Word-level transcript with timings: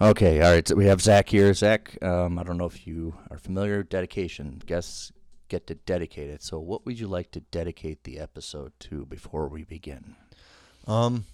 Okay, 0.00 0.40
all 0.42 0.50
right. 0.50 0.66
So 0.66 0.74
we 0.74 0.86
have 0.86 1.00
Zach 1.00 1.28
here. 1.28 1.54
Zach, 1.54 1.96
um, 2.02 2.36
I 2.36 2.42
don't 2.42 2.58
know 2.58 2.64
if 2.64 2.84
you 2.84 3.14
are 3.30 3.38
familiar. 3.38 3.84
Dedication. 3.84 4.60
Guests 4.66 5.12
get 5.48 5.68
to 5.68 5.76
dedicate 5.76 6.30
it. 6.30 6.42
So, 6.42 6.58
what 6.58 6.84
would 6.84 6.98
you 6.98 7.06
like 7.06 7.30
to 7.30 7.40
dedicate 7.40 8.02
the 8.02 8.18
episode 8.18 8.72
to 8.80 9.06
before 9.06 9.48
we 9.48 9.62
begin? 9.62 10.16
Um, 10.88 11.26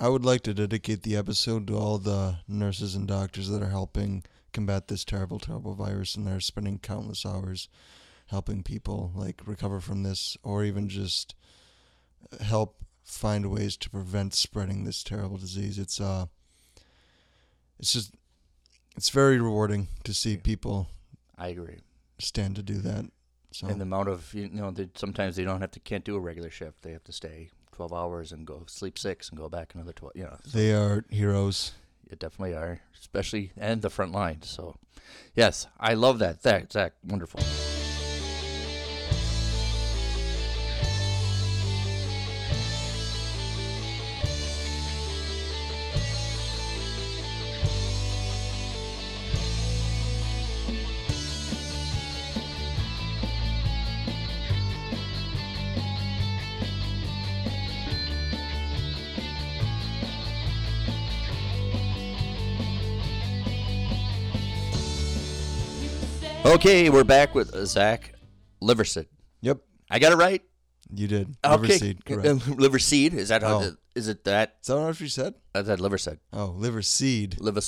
I 0.00 0.08
would 0.08 0.24
like 0.24 0.42
to 0.42 0.54
dedicate 0.54 1.04
the 1.04 1.16
episode 1.16 1.68
to 1.68 1.76
all 1.76 1.98
the 1.98 2.38
nurses 2.48 2.96
and 2.96 3.06
doctors 3.06 3.48
that 3.48 3.62
are 3.62 3.68
helping 3.70 4.24
combat 4.52 4.88
this 4.88 5.04
terrible, 5.04 5.38
terrible 5.38 5.74
virus, 5.74 6.16
and 6.16 6.26
they're 6.26 6.40
spending 6.40 6.80
countless 6.80 7.24
hours 7.24 7.68
helping 8.26 8.64
people 8.64 9.12
like 9.14 9.40
recover 9.46 9.80
from 9.80 10.02
this, 10.02 10.36
or 10.42 10.64
even 10.64 10.88
just 10.88 11.36
help 12.40 12.82
find 13.04 13.52
ways 13.52 13.76
to 13.76 13.88
prevent 13.88 14.34
spreading 14.34 14.82
this 14.82 15.04
terrible 15.04 15.36
disease. 15.36 15.78
It's 15.78 16.00
uh, 16.00 16.26
it's 17.80 17.92
just, 17.92 18.14
it's 18.96 19.10
very 19.10 19.40
rewarding 19.40 19.88
to 20.04 20.14
see 20.14 20.36
people 20.36 20.88
I 21.36 21.48
agree. 21.48 21.78
stand 22.18 22.54
to 22.56 22.62
do 22.62 22.74
that. 22.74 23.06
So 23.52 23.66
And 23.66 23.80
the 23.80 23.82
amount 23.82 24.08
of 24.08 24.32
you 24.32 24.48
know, 24.48 24.70
they, 24.70 24.88
sometimes 24.94 25.34
they 25.34 25.42
don't 25.44 25.60
have 25.60 25.72
to 25.72 25.80
can't 25.80 26.04
do 26.04 26.14
a 26.14 26.20
regular 26.20 26.50
shift. 26.50 26.82
They 26.82 26.92
have 26.92 27.02
to 27.04 27.12
stay 27.12 27.50
twelve 27.72 27.92
hours 27.92 28.30
and 28.30 28.46
go 28.46 28.62
sleep 28.68 28.96
six 28.98 29.28
and 29.30 29.36
go 29.38 29.48
back 29.48 29.74
another 29.74 29.92
twelve. 29.92 30.12
You 30.14 30.24
know, 30.24 30.36
so 30.44 30.56
they 30.58 30.72
are 30.72 31.04
heroes. 31.10 31.72
you 32.08 32.16
definitely 32.16 32.54
are, 32.54 32.80
especially 33.00 33.50
and 33.56 33.82
the 33.82 33.90
front 33.90 34.12
line. 34.12 34.42
So, 34.42 34.76
yes, 35.34 35.66
I 35.80 35.94
love 35.94 36.18
that. 36.20 36.42
Zach, 36.42 36.70
Zach, 36.70 36.92
wonderful. 37.04 37.40
Okay, 66.60 66.90
we're 66.90 67.04
back 67.04 67.34
with 67.34 67.54
uh, 67.54 67.64
Zach 67.64 68.12
Liverseed. 68.62 69.06
Yep, 69.40 69.60
I 69.90 69.98
got 69.98 70.12
it 70.12 70.16
right. 70.16 70.42
you 70.94 71.08
did. 71.08 71.34
Okay, 71.42 71.78
seed, 71.78 72.04
correct. 72.04 72.26
Uh, 72.28 72.52
liver. 72.52 72.76
Is 72.76 73.30
that 73.30 73.42
how? 73.42 73.56
Oh. 73.56 73.60
the- 73.60 73.78
Is 73.94 74.08
it 74.08 74.24
that? 74.24 74.56
Is 74.60 74.66
that 74.66 74.76
what 74.76 75.00
you 75.00 75.08
said? 75.08 75.36
Is 75.54 75.68
that 75.68 75.80
liver 75.80 75.96
seed? 75.96 76.18
Oh, 76.34 76.54
liver 76.54 76.82
seed. 76.82 77.40
Liver. 77.40 77.62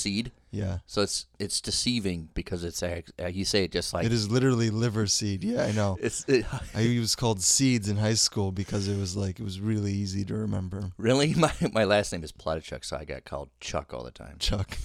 Yeah. 0.51 0.77
So 0.85 1.01
it's 1.01 1.25
it's 1.39 1.59
deceiving 1.59 2.29
because 2.35 2.63
it's 2.63 2.83
uh, 2.83 3.01
uh, 3.19 3.29
you 3.29 3.45
say 3.45 3.63
it 3.63 3.71
just 3.71 3.95
like 3.95 4.05
It 4.05 4.13
is 4.13 4.29
literally 4.29 4.69
liver 4.69 5.07
seed. 5.07 5.43
Yeah, 5.43 5.63
I 5.63 5.71
know. 5.71 5.97
It's 5.99 6.23
it, 6.29 6.45
I 6.75 6.99
was 6.99 7.15
called 7.15 7.41
seeds 7.41 7.89
in 7.89 7.97
high 7.97 8.13
school 8.13 8.51
because 8.51 8.87
it 8.87 8.99
was 8.99 9.17
like 9.17 9.39
it 9.39 9.43
was 9.43 9.59
really 9.59 9.91
easy 9.91 10.23
to 10.25 10.35
remember. 10.35 10.91
really 10.99 11.33
my 11.45 11.51
my 11.71 11.85
last 11.85 12.13
name 12.13 12.23
is 12.23 12.31
Platichuk, 12.31 12.85
so 12.85 12.95
I 12.97 13.05
got 13.05 13.25
called 13.25 13.49
Chuck 13.59 13.91
all 13.91 14.03
the 14.03 14.11
time. 14.11 14.35
Chuck. 14.37 14.77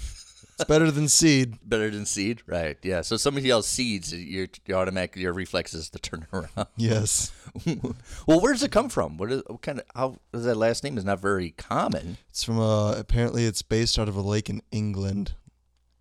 It's 0.59 0.65
better 0.69 0.91
than 0.91 1.07
seed. 1.09 1.57
Better 1.65 1.89
than 1.91 2.05
seed, 2.05 2.43
right? 2.47 2.77
Yeah. 2.83 3.03
So 3.03 3.17
somebody 3.17 3.47
yells 3.47 3.69
seeds, 3.69 4.13
your 4.13 4.49
your 4.67 4.79
automatic 4.79 5.15
your 5.17 5.33
reflexes 5.33 5.89
to 5.91 5.99
turn 6.01 6.27
around. 6.33 6.67
Yes. 6.77 7.31
well, 8.27 8.41
where 8.41 8.53
does 8.53 8.65
it 8.65 8.73
come 8.73 8.89
from? 8.89 9.19
What 9.19 9.31
is 9.31 9.43
what 9.47 9.63
kind 9.63 9.79
of 9.79 9.85
how 9.95 10.17
is 10.35 10.45
that 10.45 10.57
last 10.57 10.83
name 10.83 10.99
is 10.99 11.05
not 11.05 11.21
very 11.21 11.53
common. 11.53 12.17
It's 12.31 12.43
from 12.43 12.59
uh 12.59 12.93
apparently 12.95 13.45
it's 13.45 13.63
based 13.63 13.99
out 13.99 14.09
of 14.09 14.17
a 14.17 14.21
lake 14.21 14.51
in 14.51 14.61
England. 14.73 15.35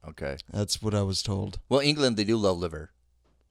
Okay. 0.07 0.37
That's 0.51 0.81
what 0.81 0.95
I 0.95 1.03
was 1.03 1.21
told. 1.21 1.59
Well, 1.69 1.79
England 1.81 2.17
they 2.17 2.23
do 2.23 2.37
love 2.37 2.57
liver. 2.57 2.89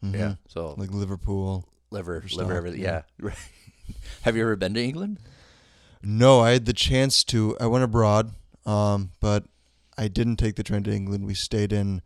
Mhm. 0.05 0.15
Yeah. 0.19 0.35
So 0.49 0.75
Like 0.77 0.91
Liverpool. 0.91 1.69
liver, 1.91 2.25
liver, 2.35 2.53
everything. 2.55 2.81
yeah. 2.81 3.03
Yeah. 3.23 3.31
Have 4.23 4.35
you 4.37 4.43
ever 4.43 4.57
been 4.57 4.75
to 4.75 4.83
England? 4.83 5.19
No, 6.03 6.41
I 6.41 6.51
had 6.51 6.67
the 6.67 6.73
chance 6.73 7.23
to. 7.25 7.57
I 7.61 7.67
went 7.67 7.85
abroad, 7.85 8.33
um, 8.65 9.11
but 9.21 9.45
I 9.99 10.09
didn't 10.09 10.37
take 10.37 10.57
the 10.57 10.63
train 10.63 10.83
to 10.85 10.93
England. 10.93 11.27
We 11.27 11.35
stayed 11.35 11.73
in 11.73 12.03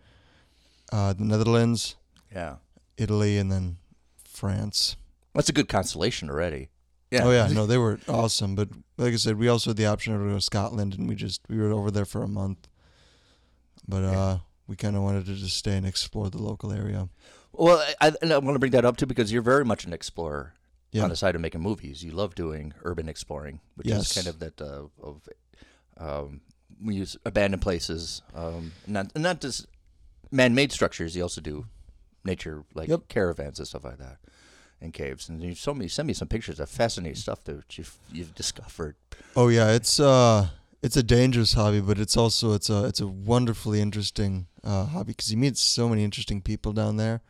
uh, 0.93 1.12
the 1.12 1.25
Netherlands, 1.25 1.97
Yeah. 2.34 2.56
Italy, 2.97 3.39
and 3.39 3.51
then 3.51 3.78
France. 4.25 4.97
That's 5.34 5.49
a 5.49 5.53
good 5.53 5.69
constellation 5.69 6.29
already. 6.31 6.69
Yeah. 7.11 7.25
Oh 7.25 7.31
yeah, 7.33 7.49
no, 7.49 7.67
they 7.67 7.79
were 7.79 7.99
awesome. 8.09 8.55
But 8.55 8.69
like 8.97 9.12
I 9.12 9.17
said, 9.17 9.37
we 9.39 9.49
also 9.49 9.71
had 9.71 9.77
the 9.77 9.87
option 9.87 10.12
to 10.12 10.19
go 10.25 10.34
to 10.34 10.41
Scotland, 10.41 10.95
and 10.95 11.09
we 11.09 11.15
just 11.17 11.41
we 11.49 11.59
were 11.59 11.73
over 11.73 11.91
there 11.91 12.05
for 12.05 12.23
a 12.23 12.29
month. 12.29 12.69
But 13.89 14.03
Yeah. 14.03 14.21
uh, 14.21 14.39
we 14.69 14.77
kind 14.77 14.95
of 14.97 15.03
wanted 15.03 15.27
to 15.27 15.34
just 15.34 15.56
stay 15.56 15.77
and 15.77 15.87
explore 15.87 16.31
the 16.31 16.39
local 16.43 16.71
area. 16.73 17.09
Well, 17.53 17.84
I, 18.00 18.09
I, 18.09 18.33
I 18.33 18.39
want 18.39 18.55
to 18.55 18.61
bring 18.61 18.73
that 18.73 18.84
up 18.84 18.97
too 18.97 19.06
because 19.06 19.33
you're 19.33 19.43
very 19.43 19.65
much 19.65 19.84
an 19.84 19.93
explorer 19.93 20.55
Yeah, 20.93 21.03
on 21.03 21.09
the 21.11 21.17
side 21.17 21.34
of 21.34 21.41
making 21.41 21.61
movies. 21.62 22.05
You 22.05 22.12
love 22.12 22.37
doing 22.37 22.75
urban 22.84 23.09
exploring, 23.09 23.59
which 23.75 23.89
Yes. 23.89 24.11
is 24.11 24.12
kind 24.12 24.29
of 24.29 24.39
that 24.39 24.61
uh, 24.61 24.87
of 25.03 25.29
um, 25.97 26.41
we 26.83 26.95
use 26.95 27.17
abandoned 27.25 27.63
places, 27.63 28.23
um, 28.35 28.73
not 28.87 29.17
not 29.17 29.41
just 29.41 29.67
man-made 30.31 30.73
structures. 30.73 31.17
You 31.17 31.23
also 31.23 31.41
do 31.41 31.67
nature 32.25 32.65
like 32.75 32.89
Yep. 32.89 33.09
caravans 33.09 33.59
and 33.59 33.69
stuff 33.69 33.85
like 33.85 33.99
that, 33.99 34.19
and 34.81 34.93
caves. 34.93 35.29
And 35.29 35.43
you 35.43 35.55
show 35.55 35.75
me 35.75 35.89
send 35.89 36.07
me 36.07 36.15
some 36.15 36.29
pictures 36.29 36.61
of 36.61 36.69
fascinating 36.69 37.17
stuff 37.17 37.45
that 37.45 37.77
you've 37.79 37.97
you've 38.13 38.35
discovered. 38.35 38.97
Oh 39.37 39.49
yeah, 39.49 39.73
it's 39.73 39.99
uh 40.01 40.49
it's 40.83 40.97
a 40.97 41.03
dangerous 41.03 41.53
hobby, 41.55 41.81
but 41.81 41.99
it's 41.99 42.17
also 42.17 42.55
it's 42.55 42.71
a 42.71 42.85
it's 42.87 43.01
a 43.01 43.07
wonderfully 43.07 43.81
interesting 43.81 44.47
uh, 44.65 44.87
hobby 44.87 45.12
because 45.12 45.31
you 45.31 45.37
meet 45.39 45.57
so 45.59 45.89
many 45.89 46.05
interesting 46.05 46.41
people 46.41 46.73
down 46.73 46.97
there, 46.97 47.21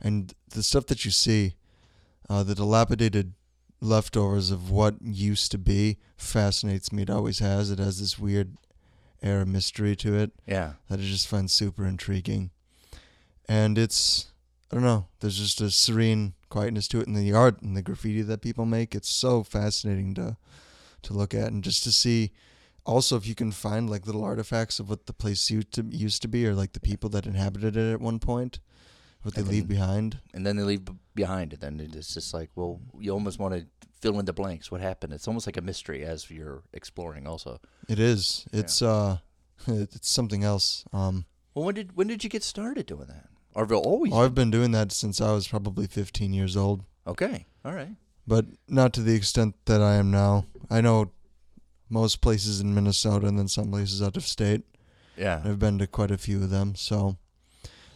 and 0.00 0.34
the 0.50 0.62
stuff 0.62 0.86
that 0.86 1.04
you 1.04 1.10
see, 1.10 1.54
uh, 2.28 2.42
the 2.44 2.54
dilapidated 2.54 3.32
leftovers 3.80 4.50
of 4.50 4.70
what 4.70 5.00
used 5.02 5.50
to 5.50 5.58
be 5.58 5.96
fascinates 6.16 6.92
me. 6.92 7.02
It 7.02 7.10
always 7.10 7.38
has. 7.38 7.70
It 7.70 7.78
has 7.78 7.98
this 7.98 8.18
weird 8.18 8.56
air 9.22 9.42
of 9.42 9.48
mystery 9.48 9.94
to 9.96 10.14
it 10.16 10.32
Yeah, 10.46 10.74
that 10.88 11.00
I 11.00 11.02
just 11.02 11.28
find 11.28 11.50
super 11.50 11.86
intriguing, 11.86 12.50
and 13.48 13.78
it's 13.78 14.26
I 14.70 14.76
don't 14.76 14.84
know. 14.84 15.06
There's 15.20 15.38
just 15.38 15.60
a 15.60 15.70
serene 15.70 16.34
quietness 16.48 16.88
to 16.88 17.00
it, 17.00 17.06
and 17.06 17.16
the 17.16 17.32
art 17.32 17.60
and 17.60 17.76
the 17.76 17.82
graffiti 17.82 18.22
that 18.22 18.40
people 18.40 18.66
make. 18.66 18.94
It's 18.94 19.08
so 19.08 19.42
fascinating 19.42 20.14
to 20.14 20.36
to 21.02 21.12
look 21.12 21.34
at, 21.34 21.52
and 21.52 21.64
just 21.64 21.84
to 21.84 21.92
see. 21.92 22.32
Also, 22.86 23.14
if 23.14 23.26
you 23.26 23.34
can 23.34 23.52
find 23.52 23.90
like 23.90 24.06
little 24.06 24.24
artifacts 24.24 24.80
of 24.80 24.88
what 24.88 25.04
the 25.06 25.12
place 25.12 25.50
used 25.50 25.72
to 25.72 25.84
used 25.90 26.22
to 26.22 26.28
be, 26.28 26.46
or 26.46 26.54
like 26.54 26.72
the 26.72 26.80
people 26.80 27.10
that 27.10 27.26
inhabited 27.26 27.76
it 27.76 27.92
at 27.92 28.00
one 28.00 28.18
point, 28.18 28.58
what 29.22 29.34
they 29.34 29.42
And 29.42 29.50
leave 29.50 29.68
then- 29.68 29.76
behind. 29.76 30.18
and 30.34 30.46
then 30.46 30.56
they 30.56 30.62
leave 30.62 30.84
b- 30.84 30.92
behind 31.14 31.52
it. 31.52 31.60
Then 31.60 31.80
it's 31.80 32.14
just 32.14 32.32
like, 32.34 32.50
well, 32.54 32.80
you 32.98 33.12
almost 33.12 33.38
want 33.38 33.54
to 33.54 33.66
fill 34.00 34.18
in 34.18 34.24
the 34.24 34.32
blanks. 34.32 34.70
What 34.70 34.80
happened? 34.80 35.12
It's 35.12 35.28
almost 35.28 35.46
like 35.46 35.56
a 35.56 35.60
mystery 35.62 36.04
as 36.04 36.30
you're 36.30 36.62
exploring. 36.72 37.26
Also, 37.26 37.60
It 37.88 37.98
is. 37.98 38.46
It's 38.52 38.80
uh, 38.82 39.18
it's 39.66 40.08
something 40.10 40.42
else. 40.44 40.84
Um, 40.92 41.26
well, 41.54 41.64
when 41.66 41.74
did 41.74 41.96
when 41.96 42.06
did 42.06 42.24
you 42.24 42.30
get 42.30 42.42
started 42.42 42.86
doing 42.86 43.06
that? 43.08 43.26
Or 43.54 43.66
always? 43.74 44.12
I've 44.12 44.34
been 44.34 44.50
doing 44.50 44.70
that 44.72 44.92
since 44.92 45.20
I 45.20 45.32
was 45.32 45.48
probably 45.48 45.86
15 45.88 46.32
years 46.32 46.56
old. 46.56 46.84
okay, 47.06 47.46
all 47.64 47.74
right. 47.74 47.96
but 48.26 48.46
not 48.68 48.92
to 48.94 49.02
the 49.02 49.14
extent 49.16 49.56
that 49.64 49.82
I 49.82 49.96
am 49.96 50.10
now. 50.12 50.46
I 50.70 50.80
know 50.80 51.10
most 51.88 52.20
places 52.20 52.60
in 52.60 52.72
Minnesota 52.74 53.26
and 53.26 53.36
then 53.36 53.48
some 53.48 53.70
places 53.72 54.00
out 54.00 54.16
of 54.16 54.24
state. 54.24 54.62
Yeah, 55.16 55.42
I've 55.44 55.58
been 55.58 55.78
to 55.78 55.88
quite 55.88 56.12
a 56.12 56.16
few 56.16 56.40
of 56.42 56.50
them, 56.50 56.74
so 56.76 57.16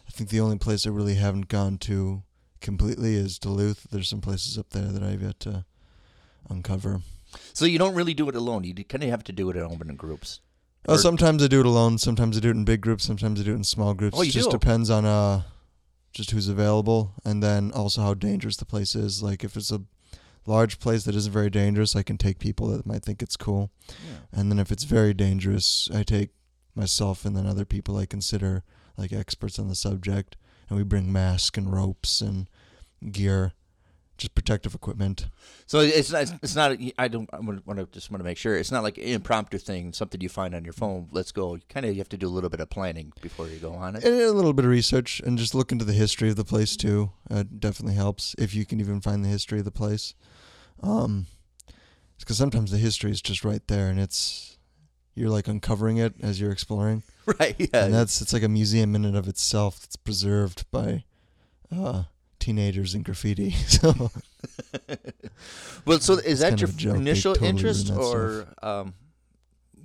I 0.07 0.11
think 0.11 0.31
the 0.31 0.41
only 0.41 0.59
place 0.59 0.87
I 0.87 0.91
really 0.91 1.15
haven't 1.15 1.49
gone 1.49 1.79
to 1.79 2.23
completely 2.61 3.15
is 3.15 3.39
Duluth. 3.39 3.87
There's 3.91 4.09
some 4.09 4.21
places 4.21 4.59
up 4.59 4.71
there 4.71 4.87
that 4.87 5.03
I've 5.03 5.23
yet 5.23 5.41
to 5.41 5.65
uncover. 6.49 7.01
So 7.53 7.65
you 7.65 7.79
don't 7.79 7.95
really 7.95 8.15
do 8.15 8.29
it 8.29 8.37
alone. 8.37 8.65
You 8.65 8.75
kind 8.85 9.03
of 9.03 9.11
have 9.11 9.25
to 9.25 9.33
do 9.33 9.51
it 9.51 9.57
in 9.57 9.63
open 9.63 9.95
groups. 9.97 10.41
Uh, 10.89 10.93
Or- 10.93 10.99
sometimes 10.99 11.43
I 11.43 11.49
do 11.49 11.61
it 11.61 11.67
alone. 11.67 11.99
Sometimes 11.99 12.37
I 12.37 12.41
do 12.41 12.49
it 12.49 12.57
in 12.57 12.65
big 12.65 12.81
groups. 12.81 13.05
Sometimes 13.05 13.41
I 13.41 13.45
do 13.45 13.53
it 13.53 13.57
in 13.57 13.65
small 13.65 13.95
groups. 13.95 14.17
Oh, 14.19 14.23
you 14.23 14.29
it 14.29 14.33
just 14.33 14.51
do? 14.51 14.59
depends 14.59 14.91
on 14.91 15.05
uh, 15.05 15.43
just 16.13 16.31
who's 16.31 16.49
available, 16.49 17.13
and 17.25 17.43
then 17.43 17.73
also 17.73 18.03
how 18.03 18.15
dangerous 18.15 18.57
the 18.57 18.67
place 18.67 18.95
is. 18.95 19.23
Like 19.23 19.43
if 19.43 19.57
it's 19.57 19.73
a 19.73 19.83
large 20.47 20.79
place 20.79 21.05
that 21.05 21.15
isn't 21.17 21.33
very 21.33 21.51
dangerous, 21.51 21.97
I 21.97 22.03
can 22.03 22.19
take 22.19 22.39
people 22.39 22.69
that 22.69 22.87
might 22.87 23.03
think 23.03 23.23
it's 23.23 23.37
cool. 23.37 23.71
Yeah. 23.89 23.95
And 24.41 24.51
then 24.51 24.59
if 24.59 24.71
it's 24.71 24.85
very 24.85 25.15
dangerous, 25.15 25.89
I 25.93 26.03
take 26.03 26.31
myself 26.75 27.25
and 27.25 27.35
then 27.37 27.47
other 27.47 27.65
people 27.65 27.97
I 27.97 28.05
consider 28.07 28.63
like 28.97 29.13
experts 29.13 29.59
on 29.59 29.69
the 29.69 29.75
subject, 29.75 30.37
and 30.69 30.79
we 30.79 30.85
bring 30.85 31.13
masks 31.13 31.59
and 31.59 31.73
ropes 31.73 32.21
and 32.21 32.49
gear, 33.11 33.53
just 34.17 34.35
protective 34.35 34.75
equipment. 34.75 35.27
So 35.67 35.81
it's 35.81 36.13
not. 36.13 36.33
It's 36.43 36.55
not. 36.55 36.79
I 36.99 37.09
don't. 37.09 37.29
I 37.33 37.41
want 37.41 37.67
to 37.77 37.87
just 37.93 38.11
want 38.11 38.21
to 38.21 38.25
make 38.25 38.39
sure 38.39 38.57
it's 38.57 38.71
not 38.71 38.83
like 38.83 38.99
an 38.99 39.05
impromptu 39.05 39.59
thing, 39.59 39.93
something 39.93 40.21
you 40.21 40.29
find 40.29 40.55
on 40.55 40.65
your 40.65 40.73
phone. 40.73 41.09
Let's 41.11 41.33
go. 41.33 41.59
Kind 41.69 41.87
of, 41.87 41.93
you 41.93 41.99
have 41.99 42.09
to 42.11 42.17
do 42.17 42.29
a 42.29 42.31
little 42.31 42.51
bit 42.51 42.61
of 42.61 42.71
planning 42.71 43.13
before 43.21 43.49
you 43.49 43.59
go 43.59 43.73
on 43.73 43.97
it. 43.97 44.05
And 44.05 44.15
a 44.15 44.33
little 44.33 44.53
bit 44.53 44.65
of 44.65 44.71
research 44.71 45.21
and 45.21 45.37
just 45.37 45.55
look 45.55 45.73
into 45.73 45.85
the 45.85 45.93
history 45.93 46.31
of 46.31 46.37
the 46.37 46.45
place 46.45 46.77
too. 46.77 47.11
Uh, 47.31 47.45
definitely 47.59 47.97
helps 47.97 48.35
if 48.39 48.55
you 48.55 48.65
can 48.65 48.81
even 48.81 49.01
find 49.01 49.25
the 49.25 49.29
history 49.29 49.59
of 49.59 49.65
the 49.65 49.71
place. 49.71 50.15
Um, 50.83 51.27
because 52.19 52.39
sometimes 52.39 52.71
the 52.71 52.79
history 52.79 53.11
is 53.11 53.21
just 53.21 53.45
right 53.45 53.67
there, 53.69 53.89
and 53.89 53.99
it's 54.01 54.57
you're 55.15 55.31
like 55.31 55.49
uncovering 55.49 55.99
it 55.99 56.15
as 56.23 56.41
you're 56.41 56.53
exploring. 56.53 57.03
right. 57.41 57.57
Yeah. 57.59 57.85
and 57.87 57.95
that's 57.95 58.21
it's 58.21 58.33
like 58.33 58.43
a 58.43 58.49
museum 58.49 58.95
in 58.95 59.05
and 59.05 59.17
of 59.17 59.29
itself 59.29 59.81
that's 59.81 59.97
preserved 59.97 60.71
by 60.71 61.05
uh, 61.75 62.05
teenagers 62.39 62.95
and 62.95 63.05
graffiti. 63.05 63.55
So 63.67 64.11
well, 65.87 66.01
so 66.01 66.15
is 66.15 66.41
that 66.41 66.61
your 66.61 66.69
of 66.69 66.75
a 66.75 66.79
joke. 66.79 66.97
Initial 66.97 67.35
totally 67.35 67.51
interest, 67.51 67.91
or 67.91 68.47
um, 68.63 68.95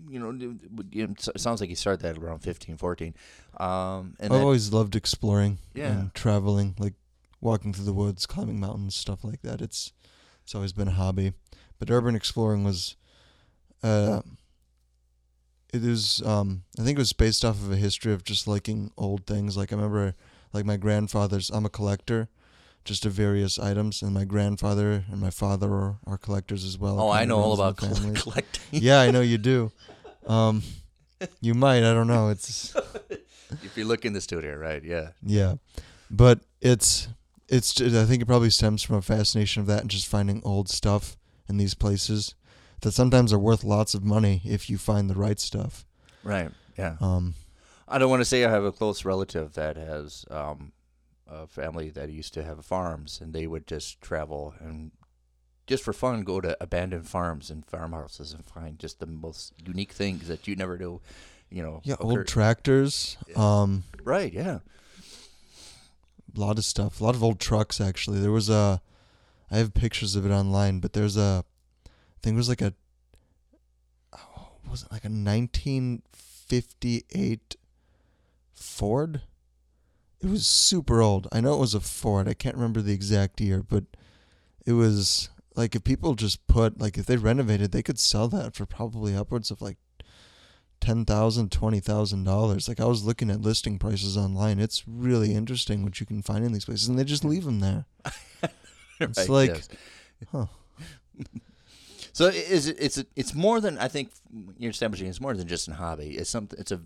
you 0.10 0.20
know, 0.20 0.56
it 0.92 1.40
sounds 1.40 1.62
like 1.62 1.70
you 1.70 1.76
started 1.76 2.02
that 2.02 2.18
around 2.18 2.40
15, 2.40 2.78
14. 2.78 3.14
Um, 3.60 4.16
and 4.20 4.26
I've 4.26 4.30
then, 4.32 4.42
always 4.42 4.74
loved 4.74 4.96
exploring 4.96 5.60
Yeah. 5.74 5.92
and 5.92 6.14
traveling, 6.14 6.76
like 6.80 6.94
walking 7.42 7.74
through 7.74 7.86
the 7.86 7.94
woods, 7.94 8.26
climbing 8.26 8.60
mountains, 8.60 8.96
stuff 8.96 9.24
like 9.24 9.42
that. 9.44 9.62
It's 9.62 9.92
it's 10.44 10.56
always 10.56 10.74
been 10.74 10.88
a 10.88 10.92
hobby. 10.92 11.34
But 11.78 11.90
urban 11.92 12.16
exploring 12.16 12.64
was, 12.64 12.96
uh, 13.84 14.22
it 15.74 15.84
is. 15.86 16.22
Um, 16.26 16.64
I 16.80 16.84
think 16.84 16.98
it 16.98 17.02
was 17.02 17.14
based 17.14 17.46
off 17.46 17.56
of 17.56 17.72
a 17.72 17.76
history 17.76 18.14
of 18.14 18.24
just 18.24 18.48
liking 18.48 18.92
old 18.98 19.26
things. 19.26 19.56
Like 19.58 19.72
I 19.72 19.76
remember, 19.76 20.16
like 20.54 20.66
my 20.66 20.78
grandfather's. 20.78 21.50
I'm 21.50 21.66
a 21.66 21.70
collector, 21.70 22.30
just 22.86 23.06
of 23.06 23.14
various 23.14 23.60
items, 23.60 24.02
and 24.02 24.14
my 24.14 24.26
grandfather 24.26 25.06
and 25.12 25.20
my 25.20 25.30
father 25.30 25.72
are, 25.72 25.98
are 26.08 26.18
collectors 26.18 26.64
as 26.64 26.78
well. 26.78 27.00
oh, 27.00 27.10
I 27.10 27.26
know 27.26 27.40
all 27.40 27.58
runs 27.58 27.82
in 27.84 27.92
the 27.92 28.10
about 28.10 28.16
coll- 28.16 28.32
collecting. 28.34 28.82
yeah, 28.82 29.00
I 29.00 29.12
know 29.12 29.22
you 29.22 29.38
do. 29.38 29.72
Um, 30.28 30.64
you 31.42 31.54
might. 31.54 31.84
I 31.84 31.94
don't 31.94 32.08
know. 32.08 32.30
It's 32.30 32.76
if 33.64 33.78
you 33.78 33.86
look 33.86 34.06
in 34.06 34.14
the 34.14 34.22
studio, 34.22 34.56
right? 34.56 34.84
Yeah. 34.84 35.10
Yeah, 35.24 35.56
but 36.10 36.40
it's 36.62 37.08
it's. 37.48 37.80
I 37.82 38.06
think 38.06 38.22
it 38.22 38.26
probably 38.26 38.50
stems 38.50 38.84
from 38.84 38.96
a 38.96 39.02
fascination 39.02 39.62
of 39.62 39.68
that 39.68 39.82
and 39.82 39.90
just 39.90 40.08
finding 40.08 40.42
old 40.44 40.70
stuff 40.70 41.18
in 41.48 41.58
these 41.58 41.74
places 41.74 42.36
that 42.82 42.92
sometimes 42.92 43.34
are 43.34 43.40
worth 43.40 43.64
lots 43.64 43.94
of 43.94 44.04
money 44.04 44.42
if 44.46 44.70
you 44.70 44.78
find 44.78 45.10
the 45.10 45.16
right 45.16 45.40
stuff. 45.40 45.86
Right. 46.24 46.52
Yeah. 46.78 46.96
Um, 47.02 47.36
I 47.88 47.98
don't 47.98 48.10
want 48.10 48.22
to 48.22 48.26
say 48.26 48.46
I 48.46 48.50
have 48.50 48.64
a 48.64 48.72
close 48.72 49.04
relative 49.04 49.54
that 49.54 49.76
has 49.76 50.26
um, 50.30 50.72
a 51.28 51.48
family 51.48 51.90
that 51.90 52.10
used 52.10 52.34
to 52.36 52.44
have 52.44 52.64
farms, 52.64 53.20
and 53.22 53.34
they 53.34 53.48
would 53.48 53.68
just 53.68 54.00
travel 54.02 54.54
and 54.60 54.92
just 55.68 55.84
for 55.84 55.94
fun 55.94 56.24
go 56.24 56.42
to 56.42 56.58
abandoned 56.62 57.08
farms 57.08 57.50
and 57.52 57.66
farmhouses 57.66 58.34
and 58.34 58.44
find 58.46 58.80
just 58.80 59.00
the 59.00 59.06
most 59.06 59.54
unique 59.64 59.92
things 59.92 60.28
that 60.28 60.48
you 60.48 60.56
never 60.56 60.78
know. 60.78 61.02
You 61.52 61.64
know. 61.64 61.82
yeah, 61.84 61.96
occur- 61.96 62.04
old 62.06 62.28
tractors. 62.28 63.18
Um, 63.36 63.84
right. 64.04 64.32
Yeah. 64.32 64.60
a 66.36 66.40
lot 66.40 66.58
of 66.60 66.66
stuff. 66.66 67.02
A 67.02 67.04
lot 67.04 67.16
of 67.16 67.24
old 67.24 67.40
trucks 67.40 67.82
actually. 67.82 68.20
There 68.20 68.32
was 68.32 68.50
a. 68.50 68.82
I 69.52 69.58
have 69.58 69.74
pictures 69.74 70.16
of 70.16 70.28
it 70.28 70.32
online, 70.32 70.80
but 70.80 70.94
there's 70.94 71.18
a. 71.18 71.44
I 72.20 72.22
think 72.22 72.34
it 72.34 72.38
was 72.38 72.50
like 72.50 72.62
a. 72.62 72.74
Oh, 74.14 74.50
was 74.70 74.84
it 74.84 74.92
like 74.92 75.06
a 75.06 75.10
1958 75.10 77.56
Ford? 78.54 79.22
It 80.22 80.30
was 80.30 80.46
super 80.46 81.02
old. 81.02 81.30
I 81.32 81.40
know 81.40 81.54
it 81.54 81.62
was 81.62 81.74
a 81.74 81.80
Ford. 81.80 82.28
I 82.28 82.34
can't 82.34 82.58
remember 82.58 82.82
the 82.82 82.92
exact 82.92 83.40
year, 83.40 83.64
but 83.64 83.86
it 84.66 84.74
was 84.74 85.30
like 85.56 85.76
if 85.76 85.86
people 85.86 86.16
just 86.16 86.46
put 86.48 86.82
like 86.82 86.98
if 86.98 87.06
they 87.06 87.16
renovated, 87.16 87.72
they 87.72 87.84
could 87.84 88.00
sell 88.00 88.28
that 88.28 88.54
for 88.54 88.66
probably 88.66 89.16
upwards 89.16 89.50
of 89.50 89.62
like 89.62 89.78
ten 90.82 91.06
thousand, 91.06 91.54
twenty 91.54 91.80
thousand 91.80 92.26
dollars. 92.26 92.68
Like 92.68 92.82
I 92.82 92.86
was 92.86 93.06
looking 93.06 93.32
at 93.32 93.40
listing 93.40 93.80
prices 93.80 94.18
online. 94.18 94.60
It's 94.60 94.84
really 94.86 95.36
interesting 95.36 95.84
what 95.84 96.02
you 96.02 96.06
can 96.06 96.22
find 96.22 96.44
in 96.44 96.52
these 96.52 96.66
places, 96.66 96.90
and 96.90 97.00
they 97.00 97.06
just 97.06 97.24
leave 97.24 97.46
them 97.46 97.62
there. 97.62 97.86
It's 99.02 99.30
like, 99.30 99.52
yes. 99.52 99.70
huh. 100.30 100.48
So 102.20 102.28
i- 102.28 102.32
is 102.58 102.68
it? 102.68 102.76
It's 102.80 102.98
it's 103.16 103.34
more 103.34 103.62
than 103.62 103.78
I 103.78 103.88
think 103.88 104.12
you're 104.58 104.72
establishing. 104.72 105.08
It's 105.08 105.22
more 105.22 105.34
than 105.34 105.48
just 105.48 105.68
a 105.70 105.74
hobby. 105.74 106.18
It's 106.20 106.30
something. 106.30 106.60
It's 106.60 106.72
a 106.74 106.82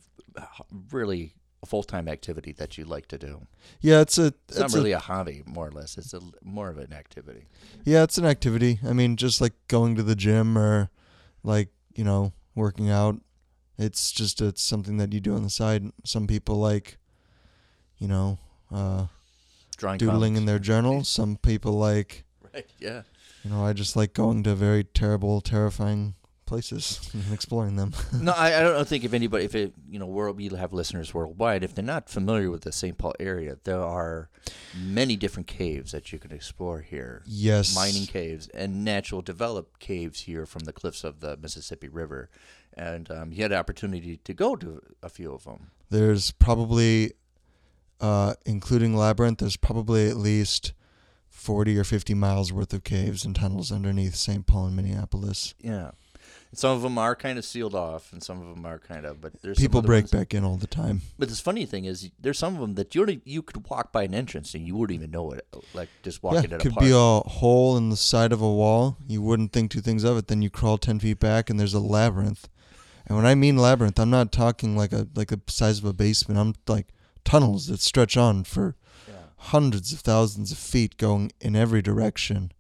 really 0.91 1.33
full 1.65 1.81
time 1.83 2.07
activity 2.07 2.51
that 2.53 2.77
you 2.77 2.85
like 2.85 3.07
to 3.07 3.17
do. 3.17 3.47
Yeah, 3.81 4.01
it's 4.01 4.17
a. 4.19 4.27
It's, 4.49 4.57
not 4.59 4.65
it's 4.65 4.73
a- 4.75 4.77
really 4.77 4.91
a 4.91 4.99
hobby, 4.99 5.41
more 5.45 5.67
or 5.69 5.71
less. 5.71 5.97
It's 5.97 6.13
a 6.13 6.19
more 6.43 6.69
of 6.69 6.77
an 6.77 6.93
activity. 6.93 7.47
yeah, 7.83 8.03
it's 8.03 8.17
an 8.19 8.25
activity. 8.25 8.79
I 8.85 8.93
mean, 8.93 9.15
just 9.17 9.41
like 9.41 9.53
going 9.67 9.95
to 9.95 10.03
the 10.03 10.15
gym 10.15 10.57
or 10.57 10.89
like 11.43 11.69
you 11.95 12.03
know 12.03 12.33
working 12.55 12.89
out. 12.91 13.19
It's 13.77 14.11
just 14.11 14.39
it's 14.41 14.61
something 14.61 14.97
that 14.97 15.13
you 15.13 15.19
do 15.19 15.33
on 15.35 15.41
the 15.43 15.49
side. 15.49 15.91
Some 16.05 16.27
people 16.27 16.57
like, 16.57 16.97
you 17.97 18.07
know, 18.07 18.37
uh, 18.71 19.07
Drawing 19.77 19.97
doodling 19.97 20.35
in 20.37 20.45
their 20.45 20.59
journals. 20.59 21.09
Some 21.09 21.37
people 21.37 21.73
like, 21.73 22.23
Right. 22.53 22.67
Yeah. 22.79 23.01
You 23.43 23.49
know, 23.49 23.65
I 23.65 23.73
just 23.73 23.95
like 23.95 24.13
going 24.13 24.43
to 24.43 24.55
very 24.55 24.83
terrible, 24.83 25.41
terrifying 25.41 26.15
places 26.45 27.09
and 27.13 27.33
exploring 27.33 27.75
them. 27.75 27.93
no, 28.13 28.31
I, 28.31 28.59
I 28.59 28.61
don't 28.61 28.87
think 28.87 29.03
if 29.03 29.13
anybody, 29.13 29.45
if 29.45 29.55
it, 29.55 29.73
you 29.89 29.99
know, 29.99 30.05
world, 30.05 30.37
we 30.37 30.49
have 30.49 30.73
listeners 30.73 31.13
worldwide. 31.13 31.63
If 31.63 31.73
they're 31.73 31.83
not 31.83 32.09
familiar 32.09 32.49
with 32.49 32.61
the 32.61 32.71
St. 32.71 32.97
Paul 32.97 33.13
area, 33.19 33.57
there 33.63 33.81
are 33.81 34.29
many 34.77 35.15
different 35.15 35.47
caves 35.47 35.91
that 35.91 36.11
you 36.11 36.19
can 36.19 36.31
explore 36.31 36.81
here. 36.81 37.23
yes, 37.25 37.75
Mining 37.75 38.05
caves 38.05 38.47
and 38.49 38.85
natural 38.85 39.21
developed 39.21 39.79
caves 39.79 40.21
here 40.21 40.45
from 40.45 40.63
the 40.63 40.73
cliffs 40.73 41.03
of 41.03 41.19
the 41.21 41.37
Mississippi 41.37 41.87
River, 41.87 42.29
and 42.73 43.09
um, 43.11 43.31
you 43.31 43.41
had 43.41 43.51
the 43.51 43.57
opportunity 43.57 44.17
to 44.17 44.33
go 44.33 44.55
to 44.55 44.81
a 45.01 45.09
few 45.09 45.33
of 45.33 45.43
them. 45.43 45.71
There's 45.89 46.31
probably, 46.31 47.13
uh, 47.99 48.35
including 48.45 48.95
Labyrinth, 48.95 49.39
there's 49.39 49.57
probably 49.57 50.09
at 50.09 50.17
least 50.17 50.73
40 51.43 51.77
or 51.77 51.83
50 51.83 52.13
miles 52.13 52.51
worth 52.53 52.73
of 52.73 52.83
caves 52.83 53.25
and 53.25 53.35
tunnels 53.35 53.71
underneath 53.71 54.15
St. 54.15 54.45
Paul 54.47 54.67
and 54.67 54.75
Minneapolis. 54.75 55.53
Yeah. 55.59 55.91
Some 56.55 56.71
of 56.75 56.83
them 56.83 56.99
are 56.99 57.15
kind 57.15 57.39
of 57.39 57.45
sealed 57.45 57.73
off, 57.73 58.13
and 58.13 58.21
some 58.21 58.39
of 58.39 58.47
them 58.55 58.63
are 58.63 58.77
kind 58.77 59.05
of. 59.07 59.19
But 59.19 59.41
there's 59.41 59.57
People 59.57 59.81
break 59.81 60.03
ones- 60.03 60.11
back 60.11 60.33
in 60.35 60.43
all 60.43 60.55
the 60.55 60.67
time. 60.67 61.01
But 61.17 61.29
the 61.29 61.35
funny 61.35 61.65
thing 61.65 61.85
is, 61.85 62.11
there's 62.21 62.37
some 62.37 62.53
of 62.53 62.61
them 62.61 62.75
that 62.75 62.93
you 62.93 63.21
you 63.25 63.41
could 63.41 63.67
walk 63.69 63.91
by 63.91 64.03
an 64.03 64.13
entrance 64.13 64.53
and 64.53 64.65
you 64.67 64.75
wouldn't 64.75 64.95
even 64.95 65.09
know 65.09 65.31
it. 65.31 65.47
Like 65.73 65.89
just 66.03 66.21
walking 66.21 66.45
at 66.45 66.53
a 66.53 66.57
could 66.59 66.73
park. 66.73 66.85
be 66.85 66.91
a 66.91 67.19
hole 67.27 67.75
in 67.75 67.89
the 67.89 67.97
side 67.97 68.31
of 68.31 68.39
a 68.41 68.51
wall. 68.51 68.97
You 69.07 69.23
wouldn't 69.23 69.51
think 69.51 69.71
two 69.71 69.81
things 69.81 70.03
of 70.03 70.15
it. 70.17 70.27
Then 70.27 70.43
you 70.43 70.51
crawl 70.51 70.77
10 70.77 70.99
feet 70.99 71.19
back 71.19 71.49
and 71.49 71.59
there's 71.59 71.73
a 71.73 71.79
labyrinth. 71.79 72.47
And 73.07 73.17
when 73.17 73.25
I 73.25 73.33
mean 73.33 73.57
labyrinth, 73.57 73.99
I'm 73.99 74.11
not 74.11 74.31
talking 74.31 74.77
like 74.77 74.93
a 74.93 75.07
like 75.15 75.29
the 75.29 75.41
size 75.47 75.79
of 75.79 75.85
a 75.85 75.93
basement. 75.93 76.39
I'm 76.39 76.53
like 76.67 76.89
tunnels 77.25 77.65
that 77.67 77.81
stretch 77.81 78.15
on 78.15 78.43
for 78.43 78.75
Yeah. 78.75 78.82
Hundreds 79.47 79.91
of 79.91 79.99
thousands 79.99 80.51
of 80.51 80.57
feet 80.57 80.97
going 80.97 81.31
in 81.41 81.55
every 81.55 81.81
direction. 81.81 82.51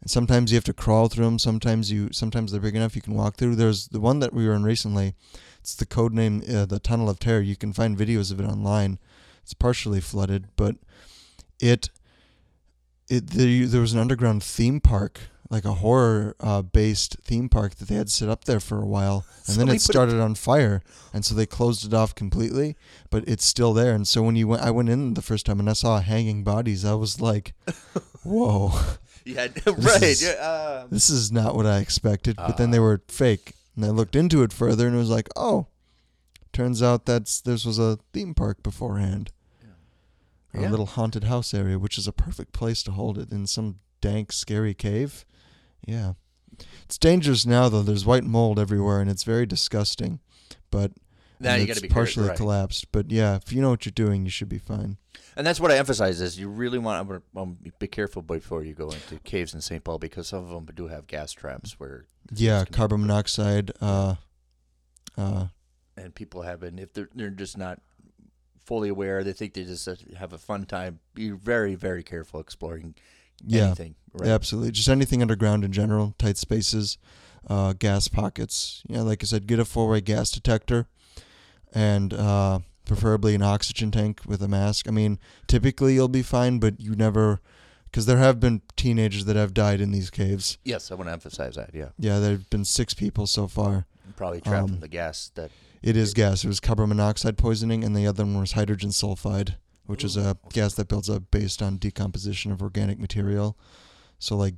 And 0.00 0.10
sometimes 0.10 0.52
you 0.52 0.56
have 0.56 0.64
to 0.64 0.72
crawl 0.72 1.08
through 1.08 1.24
them. 1.24 1.38
Sometimes 1.40 1.90
you, 1.90 2.10
sometimes 2.12 2.52
they're 2.52 2.60
big 2.60 2.76
enough 2.76 2.94
you 2.94 3.02
can 3.02 3.14
walk 3.14 3.34
through. 3.34 3.56
There's 3.56 3.88
the 3.88 3.98
one 3.98 4.20
that 4.20 4.32
we 4.32 4.46
were 4.46 4.54
in 4.54 4.62
recently. 4.62 5.14
It's 5.60 5.74
the 5.74 5.86
code 5.86 6.12
name, 6.12 6.42
uh, 6.48 6.66
the 6.66 6.78
Tunnel 6.78 7.10
of 7.10 7.18
Terror. 7.18 7.40
You 7.40 7.56
can 7.56 7.72
find 7.72 7.98
videos 7.98 8.30
of 8.30 8.38
it 8.38 8.44
online. 8.46 8.98
It's 9.42 9.54
partially 9.54 10.00
flooded, 10.00 10.46
but 10.54 10.76
it, 11.58 11.90
it 13.08 13.28
there, 13.30 13.66
there 13.66 13.80
was 13.80 13.92
an 13.92 13.98
underground 14.00 14.42
theme 14.42 14.80
park, 14.80 15.20
like 15.50 15.64
a 15.64 15.74
horror 15.74 16.36
uh, 16.40 16.62
based 16.62 17.16
theme 17.22 17.48
park 17.48 17.76
that 17.76 17.88
they 17.88 17.94
had 17.94 18.10
set 18.10 18.28
up 18.28 18.44
there 18.44 18.60
for 18.60 18.80
a 18.80 18.86
while, 18.86 19.24
and 19.46 19.56
then 19.56 19.68
it 19.68 19.72
put 19.72 19.76
it- 19.76 19.82
started 19.82 20.20
on 20.20 20.34
fire, 20.34 20.82
and 21.12 21.24
so 21.24 21.34
they 21.34 21.46
closed 21.46 21.84
it 21.86 21.94
off 21.94 22.14
completely. 22.14 22.76
But 23.10 23.24
it's 23.26 23.44
still 23.46 23.72
there, 23.72 23.94
and 23.94 24.06
so 24.06 24.22
when 24.22 24.36
you 24.36 24.46
went, 24.48 24.62
I 24.62 24.70
went 24.70 24.88
in 24.90 25.14
the 25.14 25.22
first 25.22 25.46
time 25.46 25.58
and 25.60 25.70
I 25.70 25.74
saw 25.74 26.00
hanging 26.00 26.44
bodies. 26.44 26.84
I 26.84 26.94
was 26.94 27.20
like, 27.20 27.54
"Whoa, 28.24 28.72
Yeah, 29.24 29.48
right. 29.66 30.02
is- 30.02 30.22
yeah, 30.22 30.30
uh, 30.40 30.86
this 30.90 31.08
is 31.10 31.32
not 31.32 31.54
what 31.54 31.66
I 31.66 31.78
expected." 31.78 32.36
But 32.36 32.56
then 32.58 32.68
Ah. 32.68 32.72
they 32.72 32.80
were 32.80 33.00
fake, 33.08 33.52
and 33.76 33.84
I 33.84 33.88
looked 33.90 34.16
into 34.16 34.42
it 34.42 34.52
further, 34.52 34.86
and 34.86 34.94
it 34.94 34.98
was 34.98 35.10
like, 35.10 35.28
"Oh, 35.36 35.66
turns 36.52 36.82
out 36.82 37.06
that's 37.06 37.40
this 37.40 37.64
was 37.64 37.78
a 37.78 37.98
theme 38.12 38.34
park 38.34 38.62
beforehand." 38.62 39.30
A 40.54 40.62
Yeah. 40.62 40.70
little 40.70 40.86
haunted 40.86 41.24
house 41.24 41.52
area, 41.52 41.78
which 41.78 41.98
is 41.98 42.06
a 42.08 42.12
perfect 42.12 42.52
place 42.52 42.82
to 42.84 42.92
hold 42.92 43.18
it 43.18 43.30
in 43.30 43.46
some 43.46 43.80
dank, 44.00 44.32
scary 44.32 44.74
cave. 44.74 45.26
Yeah. 45.86 46.14
It's 46.84 46.98
dangerous 46.98 47.44
now, 47.46 47.68
though. 47.68 47.82
There's 47.82 48.06
white 48.06 48.24
mold 48.24 48.58
everywhere, 48.58 49.00
and 49.00 49.10
it's 49.10 49.24
very 49.24 49.46
disgusting. 49.46 50.20
But 50.70 50.92
now 51.38 51.54
you 51.54 51.66
got 51.66 51.72
it's 51.72 51.80
to 51.82 51.88
be 51.88 51.92
partially 51.92 52.28
right. 52.28 52.36
collapsed. 52.36 52.90
But 52.92 53.10
yeah, 53.10 53.36
if 53.36 53.52
you 53.52 53.60
know 53.60 53.70
what 53.70 53.84
you're 53.84 53.92
doing, 53.92 54.24
you 54.24 54.30
should 54.30 54.48
be 54.48 54.58
fine. 54.58 54.96
And 55.36 55.46
that's 55.46 55.60
what 55.60 55.70
I 55.70 55.76
emphasize 55.76 56.20
is 56.20 56.38
you 56.38 56.48
really 56.48 56.78
want 56.78 57.08
to 57.08 57.22
um, 57.36 57.58
be 57.78 57.86
careful 57.86 58.22
before 58.22 58.64
you 58.64 58.74
go 58.74 58.90
into 58.90 59.18
caves 59.22 59.54
in 59.54 59.60
St. 59.60 59.84
Paul 59.84 59.98
because 59.98 60.26
some 60.28 60.42
of 60.42 60.48
them 60.50 60.66
do 60.74 60.88
have 60.88 61.06
gas 61.06 61.30
traps 61.32 61.78
where 61.78 62.06
Yeah, 62.34 62.64
carbon 62.64 63.02
monoxide. 63.02 63.70
Uh, 63.80 64.16
uh, 65.16 65.46
and 65.96 66.14
people 66.14 66.42
have 66.42 66.60
been 66.60 66.78
if 66.78 66.92
they're 66.92 67.08
they're 67.14 67.30
just 67.30 67.56
not 67.58 67.80
fully 68.68 68.90
aware 68.90 69.24
they 69.24 69.32
think 69.32 69.54
they 69.54 69.64
just 69.64 69.88
have 70.22 70.32
a 70.34 70.38
fun 70.38 70.62
time 70.66 70.98
be 71.14 71.30
very 71.30 71.74
very 71.74 72.02
careful 72.02 72.38
exploring 72.40 72.94
yeah, 73.46 73.66
anything 73.66 73.94
right 74.12 74.28
absolutely. 74.30 74.72
Just 74.72 74.88
anything 74.88 75.22
underground 75.22 75.64
in 75.64 75.72
general, 75.72 76.06
tight 76.18 76.36
spaces, 76.36 76.98
uh, 77.48 77.72
gas 77.86 78.08
pockets. 78.08 78.82
Yeah, 78.88 79.02
like 79.02 79.22
I 79.22 79.26
said, 79.26 79.46
get 79.46 79.60
a 79.60 79.64
four-way 79.64 80.00
gas 80.00 80.30
detector, 80.32 80.80
and 81.72 82.12
uh, 82.12 82.58
preferably 82.84 83.34
an 83.36 83.42
oxygen 83.42 83.90
tank 83.92 84.20
with 84.26 84.42
a 84.42 84.48
mask. 84.48 84.88
I 84.88 84.90
mean, 84.90 85.18
typically 85.46 85.94
you'll 85.94 86.08
be 86.08 86.22
fine, 86.22 86.58
but 86.58 86.80
you 86.80 86.96
never, 86.96 87.40
because 87.84 88.06
there 88.06 88.18
have 88.18 88.40
been 88.40 88.62
teenagers 88.76 89.24
that 89.26 89.36
have 89.36 89.54
died 89.54 89.80
in 89.80 89.92
these 89.92 90.10
caves. 90.10 90.58
yes 90.64 90.90
i 90.90 90.94
want 90.96 91.08
to 91.08 91.12
emphasize 91.12 91.54
that 91.54 91.70
yeah 91.72 91.90
Yeah, 91.98 92.18
there 92.18 92.32
have 92.32 92.50
been 92.50 92.64
six 92.64 92.92
people 92.94 93.26
so 93.26 93.46
far. 93.46 93.86
probably 94.16 94.40
trapped 94.40 94.64
Um, 94.64 94.68
from 94.70 94.80
the 94.80 94.88
gas 94.88 95.30
that 95.36 95.50
It 95.82 95.96
is 95.96 96.14
gas. 96.14 96.44
It 96.44 96.48
was 96.48 96.60
carbon 96.60 96.88
monoxide 96.88 97.38
poisoning, 97.38 97.84
and 97.84 97.96
the 97.96 98.06
other 98.06 98.24
one 98.24 98.40
was 98.40 98.52
hydrogen 98.52 98.90
sulfide, 98.90 99.54
which 99.86 100.04
is 100.04 100.16
a 100.16 100.36
gas 100.52 100.74
that 100.74 100.88
builds 100.88 101.08
up 101.08 101.30
based 101.30 101.62
on 101.62 101.78
decomposition 101.78 102.52
of 102.52 102.62
organic 102.62 102.98
material. 102.98 103.56
So 104.18 104.36
like 104.36 104.54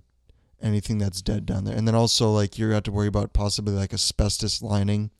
anything 0.62 0.98
that's 0.98 1.22
dead 1.22 1.46
down 1.46 1.64
there, 1.64 1.76
and 1.76 1.86
then 1.86 1.94
also 1.94 2.30
like 2.30 2.58
you 2.58 2.70
have 2.70 2.82
to 2.84 2.92
worry 2.92 3.08
about 3.08 3.32
possibly 3.32 3.74
like 3.74 3.92
asbestos 3.92 4.62
lining, 4.62 5.10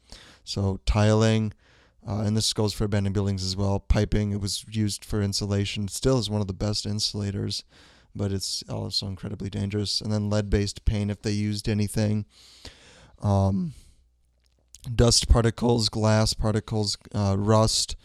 so 0.45 0.80
tiling. 0.87 1.52
Uh, 2.07 2.23
and 2.23 2.35
this 2.35 2.52
goes 2.54 2.73
for 2.73 2.85
abandoned 2.85 3.14
buildings 3.14 3.45
as 3.45 3.57
well. 3.57 3.78
Piping, 3.78 4.33
it 4.33 4.40
was 4.40 4.64
used 4.71 5.04
for 5.04 5.21
insulation. 5.21 5.87
Still 5.87 6.19
is 6.19 6.30
one 6.30 6.40
of 6.40 6.47
the 6.47 6.54
best 6.54 6.87
insulators, 6.87 7.62
but 8.16 8.33
it's 8.33 8.64
also 8.71 9.07
incredibly 9.07 9.50
dangerous. 9.50 10.00
And 10.00 10.11
then 10.11 10.30
lead-based 10.30 10.87
paint, 10.87 11.11
if 11.11 11.21
they 11.21 11.33
used 11.33 11.69
anything. 11.69 12.25
Um, 13.21 13.75
dust 14.94 15.28
particles, 15.28 15.88
glass 15.88 16.34
particles, 16.34 16.96
uh, 17.14 17.37
rust, 17.38 17.96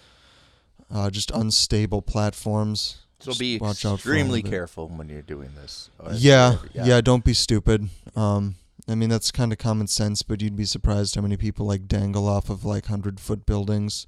uh, 0.92 1.10
just 1.10 1.32
unstable 1.32 2.02
platforms. 2.02 2.98
So 3.20 3.32
Just 3.32 3.40
be 3.40 3.58
watch 3.58 3.86
out 3.86 4.00
for 4.02 4.10
all 4.12 4.16
extremely 4.18 4.44
careful 4.44 4.88
when 4.90 5.10
you're 5.10 5.22
doing 5.22 5.50
this. 5.56 5.90
Uh, 6.00 6.14
Yeah, 6.16 6.58
yeah, 6.74 7.02
Don't 7.02 7.24
be 7.24 7.34
stupid. 7.34 7.90
Um, 8.16 8.56
I 8.88 8.94
mean 8.94 9.10
that's 9.10 9.32
kind 9.32 9.52
of 9.52 9.58
common 9.58 9.88
sense, 9.88 10.22
but 10.22 10.42
you'd 10.42 10.56
be 10.56 10.66
surprised 10.66 11.16
how 11.16 11.22
many 11.22 11.38
people 11.38 11.66
like 11.66 11.88
dangle 11.88 12.28
off 12.28 12.50
of 12.50 12.66
like 12.66 12.86
hundred 12.86 13.20
foot 13.20 13.46
buildings 13.46 14.06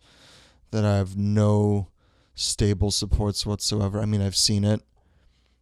that 0.71 0.83
have 0.83 1.17
no 1.17 1.88
stable 2.36 2.91
supports 2.91 3.43
whatsoever. 3.45 4.00
I 4.00 4.05
mean 4.05 4.21
I've 4.21 4.36
seen 4.36 4.63
it, 4.63 4.81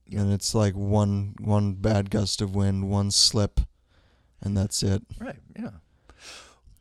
Yeah. 0.08 0.22
and 0.22 0.34
it's 0.34 0.54
like 0.54 0.74
one 0.74 1.36
one 1.40 1.76
bad 1.76 2.10
gust 2.10 2.42
of 2.42 2.56
wind, 2.56 2.90
one 2.90 3.10
slip, 3.12 3.62
and 4.42 4.58
that's 4.58 4.84
it. 4.84 5.04
Right. 5.18 5.40
Yeah. 5.58 5.70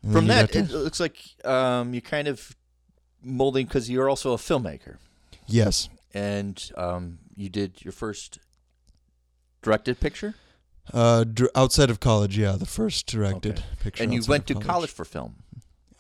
And 0.05 0.13
From 0.13 0.27
that, 0.27 0.55
it 0.55 0.71
looks 0.71 1.01
like 1.01 1.17
um, 1.45 1.95
you 1.95 2.03
kind 2.03 2.29
of 2.29 2.55
molding 3.23 3.67
because 3.67 3.89
you're 3.89 4.09
also 4.11 4.33
a 4.35 4.37
filmmaker, 4.37 4.99
yes, 5.47 5.89
and 6.13 6.71
um, 6.77 7.19
you 7.35 7.49
did 7.49 7.83
your 7.83 7.93
first 7.93 8.39
directed 9.63 10.01
picture, 10.01 10.35
uh, 10.93 11.25
dr- 11.25 11.51
outside 11.55 11.89
of 11.91 12.01
college, 12.01 12.37
yeah, 12.39 12.53
the 12.53 12.67
first 12.67 13.07
directed 13.07 13.59
Okay. 13.59 13.65
picture. 13.83 14.03
and 14.03 14.13
you 14.13 14.23
went 14.29 14.47
to 14.49 14.55
college 14.55 14.91
for 14.91 15.05
film. 15.05 15.37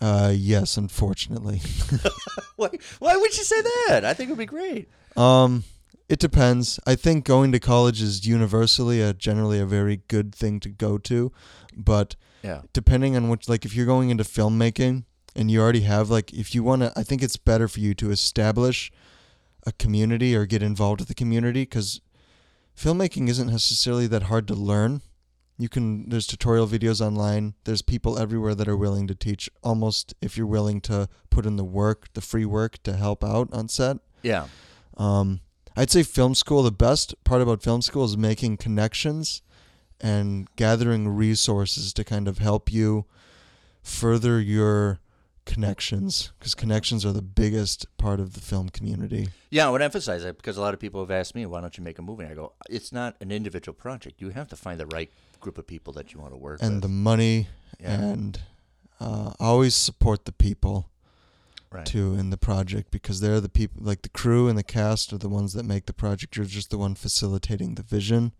Uh, 0.01 0.33
yes, 0.37 0.77
unfortunately. 0.77 1.63
Why? 2.57 2.69
Why 2.99 3.17
would 3.17 3.37
you 3.37 3.45
say 3.45 3.61
that? 3.63 4.05
I 4.05 4.13
think 4.13 4.29
it 4.29 4.33
would 4.33 4.39
be 4.39 4.45
great. 4.47 4.89
Um, 5.17 5.65
it 6.11 6.19
depends. 6.19 6.79
I 6.87 6.95
think 6.97 7.25
going 7.25 7.53
to 7.53 7.59
college 7.61 8.03
is 8.03 8.27
universally 8.27 9.01
a 9.01 9.15
generally 9.15 9.59
a 9.61 9.65
very 9.67 10.03
good 10.09 10.35
thing 10.35 10.61
to 10.61 10.69
go 10.69 10.99
to, 10.99 11.33
but 11.75 12.17
Yeah. 12.45 12.61
depending 12.75 13.17
on 13.17 13.31
which, 13.31 13.49
like, 13.49 13.65
if 13.65 13.75
you're 13.75 13.87
going 13.87 14.11
into 14.11 14.23
filmmaking 14.23 15.05
and 15.35 15.51
you 15.51 15.61
already 15.63 15.81
have, 15.81 16.11
like, 16.11 16.31
if 16.35 16.55
you 16.55 16.63
want 16.63 16.83
to, 16.83 16.93
I 16.95 17.03
think 17.03 17.23
it's 17.23 17.39
better 17.39 17.69
for 17.69 17.81
you 17.81 17.95
to 17.95 18.11
establish 18.11 18.93
a 19.67 19.73
community 19.73 20.37
or 20.37 20.45
get 20.45 20.63
involved 20.63 21.01
with 21.01 21.09
the 21.09 21.15
community 21.15 21.63
because 21.63 22.03
filmmaking 22.77 23.31
isn't 23.31 23.49
necessarily 23.51 24.07
that 24.09 24.25
hard 24.25 24.47
to 24.49 24.55
learn. 24.55 25.01
You 25.57 25.71
can, 25.71 26.11
there's 26.11 26.27
tutorial 26.27 26.67
videos 26.67 27.01
online. 27.01 27.55
There's 27.65 27.81
people 27.81 28.19
everywhere 28.19 28.55
that 28.55 28.69
are 28.69 28.77
willing 28.77 29.07
to 29.07 29.15
teach 29.15 29.49
almost 29.63 30.13
if 30.21 30.37
you're 30.37 30.47
willing 30.47 30.83
to 30.83 31.09
put 31.31 31.47
in 31.47 31.57
the 31.57 31.65
work, 31.65 32.13
the 32.13 32.21
free 32.21 32.45
work 32.45 32.83
to 32.83 32.95
help 32.95 33.25
out 33.25 33.49
on 33.53 33.69
set. 33.69 33.97
Yeah. 34.23 34.49
Um, 34.99 35.41
I'd 35.77 35.91
say 35.91 36.03
film 36.03 36.35
school, 36.35 36.63
the 36.63 36.71
best 36.71 37.15
part 37.25 37.41
about 37.41 37.63
film 37.63 37.81
school 37.81 38.05
is 38.05 38.19
making 38.19 38.59
connections 38.59 39.41
and 40.05 40.55
gathering 40.57 41.09
resources 41.09 41.95
to 41.95 42.05
kind 42.05 42.29
of 42.29 42.37
help 42.37 42.71
you 42.71 43.07
further 43.83 44.39
your 44.39 45.01
connections 45.47 46.31
because 46.39 46.55
connections 46.55 47.07
are 47.07 47.13
the 47.13 47.23
biggest 47.23 47.87
part 47.97 48.21
of 48.21 48.35
the 48.35 48.41
film 48.41 48.69
community. 48.69 49.29
Yeah, 49.51 49.67
I 49.67 49.71
would 49.71 49.81
emphasize 49.81 50.23
that 50.23 50.37
because 50.37 50.59
a 50.59 50.61
lot 50.61 50.75
of 50.75 50.81
people 50.81 51.01
have 51.01 51.11
asked 51.11 51.35
me, 51.35 51.47
why 51.47 51.63
don't 51.63 51.79
you 51.79 51.83
make 51.83 51.99
a 51.99 52.03
movie? 52.03 52.25
And 52.25 52.33
I 52.33 52.35
go, 52.35 52.53
it's 52.69 52.93
not 52.93 53.17
an 53.23 53.33
individual 53.33 53.75
project. 53.75 54.21
You 54.21 54.29
have 54.29 54.49
to 54.49 54.57
find 54.57 54.79
the 54.79 54.87
right 54.87 55.11
group 55.41 55.57
of 55.57 55.67
people 55.67 55.95
that 55.95 56.13
you 56.13 56.21
want 56.21 56.33
to 56.33 56.37
work 56.37 56.61
with 56.61 56.67
And 56.69 56.77
with. 56.77 56.83
the 56.83 56.89
money 56.89 57.49
yeah. 57.81 58.01
and 58.01 58.41
uh, 59.01 59.33
always 59.41 59.75
support 59.75 60.27
the 60.27 60.33
people 60.33 60.91
right. 61.71 61.87
too 61.87 62.15
in 62.15 62.29
the 62.29 62.37
project 62.37 62.91
because 62.91 63.21
they're 63.21 63.41
the 63.41 63.49
people 63.49 63.83
like 63.83 64.03
the 64.03 64.09
crew 64.11 64.49
and 64.49 64.59
the 64.59 64.63
cast 64.63 65.15
are 65.15 65.19
the 65.19 65.29
ones 65.31 65.55
that 65.55 65.65
make 65.65 65.87
the 65.87 65.93
project 65.93 66.37
you're 66.37 66.47
just 66.47 66.71
the 66.71 66.79
one 66.79 66.95
facilitating 66.95 67.75
the 67.75 67.83
vision 67.83 68.33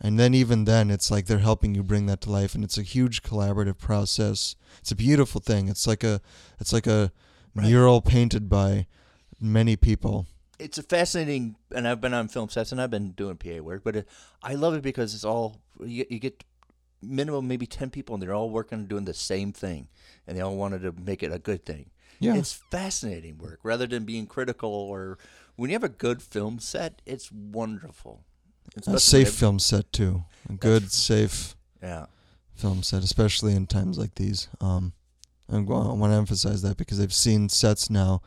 and 0.00 0.18
then 0.18 0.34
even 0.34 0.64
then 0.64 0.90
it's 0.90 1.10
like 1.10 1.26
they're 1.26 1.38
helping 1.38 1.74
you 1.74 1.82
bring 1.82 2.06
that 2.06 2.20
to 2.20 2.30
life 2.30 2.54
and 2.54 2.62
it's 2.64 2.78
a 2.78 2.82
huge 2.82 3.22
collaborative 3.22 3.78
process 3.78 4.54
it's 4.78 4.90
a 4.90 4.96
beautiful 4.96 5.40
thing 5.40 5.68
it's 5.68 5.86
like 5.86 6.04
a 6.04 6.20
it's 6.60 6.72
like 6.72 6.86
a 6.86 7.12
Right. 7.54 7.68
mural 7.68 8.02
painted 8.02 8.50
by 8.50 8.86
many 9.40 9.76
people 9.76 10.26
it's 10.58 10.78
a 10.78 10.82
fascinating, 10.82 11.56
and 11.74 11.86
I've 11.86 12.00
been 12.00 12.14
on 12.14 12.28
film 12.28 12.48
sets 12.48 12.72
and 12.72 12.80
I've 12.80 12.90
been 12.90 13.10
doing 13.12 13.36
PA 13.36 13.60
work, 13.60 13.82
but 13.84 13.94
it, 13.96 14.08
I 14.42 14.54
love 14.54 14.72
it 14.74 14.82
because 14.82 15.14
it's 15.14 15.22
all 15.24 15.60
you, 15.80 15.98
get- 16.04 16.10
you 16.12 16.18
get 16.18 16.44
minimum 17.02 17.46
maybe 17.46 17.66
ten 17.66 17.90
people 17.90 18.14
and 18.14 18.22
they're 18.22 18.32
all 18.34 18.48
working 18.50 18.78
on 18.78 18.86
doing 18.86 19.04
the 19.04 19.12
same 19.14 19.52
thing, 19.52 19.88
and 20.26 20.34
they 20.36 20.40
all 20.40 20.56
wanted 20.56 20.80
to 20.82 20.92
make 20.92 21.22
it 21.22 21.30
a 21.32 21.38
good 21.38 21.64
thing. 21.66 21.90
yeah 22.20 22.34
It's 22.36 22.54
fascinating 22.70 23.36
work 23.38 23.60
rather 23.62 23.86
than 23.86 24.04
being 24.04 24.26
critical 24.26 24.70
or 24.70 25.18
when 25.56 25.68
you 25.70 25.74
have 25.74 25.84
a 25.84 25.90
good 25.90 26.22
film 26.22 26.58
set, 26.58 27.02
it's 27.04 27.30
wonderful. 27.30 28.24
A 28.86 28.98
safe 29.00 29.30
film 29.32 29.58
set 29.58 29.92
too 29.92 30.24
a 30.48 30.52
good 30.54 30.92
safe 30.92 31.56
Yeah. 31.82 32.06
film 32.54 32.82
set, 32.82 33.02
especially 33.02 33.54
in 33.54 33.66
times 33.66 33.98
like 33.98 34.14
these. 34.16 34.48
Um, 34.60 34.92
I 35.50 35.58
want 35.58 36.12
to 36.12 36.16
emphasize 36.16 36.62
that 36.62 36.76
because 36.76 37.00
I've 37.00 37.12
seen 37.14 37.48
sets 37.48 37.88
now 37.90 38.20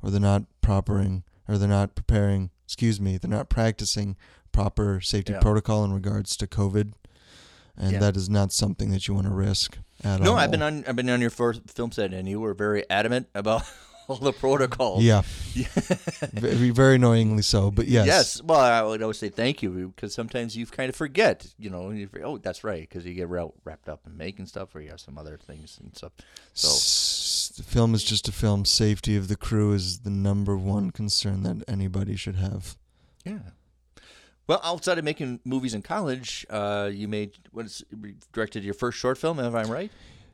where 0.00 0.10
they're 0.10 0.20
not 0.20 0.44
propering 0.60 1.22
or 1.48 1.56
they're 1.58 1.68
not 1.68 1.94
preparing. 1.94 2.50
Excuse 2.64 3.00
me, 3.00 3.16
they're 3.18 3.30
not 3.30 3.48
practicing 3.48 4.16
proper 4.52 5.00
safety 5.00 5.32
Yeah. 5.32 5.40
protocol 5.40 5.84
in 5.84 5.92
regards 5.92 6.36
to 6.38 6.46
COVID, 6.46 6.92
and 7.76 7.92
Yeah. 7.92 7.98
that 8.00 8.16
is 8.16 8.28
not 8.28 8.52
something 8.52 8.90
that 8.90 9.06
you 9.06 9.14
want 9.14 9.26
to 9.26 9.32
risk 9.32 9.78
at 10.02 10.20
all. 10.20 10.24
No, 10.26 10.34
I've 10.34 10.50
been 10.50 10.62
on 10.62 10.84
I've 10.86 10.96
been 10.96 11.08
on 11.10 11.20
your 11.20 11.30
first 11.30 11.62
film 11.70 11.92
set 11.92 12.12
and 12.12 12.28
you 12.28 12.40
were 12.40 12.54
very 12.54 12.88
adamant 12.90 13.28
about 13.34 13.62
all 14.08 14.16
the 14.16 14.32
protocols. 14.32 15.02
Yeah, 15.04 15.22
very, 16.32 16.70
very 16.70 16.96
annoyingly 16.96 17.42
so. 17.42 17.70
But 17.70 17.88
yes, 17.88 18.06
Yes. 18.06 18.42
Well, 18.42 18.60
I 18.60 18.82
would 18.82 19.02
always 19.02 19.18
say 19.18 19.28
thank 19.30 19.62
you 19.62 19.92
because 19.94 20.14
sometimes 20.14 20.56
you 20.56 20.66
kind 20.66 20.88
of 20.88 20.96
forget, 20.96 21.46
you 21.58 21.70
know, 21.70 21.90
you 21.90 22.06
forget, 22.08 22.26
oh, 22.26 22.38
that's 22.38 22.62
right, 22.64 22.82
because 22.88 23.06
you 23.06 23.14
get 23.14 23.28
wrapped 23.28 23.88
up 23.88 24.00
in 24.06 24.16
making 24.16 24.46
stuff 24.46 24.74
or 24.74 24.80
you 24.80 24.90
have 24.90 25.00
some 25.00 25.16
other 25.18 25.38
things 25.38 25.78
and 25.82 25.96
stuff. 25.96 26.12
So, 26.52 26.68
S- 26.68 27.52
the 27.56 27.62
film 27.62 27.94
is 27.94 28.04
just 28.04 28.28
a 28.28 28.32
film. 28.32 28.64
Safety 28.64 29.16
of 29.16 29.28
the 29.28 29.36
crew 29.36 29.72
is 29.72 30.00
the 30.00 30.10
number 30.10 30.56
one 30.56 30.90
concern 30.90 31.42
that 31.44 31.64
anybody 31.68 32.16
should 32.16 32.36
have. 32.36 32.76
yeah. 33.24 33.38
Well, 34.48 34.60
outside 34.62 34.96
of 34.96 35.04
making 35.04 35.40
movies 35.44 35.74
in 35.74 35.82
college, 35.82 36.46
uh, 36.50 36.88
you 36.92 37.08
made 37.08 37.32
what 37.50 37.66
is 37.66 37.82
directed 38.32 38.62
your 38.62 38.74
first 38.74 38.96
short 38.96 39.18
film, 39.18 39.40
if 39.40 39.52
I'm 39.52 39.68
right? 39.68 39.90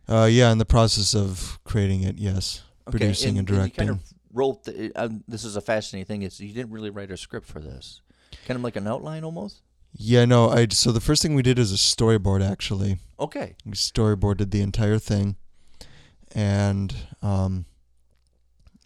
Uh, 0.06 0.28
yeah, 0.30 0.52
in 0.52 0.58
the 0.58 0.66
process 0.66 1.14
of 1.14 1.58
creating 1.64 2.02
it, 2.02 2.18
yes, 2.18 2.60
producing 2.90 3.38
and, 3.38 3.48
you 3.48 3.56
directing. 3.56 3.86
kind 3.86 3.90
of 3.90 4.00
wrote. 4.32 4.64
The, 4.64 4.92
um, 4.94 5.24
this 5.28 5.44
is 5.44 5.56
a 5.56 5.60
fascinating 5.60 6.06
thing. 6.06 6.22
Is 6.22 6.40
you 6.40 6.52
didn't 6.52 6.72
really 6.72 6.90
write 6.90 7.10
a 7.10 7.16
script 7.16 7.46
for 7.46 7.60
this, 7.60 8.00
kind 8.46 8.56
of 8.56 8.64
like 8.64 8.76
an 8.76 8.86
outline 8.86 9.24
almost. 9.24 9.62
Yeah, 9.94 10.24
no, 10.24 10.48
I 10.48 10.68
so 10.70 10.90
the 10.90 11.00
first 11.00 11.22
thing 11.22 11.34
we 11.34 11.42
did 11.42 11.58
is 11.58 11.72
a 11.72 11.76
storyboard 11.76 12.48
actually. 12.48 12.98
Okay. 13.20 13.56
We 13.64 13.72
storyboarded 13.72 14.50
the 14.50 14.62
entire 14.62 14.98
thing. 14.98 15.36
And 16.34 16.94
um 17.20 17.66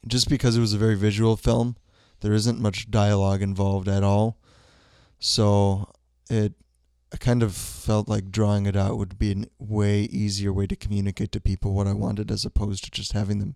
just 0.07 0.29
because 0.29 0.57
it 0.57 0.61
was 0.61 0.73
a 0.73 0.79
very 0.79 0.97
visual 0.97 1.37
film, 1.37 1.77
there 2.21 2.33
isn't 2.33 2.61
much 2.61 2.91
dialogue 2.91 3.43
involved 3.43 3.89
at 3.89 4.03
all. 4.03 4.39
So 5.21 5.93
it 6.29 6.55
I 7.13 7.19
kind 7.19 7.43
of 7.43 7.55
felt 7.55 8.09
like 8.09 8.33
drawing 8.33 8.67
it 8.67 8.77
out 8.77 8.99
would 8.99 9.17
be 9.17 9.33
a 9.33 9.47
way 9.59 10.03
easier 10.03 10.53
way 10.53 10.67
to 10.67 10.75
communicate 10.75 11.31
to 11.33 11.41
people 11.41 11.73
what 11.73 11.87
I 11.87 11.93
wanted 11.93 12.33
as 12.33 12.45
opposed 12.45 12.83
to 12.85 12.91
just 12.91 13.13
having 13.13 13.39
them 13.39 13.55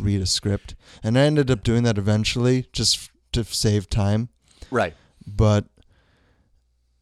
read 0.00 0.20
a 0.20 0.26
script. 0.26 0.74
And 1.02 1.18
I 1.18 1.22
ended 1.22 1.50
up 1.50 1.62
doing 1.62 1.82
that 1.84 1.98
eventually 1.98 2.66
just 2.72 2.96
f- 2.96 3.10
to 3.32 3.44
save 3.44 3.88
time 3.88 4.28
Right. 4.70 4.94
but 5.26 5.66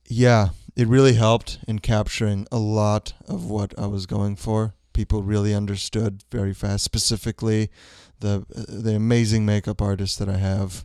yeah, 0.06 0.50
it 0.76 0.86
really 0.88 1.14
helped 1.14 1.58
in 1.66 1.78
capturing 1.78 2.46
a 2.52 2.58
lot 2.58 3.12
of 3.26 3.48
what 3.48 3.74
I 3.78 3.86
was 3.86 4.06
going 4.06 4.36
for. 4.36 4.74
People 4.92 5.22
really 5.22 5.54
understood 5.54 6.22
very 6.30 6.52
fast. 6.54 6.84
Specifically, 6.84 7.70
the 8.20 8.44
the 8.48 8.94
amazing 8.94 9.44
makeup 9.46 9.80
artists 9.82 10.16
that 10.18 10.28
I 10.28 10.36
have, 10.36 10.84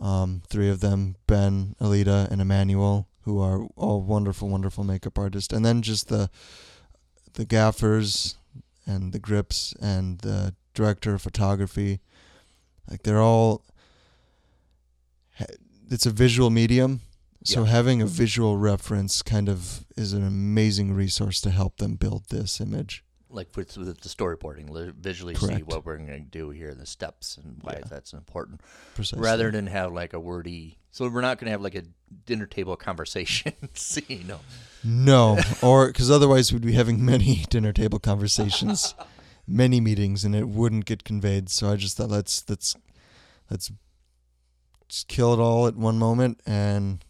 um, 0.00 0.42
three 0.48 0.68
of 0.68 0.80
them: 0.80 1.16
Ben, 1.26 1.76
Alita, 1.80 2.28
and 2.30 2.40
Emmanuel, 2.40 3.06
who 3.22 3.40
are 3.40 3.64
all 3.76 4.02
wonderful, 4.02 4.48
wonderful 4.48 4.82
makeup 4.84 5.18
artists. 5.18 5.52
And 5.52 5.64
then 5.64 5.82
just 5.82 6.08
the 6.08 6.30
the 7.34 7.44
gaffers 7.44 8.36
and 8.86 9.12
the 9.12 9.20
grips 9.20 9.74
and 9.80 10.18
the 10.20 10.54
director 10.74 11.14
of 11.14 11.22
photography, 11.22 12.00
like 12.90 13.02
they're 13.02 13.20
all 13.20 13.62
it's 15.90 16.06
a 16.06 16.10
visual 16.10 16.50
medium 16.50 17.00
so 17.44 17.64
Yeah. 17.64 17.70
having 17.70 18.00
a 18.00 18.06
visual 18.06 18.56
reference 18.56 19.20
kind 19.22 19.48
of 19.48 19.84
is 19.96 20.12
an 20.12 20.24
amazing 20.24 20.94
resource 20.94 21.40
to 21.40 21.50
help 21.50 21.78
them 21.78 21.96
build 21.96 22.28
this 22.28 22.60
image 22.60 23.04
like 23.34 23.48
with, 23.56 23.78
with 23.78 23.98
the 24.02 24.08
storyboarding, 24.10 24.92
visually 24.94 25.34
see 25.34 25.62
what 25.62 25.86
we're 25.86 25.96
going 25.96 26.08
to 26.08 26.20
do 26.20 26.50
here, 26.50 26.74
the 26.74 26.84
steps, 26.84 27.38
and 27.42 27.56
why 27.62 27.76
Yeah. 27.78 27.84
that's 27.88 28.12
important, 28.12 28.60
Precisely. 28.94 29.24
rather 29.24 29.50
than 29.50 29.68
have 29.68 29.90
like 29.90 30.12
a 30.12 30.20
wordy. 30.20 30.76
So 30.90 31.08
we're 31.08 31.22
not 31.22 31.38
going 31.38 31.46
to 31.46 31.52
have 31.52 31.62
like 31.62 31.74
a 31.74 31.84
dinner 32.26 32.44
table 32.44 32.76
conversation 32.88 33.54
scene. 33.74 34.26
No. 34.26 34.40
No, 34.84 35.38
or 35.62 35.86
because 35.86 36.10
otherwise 36.10 36.52
we'd 36.52 36.60
be 36.60 36.72
having 36.74 37.02
many 37.02 37.46
dinner 37.48 37.72
table 37.72 37.98
conversations, 37.98 38.94
many 39.52 39.80
meetings, 39.80 40.24
and 40.24 40.34
it 40.34 40.48
wouldn't 40.48 40.84
get 40.86 41.04
conveyed. 41.04 41.48
So 41.50 41.70
I 41.70 41.76
just 41.76 41.96
thought 41.96 42.08
let's 42.10 42.44
let's 42.48 42.74
let's 43.50 43.70
just 44.88 45.08
kill 45.08 45.32
it 45.34 45.38
all 45.40 45.66
at 45.66 45.76
one 45.76 45.98
moment 45.98 46.40
and 46.46 47.04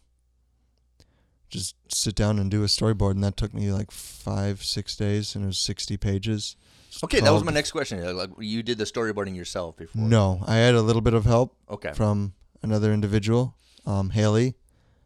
just 1.48 1.74
sit 1.88 2.14
down 2.14 2.38
and 2.38 2.50
do 2.50 2.62
a 2.62 2.66
storyboard. 2.66 3.12
And 3.12 3.24
that 3.24 3.36
took 3.36 3.52
me 3.54 3.70
like 3.72 3.90
five 3.90 4.62
six 4.64 4.96
days, 4.96 5.34
and 5.34 5.44
it 5.44 5.48
was 5.48 5.58
sixty 5.58 5.96
pages. 5.96 6.56
Okay, 7.02 7.20
that 7.20 7.32
was 7.32 7.42
my 7.42 7.52
next 7.52 7.70
question. 7.72 8.04
Like 8.16 8.30
you 8.38 8.62
did 8.62 8.76
the 8.78 8.84
storyboarding 8.84 9.34
yourself 9.34 9.76
before? 9.76 10.02
No, 10.02 10.42
I 10.46 10.56
had 10.56 10.74
a 10.74 10.82
little 10.82 11.00
bit 11.00 11.14
of 11.14 11.24
help 11.24 11.56
Okay. 11.70 11.92
from 11.94 12.34
another 12.62 12.92
individual, 12.92 13.54
um, 13.86 14.10
Haley, 14.10 14.56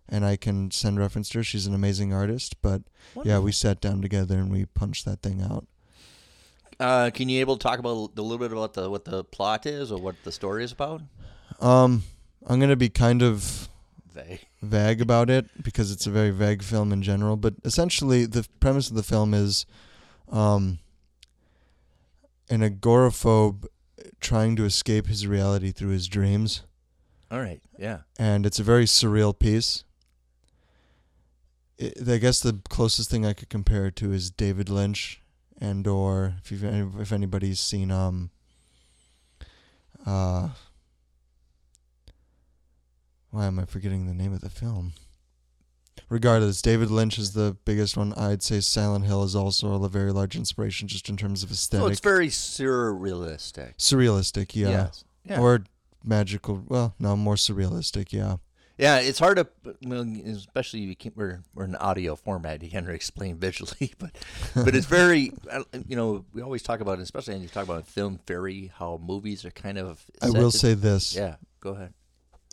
and 0.08 0.24
I 0.24 0.34
can 0.36 0.72
send 0.72 0.98
reference 0.98 1.28
to 1.30 1.38
her. 1.38 1.44
She's 1.44 1.64
an 1.66 1.74
amazing 1.74 2.12
artist, 2.12 2.60
but 2.60 2.82
yeah, 3.22 3.38
we 3.38 3.52
sat 3.52 3.80
down 3.80 4.02
together 4.02 4.36
and 4.36 4.50
we 4.50 4.64
punched 4.66 5.04
that 5.04 5.22
thing 5.22 5.40
out. 5.40 5.68
Uh, 6.78 7.10
can 7.12 7.28
you 7.28 7.40
able 7.40 7.56
to 7.56 7.62
talk 7.62 7.78
about 7.78 8.10
a 8.16 8.20
little 8.22 8.38
bit 8.38 8.52
about 8.52 8.74
the 8.74 8.90
what 8.90 9.04
the 9.04 9.24
plot 9.24 9.64
is 9.66 9.90
or 9.90 9.98
what 10.00 10.14
the 10.24 10.32
story 10.32 10.62
is 10.64 10.72
about? 10.72 11.00
Um, 11.60 12.02
I'm 12.46 12.60
gonna 12.60 12.76
be 12.76 12.88
kind 12.90 13.22
of 13.22 13.68
They. 14.14 14.40
vague 14.62 15.00
about 15.00 15.30
it 15.30 15.46
because 15.62 15.90
it's 15.90 16.06
a 16.06 16.10
very 16.10 16.30
vague 16.30 16.62
film 16.62 16.92
in 16.92 17.02
general. 17.02 17.36
But 17.36 17.54
essentially, 17.64 18.26
the 18.26 18.46
premise 18.60 18.90
of 18.90 18.96
the 18.96 19.02
film 19.02 19.32
is, 19.32 19.64
um, 20.30 20.78
an 22.50 22.60
agoraphobe 22.60 23.66
trying 24.20 24.54
to 24.56 24.64
escape 24.64 25.06
his 25.06 25.26
reality 25.26 25.72
through 25.72 25.90
his 25.90 26.08
dreams, 26.08 26.62
All 27.30 27.40
right. 27.40 27.60
Yeah. 27.78 28.00
and 28.18 28.44
it's 28.46 28.58
a 28.58 28.62
very 28.62 28.84
surreal 28.84 29.36
piece. 29.38 29.84
I 31.80 31.92
I 32.08 32.18
guess 32.18 32.40
the 32.40 32.60
closest 32.68 33.10
thing 33.10 33.24
I 33.26 33.32
could 33.32 33.48
compare 33.48 33.86
it 33.86 33.96
to 33.96 34.12
is 34.12 34.30
David 34.30 34.68
Lynch, 34.70 35.20
and 35.60 35.86
or 35.86 36.34
if 36.42 36.50
you've, 36.52 36.64
if 37.00 37.12
anybody's 37.12 37.60
seen 37.60 37.90
um. 37.90 38.30
Uh, 40.04 40.50
why 43.30 43.46
am 43.46 43.58
I 43.58 43.64
forgetting 43.64 44.06
the 44.06 44.14
name 44.14 44.32
of 44.32 44.40
the 44.40 44.48
film? 44.50 44.92
Regardless, 46.08 46.62
David 46.62 46.90
Lynch 46.90 47.18
is 47.18 47.32
the 47.32 47.56
biggest 47.64 47.96
one. 47.96 48.12
I'd 48.14 48.42
say 48.42 48.60
Silent 48.60 49.04
Hill 49.06 49.24
is 49.24 49.34
also 49.34 49.82
a 49.82 49.88
very 49.88 50.12
large 50.12 50.36
inspiration, 50.36 50.86
just 50.88 51.08
in 51.08 51.16
terms 51.16 51.42
of 51.42 51.48
So 51.48 51.54
aesthetic, 51.54 51.90
it's 51.92 52.00
very 52.00 52.28
surrealistic. 52.28 53.76
surrealistic, 53.78 54.54
yeah, 54.54 54.68
Yes. 54.68 55.04
Yeah. 55.24 55.40
or 55.40 55.64
magical. 56.04 56.62
Well, 56.68 56.94
no, 57.00 57.16
more 57.16 57.34
surrealistic, 57.34 58.12
yeah. 58.12 58.36
Yeah, 58.78 58.98
it's 58.98 59.18
hard 59.18 59.38
to, 59.38 59.46
well, 59.86 60.06
especially 60.26 60.80
you 60.80 60.94
can't, 60.94 61.16
we're 61.16 61.42
we're 61.54 61.64
in 61.64 61.74
audio 61.76 62.14
format. 62.14 62.62
You 62.62 62.70
can't 62.70 62.88
explain 62.90 63.36
visually, 63.46 63.94
but 63.98 64.10
but 64.54 64.74
it's 64.74 64.86
very, 64.86 65.32
uh, 65.50 65.62
you 65.86 65.96
know, 65.96 66.24
we 66.34 66.42
always 66.42 66.62
talk 66.62 66.80
about, 66.80 66.98
especially 66.98 67.34
when 67.34 67.42
you 67.42 67.48
talk 67.48 67.64
about 67.64 67.86
film 67.86 68.18
theory, 68.26 68.70
how 68.78 69.00
movies 69.02 69.44
are 69.44 69.50
kind 69.50 69.78
of. 69.78 70.04
I 70.20 70.28
will 70.30 70.50
to- 70.50 70.58
say 70.58 70.74
this: 70.74 71.14
Yeah, 71.14 71.36
go 71.60 71.70
ahead. 71.70 71.94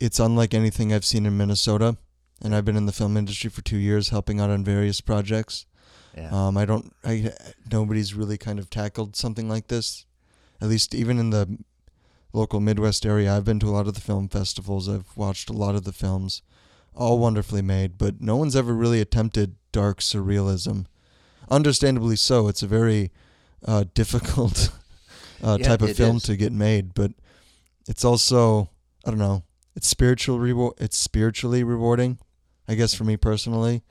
it's 0.00 0.18
unlike 0.18 0.54
anything 0.54 0.92
I've 0.94 1.04
seen 1.04 1.26
in 1.26 1.36
Minnesota, 1.36 1.98
and 2.42 2.54
I've 2.54 2.64
been 2.64 2.76
in 2.76 2.86
the 2.86 2.92
film 2.92 3.16
industry 3.18 3.50
for 3.50 3.60
two 3.60 3.76
years, 3.78 4.08
helping 4.08 4.40
out 4.40 4.48
on 4.50 4.64
various 4.64 5.02
projects. 5.02 5.66
Yeah. 6.16 6.30
Um, 6.30 6.56
I 6.56 6.64
don't, 6.64 6.94
I 7.04 7.32
nobody's 7.70 8.14
really 8.14 8.38
kind 8.38 8.58
of 8.58 8.70
tackled 8.70 9.14
something 9.16 9.48
like 9.48 9.66
this, 9.66 10.06
at 10.60 10.68
least 10.68 10.94
even 10.94 11.18
in 11.18 11.30
the 11.30 11.58
local 12.34 12.60
Midwest 12.60 13.06
area. 13.06 13.34
I've 13.34 13.44
been 13.44 13.60
to 13.60 13.68
a 13.68 13.70
lot 13.70 13.86
of 13.86 13.94
the 13.94 14.00
film 14.00 14.28
festivals. 14.28 14.88
I've 14.88 15.16
watched 15.16 15.48
a 15.48 15.52
lot 15.54 15.74
of 15.74 15.84
the 15.84 15.92
films, 15.92 16.42
all 16.94 17.18
wonderfully 17.18 17.62
made, 17.62 17.96
but 17.96 18.20
no 18.20 18.36
one's 18.36 18.56
ever 18.56 18.74
really 18.74 19.00
attempted 19.00 19.54
dark 19.72 20.00
surrealism. 20.00 20.86
Understandably 21.48 22.16
so. 22.16 22.48
It's 22.48 22.62
a 22.62 22.66
very 22.66 23.12
uh, 23.64 23.84
difficult 23.94 24.70
uh, 25.42 25.58
Yeah, 25.60 25.68
type 25.68 25.82
of 25.82 25.96
film 25.96 26.16
is. 26.16 26.24
to 26.24 26.36
get 26.36 26.52
made, 26.52 26.92
but 26.92 27.12
it's 27.88 28.04
also 28.04 28.68
I 29.06 29.10
don't 29.10 29.18
know. 29.18 29.44
It's 29.76 29.86
spiritual 29.88 30.38
reward. 30.38 30.74
It's 30.78 30.96
spiritually 30.96 31.62
rewarding, 31.64 32.18
I 32.66 32.74
guess 32.74 32.94
for 32.94 33.04
me 33.04 33.16
personally, 33.16 33.82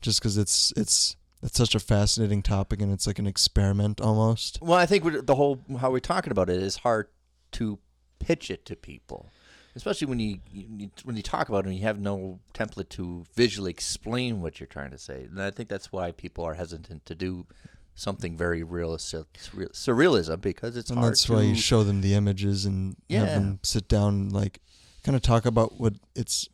just 0.00 0.20
because 0.20 0.38
it's 0.38 0.72
it's 0.76 1.16
it's 1.42 1.58
such 1.58 1.74
a 1.74 1.80
fascinating 1.80 2.42
topic 2.42 2.80
and 2.80 2.90
it's 2.92 3.06
like 3.06 3.18
an 3.18 3.26
experiment 3.26 4.00
almost. 4.00 4.58
Well, 4.62 4.78
I 4.78 4.86
think 4.86 5.26
the 5.26 5.34
whole 5.34 5.60
how 5.80 5.90
we're 5.90 5.98
talking 6.00 6.30
about 6.30 6.48
it 6.48 6.62
is 6.62 6.76
hard 6.78 7.08
to 7.54 7.78
pitch 8.18 8.50
it 8.50 8.64
to 8.66 8.76
people, 8.76 9.30
especially 9.74 10.06
when 10.06 10.18
you, 10.18 10.38
you 10.52 10.90
when 11.04 11.16
you 11.16 11.22
talk 11.22 11.48
about 11.48 11.64
it 11.64 11.68
and 11.68 11.76
you 11.76 11.82
have 11.82 11.98
no 11.98 12.40
template 12.52 12.88
to 12.90 13.24
visually 13.34 13.70
explain 13.70 14.40
what 14.40 14.60
you're 14.60 14.66
trying 14.66 14.90
to 14.90 14.98
say. 14.98 15.24
And 15.24 15.40
I 15.40 15.50
think 15.50 15.68
that's 15.68 15.92
why 15.92 16.12
people 16.12 16.44
are 16.44 16.54
hesitant 16.54 17.06
to 17.06 17.14
do 17.14 17.46
something 17.94 18.36
very 18.36 18.62
realistic, 18.62 19.32
surreal- 19.34 19.72
surrealism 19.72 20.40
because 20.40 20.76
it's 20.76 20.90
and 20.90 20.98
hard 20.98 21.12
that's 21.12 21.28
why 21.28 21.42
you 21.42 21.54
show 21.54 21.84
them 21.84 22.00
the 22.00 22.14
images 22.14 22.66
and 22.66 22.96
have 23.10 23.28
them 23.28 23.60
sit 23.62 23.88
down 23.88 24.14
and 24.14 24.32
like 24.32 24.60
kind 25.04 25.14
of 25.14 25.22
talk 25.22 25.44
about 25.46 25.78
what 25.78 25.94
it's 26.14 26.48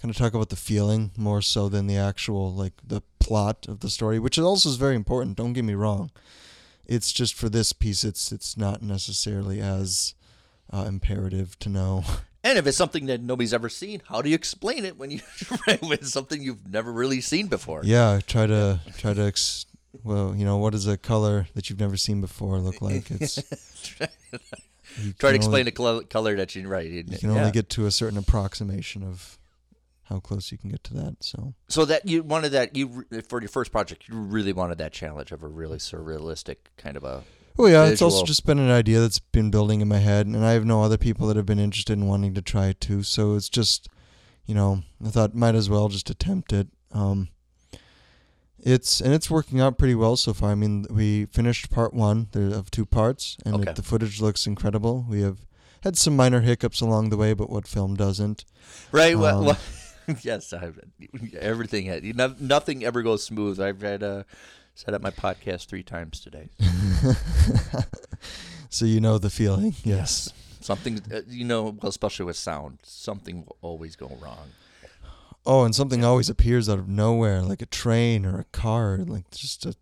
kind 0.00 0.10
of 0.10 0.16
talk 0.16 0.34
about 0.34 0.48
the 0.48 0.56
feeling 0.56 1.10
more 1.16 1.42
so 1.42 1.68
than 1.68 1.86
the 1.86 1.96
actual 1.96 2.52
like 2.52 2.72
the 2.84 3.02
plot 3.18 3.66
of 3.68 3.80
the 3.80 3.90
story 3.90 4.18
which 4.18 4.38
also 4.38 4.68
is 4.68 4.76
very 4.76 4.96
important 4.96 5.36
don't 5.36 5.52
get 5.52 5.64
me 5.64 5.74
wrong 5.74 6.10
it's 6.90 7.12
just 7.12 7.32
for 7.34 7.48
this 7.48 7.72
piece 7.72 8.04
it's 8.04 8.32
it's 8.32 8.56
not 8.56 8.82
necessarily 8.82 9.60
as 9.60 10.14
uh, 10.72 10.84
imperative 10.86 11.58
to 11.60 11.68
know 11.70 12.04
and 12.44 12.58
if 12.58 12.66
it's 12.66 12.76
something 12.76 13.06
that 13.06 13.20
nobody's 13.22 13.52
ever 13.54 13.68
seen, 13.68 14.00
how 14.08 14.22
do 14.22 14.28
you 14.28 14.34
explain 14.34 14.84
it 14.84 14.98
when 14.98 15.10
you 15.10 15.20
when 15.80 16.02
something 16.02 16.42
you've 16.42 16.66
never 16.70 16.92
really 16.92 17.20
seen 17.20 17.46
before? 17.46 17.80
yeah 17.84 18.20
try 18.26 18.46
to 18.46 18.80
try 18.98 19.14
to 19.14 19.22
ex- 19.22 19.66
well 20.04 20.34
you 20.36 20.44
know 20.44 20.56
what 20.56 20.72
does 20.72 20.86
a 20.86 20.96
color 20.96 21.46
that 21.54 21.70
you've 21.70 21.80
never 21.80 21.96
seen 21.96 22.20
before 22.20 22.58
look 22.58 22.80
like 22.88 23.10
it's 23.10 23.38
you 25.00 25.12
Try 25.18 25.30
to 25.30 25.36
explain 25.36 25.60
only- 25.60 25.70
colo- 25.72 26.02
color 26.02 26.36
that 26.36 26.54
you 26.54 26.66
right. 26.68 26.90
you 26.90 27.18
can 27.18 27.30
only 27.30 27.50
get 27.52 27.68
to 27.70 27.86
a 27.86 27.90
certain 27.90 28.18
approximation 28.18 29.02
of 29.02 29.38
how 30.10 30.20
close 30.20 30.52
you 30.52 30.58
can 30.58 30.68
get 30.70 30.84
to 30.84 30.92
that 30.94 31.16
so 31.20 31.54
So 31.68 31.84
that 31.86 32.06
you 32.06 32.22
wanted 32.22 32.50
that 32.50 32.76
you 32.76 33.06
for 33.28 33.40
your 33.40 33.48
first 33.48 33.72
project, 33.72 34.08
you 34.08 34.14
really 34.16 34.52
wanted 34.52 34.76
that 34.78 34.92
challenge 34.92 35.32
of 35.32 35.42
a 35.42 35.48
really 35.48 35.78
surrealistic 35.78 36.56
kind 36.76 36.96
of 36.98 37.04
a. 37.04 37.22
Oh 37.58 37.66
yeah, 37.66 37.86
it's 37.86 38.02
also 38.02 38.24
just 38.24 38.44
been 38.46 38.58
an 38.58 38.70
idea 38.70 39.00
that's 39.00 39.18
been 39.18 39.50
building 39.50 39.80
in 39.80 39.88
my 39.88 39.98
head, 39.98 40.26
and 40.26 40.44
I 40.44 40.52
have 40.52 40.64
no 40.64 40.82
other 40.82 40.96
people 40.98 41.26
that 41.28 41.36
have 41.36 41.46
been 41.46 41.58
interested 41.58 41.92
in 41.94 42.06
wanting 42.06 42.34
to 42.34 42.42
try 42.42 42.66
it 42.68 42.80
too. 42.80 43.02
So 43.02 43.34
it's 43.34 43.48
just, 43.50 43.88
you 44.46 44.54
know, 44.54 44.82
I 45.04 45.08
thought 45.10 45.34
might 45.34 45.54
as 45.54 45.68
well 45.70 45.88
just 45.88 46.08
attempt 46.10 46.52
it. 46.52 46.68
Um, 46.92 47.28
it's 48.58 49.00
and 49.00 49.12
it's 49.14 49.30
working 49.30 49.60
out 49.60 49.78
pretty 49.78 49.94
well 49.94 50.16
so 50.16 50.32
far. 50.32 50.50
I 50.50 50.54
mean, 50.54 50.86
we 50.90 51.26
finished 51.26 51.70
part 51.70 51.94
one 51.94 52.28
of 52.34 52.70
two 52.70 52.86
parts, 52.86 53.36
and 53.44 53.56
Okay. 53.56 53.70
it, 53.70 53.76
the 53.76 53.82
footage 53.82 54.20
looks 54.20 54.46
incredible. 54.46 55.04
We 55.08 55.20
have 55.22 55.38
had 55.82 55.96
some 55.96 56.14
minor 56.16 56.40
hiccups 56.40 56.80
along 56.80 57.08
the 57.10 57.16
way, 57.16 57.32
but 57.32 57.48
what 57.50 57.66
film 57.66 57.94
doesn't? 57.94 58.44
Right. 58.92 59.18
well, 59.18 59.38
Um, 59.38 59.44
well, 59.46 59.58
yes, 60.22 60.52
I, 60.52 60.70
everything. 61.38 61.86
had- 61.86 62.04
no- 62.16 62.34
Nothing 62.38 62.84
ever 62.84 63.02
goes 63.02 63.24
smooth. 63.24 63.60
I've 63.60 63.82
had 63.82 64.02
uh, 64.02 64.22
set 64.74 64.94
up 64.94 65.02
my 65.02 65.10
podcast 65.10 65.66
three 65.66 65.82
times 65.82 66.20
today. 66.20 66.48
so 68.68 68.84
you 68.84 69.00
know 69.00 69.18
the 69.18 69.30
feeling, 69.30 69.74
yes. 69.84 70.32
Something, 70.60 71.00
uh, 71.12 71.20
you 71.26 71.44
know, 71.44 71.76
well, 71.80 71.88
especially 71.88 72.26
with 72.26 72.36
sound, 72.36 72.78
something 72.82 73.44
will 73.46 73.56
always 73.62 73.96
go 73.96 74.16
wrong. 74.22 74.50
Oh, 75.46 75.64
and 75.64 75.74
something 75.74 76.04
always 76.04 76.28
appears 76.28 76.68
out 76.68 76.78
of 76.78 76.88
nowhere, 76.88 77.40
like 77.42 77.62
a 77.62 77.66
train 77.66 78.26
or 78.26 78.38
a 78.38 78.44
car, 78.44 78.98
like 78.98 79.30
just 79.30 79.64
a 79.64 79.74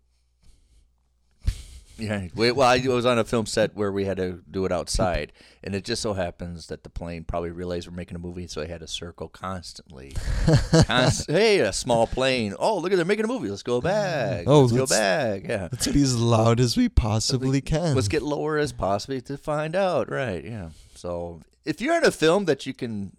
Yeah. 1.99 2.27
Wait, 2.35 2.53
well, 2.53 2.67
I 2.67 2.79
was 2.87 3.05
on 3.05 3.19
a 3.19 3.23
film 3.23 3.45
set 3.45 3.75
where 3.75 3.91
we 3.91 4.05
had 4.05 4.17
to 4.17 4.41
do 4.49 4.65
it 4.65 4.71
outside, 4.71 5.31
and 5.63 5.75
it 5.75 5.83
just 5.83 6.01
so 6.01 6.13
happens 6.13 6.67
that 6.67 6.83
the 6.83 6.89
plane 6.89 7.23
probably 7.23 7.51
realized 7.51 7.87
we're 7.87 7.95
making 7.95 8.15
a 8.15 8.19
movie, 8.19 8.47
so 8.47 8.61
I 8.61 8.67
had 8.67 8.79
to 8.79 8.87
circle 8.87 9.27
constantly. 9.27 10.15
Const- 10.85 11.29
hey, 11.29 11.59
a 11.59 11.73
small 11.73 12.07
plane. 12.07 12.55
Oh, 12.57 12.77
look 12.77 12.91
at 12.91 12.95
they're 12.95 13.05
making 13.05 13.25
a 13.25 13.27
movie. 13.27 13.49
Let's 13.49 13.63
go 13.63 13.75
oh, 13.75 13.81
back. 13.81 14.45
Oh, 14.47 14.61
let's 14.61 14.71
go 14.71 14.79
let's- 14.79 14.91
back. 14.91 15.43
Yeah. 15.47 15.69
Let's 15.71 15.87
be 15.87 16.01
as 16.01 16.17
loud 16.17 16.59
as 16.59 16.77
we 16.77 16.89
possibly 16.89 17.61
can. 17.61 17.95
Let's 17.95 18.07
get 18.07 18.21
lower 18.21 18.57
as 18.57 18.71
possibly 18.71 19.21
to 19.21 19.37
find 19.37 19.75
out. 19.75 20.09
Right. 20.09 20.43
Yeah. 20.43 20.69
So 20.95 21.41
if 21.65 21.81
you're 21.81 21.97
in 21.97 22.05
a 22.05 22.11
film 22.11 22.45
that 22.45 22.65
you 22.65 22.73
can 22.73 23.15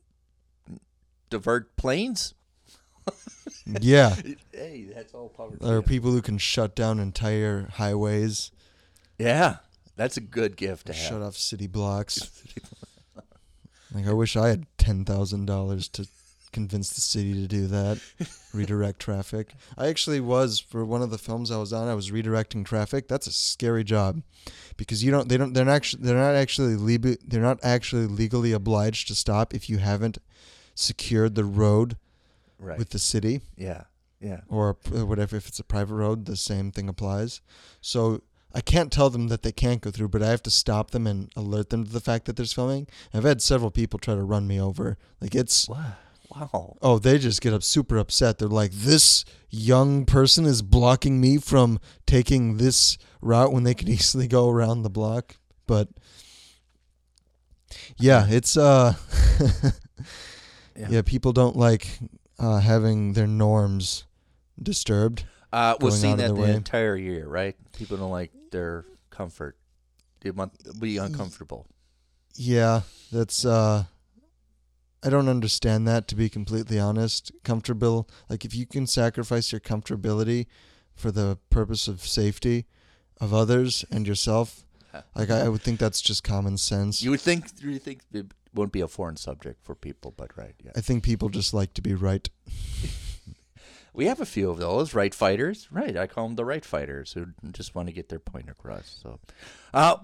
divert 1.29 1.77
planes, 1.77 2.35
yeah. 3.81 4.15
hey, 4.53 4.89
that's 4.95 5.15
all 5.15 5.29
power. 5.29 5.57
There 5.61 5.77
are 5.77 5.83
people 5.83 6.11
who 6.11 6.23
can 6.23 6.39
shut 6.39 6.75
down 6.75 6.99
entire 6.99 7.69
highways, 7.75 8.51
Yeah, 9.21 9.57
that's 9.97 10.17
a 10.17 10.21
good 10.21 10.57
gift 10.57 10.87
to 10.87 10.93
have. 10.93 11.03
shut 11.09 11.23
off 11.23 11.37
city 11.37 11.67
blocks. 11.67 12.31
Like 13.93 14.07
I 14.07 14.13
wish 14.13 14.37
I 14.37 14.49
had 14.51 14.67
ten 14.79 15.05
thousand 15.05 15.47
dollars 15.47 15.89
to 15.89 16.07
convince 16.53 16.91
the 16.91 17.01
city 17.01 17.33
to 17.35 17.49
do 17.49 17.67
that, 17.67 17.99
redirect 18.55 19.01
traffic. 19.01 19.55
I 19.77 19.89
actually 19.89 20.21
was 20.21 20.61
for 20.61 20.85
one 20.85 21.03
of 21.03 21.11
the 21.11 21.19
films 21.19 21.51
I 21.51 21.57
was 21.59 21.73
on. 21.73 21.89
I 21.89 21.95
was 21.95 22.13
redirecting 22.13 22.65
traffic. 22.65 23.09
That's 23.09 23.27
a 23.27 23.33
scary 23.33 23.83
job, 23.83 24.23
because 24.77 25.03
you 25.03 25.11
don't. 25.11 25.29
They 25.29 25.37
don't. 25.37 25.55
They're 25.55 25.65
not 25.65 25.73
actually. 25.75 26.05
They're 26.05 26.17
not 26.17 26.37
actually. 26.37 26.77
They're 27.27 27.43
not 27.43 27.59
actually 27.65 28.07
legally 28.07 28.53
obliged 28.53 29.09
to 29.09 29.17
stop 29.17 29.55
if 29.55 29.69
you 29.69 29.79
haven't 29.79 30.19
secured 30.77 31.35
the 31.35 31.45
road 31.45 31.97
Right. 32.61 32.79
with 32.79 32.91
the 32.91 32.99
city 33.01 33.41
yeah. 33.57 33.85
Yeah. 34.21 34.43
or 34.49 34.77
uh, 34.95 35.05
whatever. 35.05 35.37
If 35.37 35.49
it's 35.49 35.59
a 35.59 35.65
private 35.65 35.95
road, 35.95 36.27
the 36.27 36.37
same 36.37 36.71
thing 36.71 36.89
applies. 36.89 37.41
So 37.81 38.23
I 38.55 38.61
can't 38.61 38.93
tell 38.93 39.11
them 39.11 39.29
that 39.29 39.43
they 39.43 39.53
can't 39.53 39.81
go 39.81 39.91
through, 39.91 40.09
but 40.09 40.23
I 40.23 40.29
have 40.31 40.43
to 40.45 40.51
stop 40.51 40.91
them 40.91 41.07
and 41.07 41.31
alert 41.37 41.71
them 41.71 41.85
to 41.85 41.91
the 41.93 42.01
fact 42.01 42.25
that 42.25 42.37
there's 42.37 42.53
filming. 42.53 42.89
I've 43.15 43.25
had 43.25 43.41
several 43.41 43.71
people 43.71 43.99
try 43.99 44.15
to 44.15 44.23
run 44.23 44.47
me 44.47 44.61
over. 44.61 44.99
Like 45.21 45.35
it's 45.35 45.69
Wow. 46.35 46.77
Oh, 46.81 46.99
they 47.01 47.19
just 47.19 47.41
get 47.41 47.53
up 47.53 47.63
super 47.63 47.97
upset. 47.97 48.39
They're 48.39 48.49
like, 48.49 48.71
this 48.71 49.25
young 49.49 50.05
person 50.07 50.45
is 50.45 50.63
blocking 50.63 51.21
me 51.21 51.39
from 51.39 51.81
taking 52.07 52.57
this 52.57 52.99
route 53.21 53.53
when 53.53 53.65
they 53.65 53.75
could 53.75 53.89
easily 53.97 54.29
go 54.29 54.49
around 54.49 54.83
the 54.83 54.91
block. 54.91 55.37
But 55.67 55.89
yeah, 57.99 58.27
it's 58.29 58.57
uh, 58.57 58.95
Yeah. 60.77 60.87
yeah. 60.89 61.03
people 61.03 61.33
don't 61.33 61.57
like 61.57 61.99
uh, 62.39 62.61
having 62.61 63.13
their 63.13 63.27
norms 63.27 64.05
disturbed. 64.63 65.25
Uh, 65.53 65.77
we've 65.81 65.93
seen 65.93 66.17
that 66.19 66.35
their 66.35 66.47
the 66.47 66.55
entire 66.55 66.97
year, 66.97 67.27
right? 67.27 67.57
People 67.77 67.97
don't 67.97 68.11
like 68.11 68.31
their 68.51 68.85
comfort. 69.11 69.57
They 70.21 70.31
want 70.31 70.59
to 70.65 70.75
be 70.75 70.99
uncomfortable. 70.99 71.67
Yeah, 72.35 72.83
that's 73.11 73.45
uh 73.45 73.85
I 75.03 75.09
don't 75.09 75.29
understand 75.29 75.89
that 75.89 76.09
to 76.09 76.15
be 76.15 76.29
completely 76.29 76.79
honest. 76.79 77.33
Comfortable 77.43 78.09
like 78.29 78.45
if 78.45 78.55
you 78.55 78.67
can 78.67 78.87
sacrifice 78.87 79.51
your 79.51 79.61
comfortability 79.61 80.47
for 80.95 81.11
the 81.11 81.39
purpose 81.49 81.89
of 81.89 82.07
safety 82.07 82.67
of 83.21 83.35
others 83.35 83.85
and 83.91 84.07
yourself, 84.07 84.65
like 85.15 85.31
I, 85.31 85.41
I 85.43 85.49
would 85.49 85.63
think 85.63 85.81
that's 85.81 86.01
just 86.01 86.23
common 86.23 86.59
sense. 86.59 87.03
You 87.03 87.11
would 87.11 87.21
think 87.21 87.47
you 87.61 87.73
would 87.73 87.83
think 87.83 88.03
it 88.13 88.27
won't 88.55 88.73
be 88.73 88.81
a 88.81 88.89
foreign 88.89 89.17
subject 89.17 89.65
for 89.65 89.75
people, 89.75 90.13
but 90.17 90.37
right, 90.37 90.55
yeah. 90.63 90.73
I 90.77 90.81
think 90.81 91.03
people 91.03 91.29
just 91.29 91.55
like 91.55 91.75
to 91.75 91.83
be 91.83 91.95
right. 91.95 92.29
We 93.93 94.07
have 94.07 94.21
a 94.21 94.27
few 94.27 94.51
of 94.51 94.59
those 94.59 94.95
right 94.95 95.15
fighters, 95.15 95.69
right? 95.71 95.97
I 95.97 96.07
call 96.07 96.27
them 96.29 96.37
the 96.37 96.45
right 96.45 96.65
fighters 96.65 97.13
who 97.13 97.27
just 97.53 97.75
want 97.75 97.89
to 97.89 97.93
get 97.93 98.09
their 98.09 98.19
point 98.21 98.49
across. 98.49 98.99
So, 99.03 99.19
uh, 99.75 99.97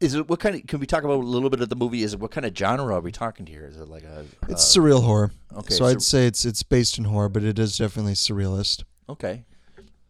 is 0.00 0.14
it 0.14 0.28
what 0.28 0.40
kind 0.40 0.54
of? 0.56 0.66
Can 0.66 0.80
we 0.80 0.86
talk 0.86 1.02
about 1.04 1.14
a 1.14 1.26
little 1.26 1.50
bit 1.50 1.60
of 1.60 1.68
the 1.68 1.76
movie? 1.76 2.02
Is 2.02 2.14
it 2.14 2.20
what 2.20 2.30
kind 2.30 2.46
of 2.46 2.56
genre 2.56 2.94
are 2.94 3.00
we 3.00 3.12
talking 3.12 3.46
here? 3.46 3.66
Is 3.66 3.76
it 3.76 3.88
like 3.88 4.04
a? 4.04 4.24
It's 4.48 4.76
uh, 4.76 4.80
surreal 4.80 5.02
horror. 5.02 5.32
okay. 5.56 5.74
so 5.74 5.86
I'd 5.86 6.02
say 6.02 6.26
it's 6.26 6.44
it's 6.44 6.62
based 6.62 6.98
in 6.98 7.04
horror, 7.04 7.28
but 7.28 7.42
it 7.44 7.58
is 7.58 7.76
definitely 7.76 8.14
surrealist. 8.14 8.84
okay. 9.08 9.44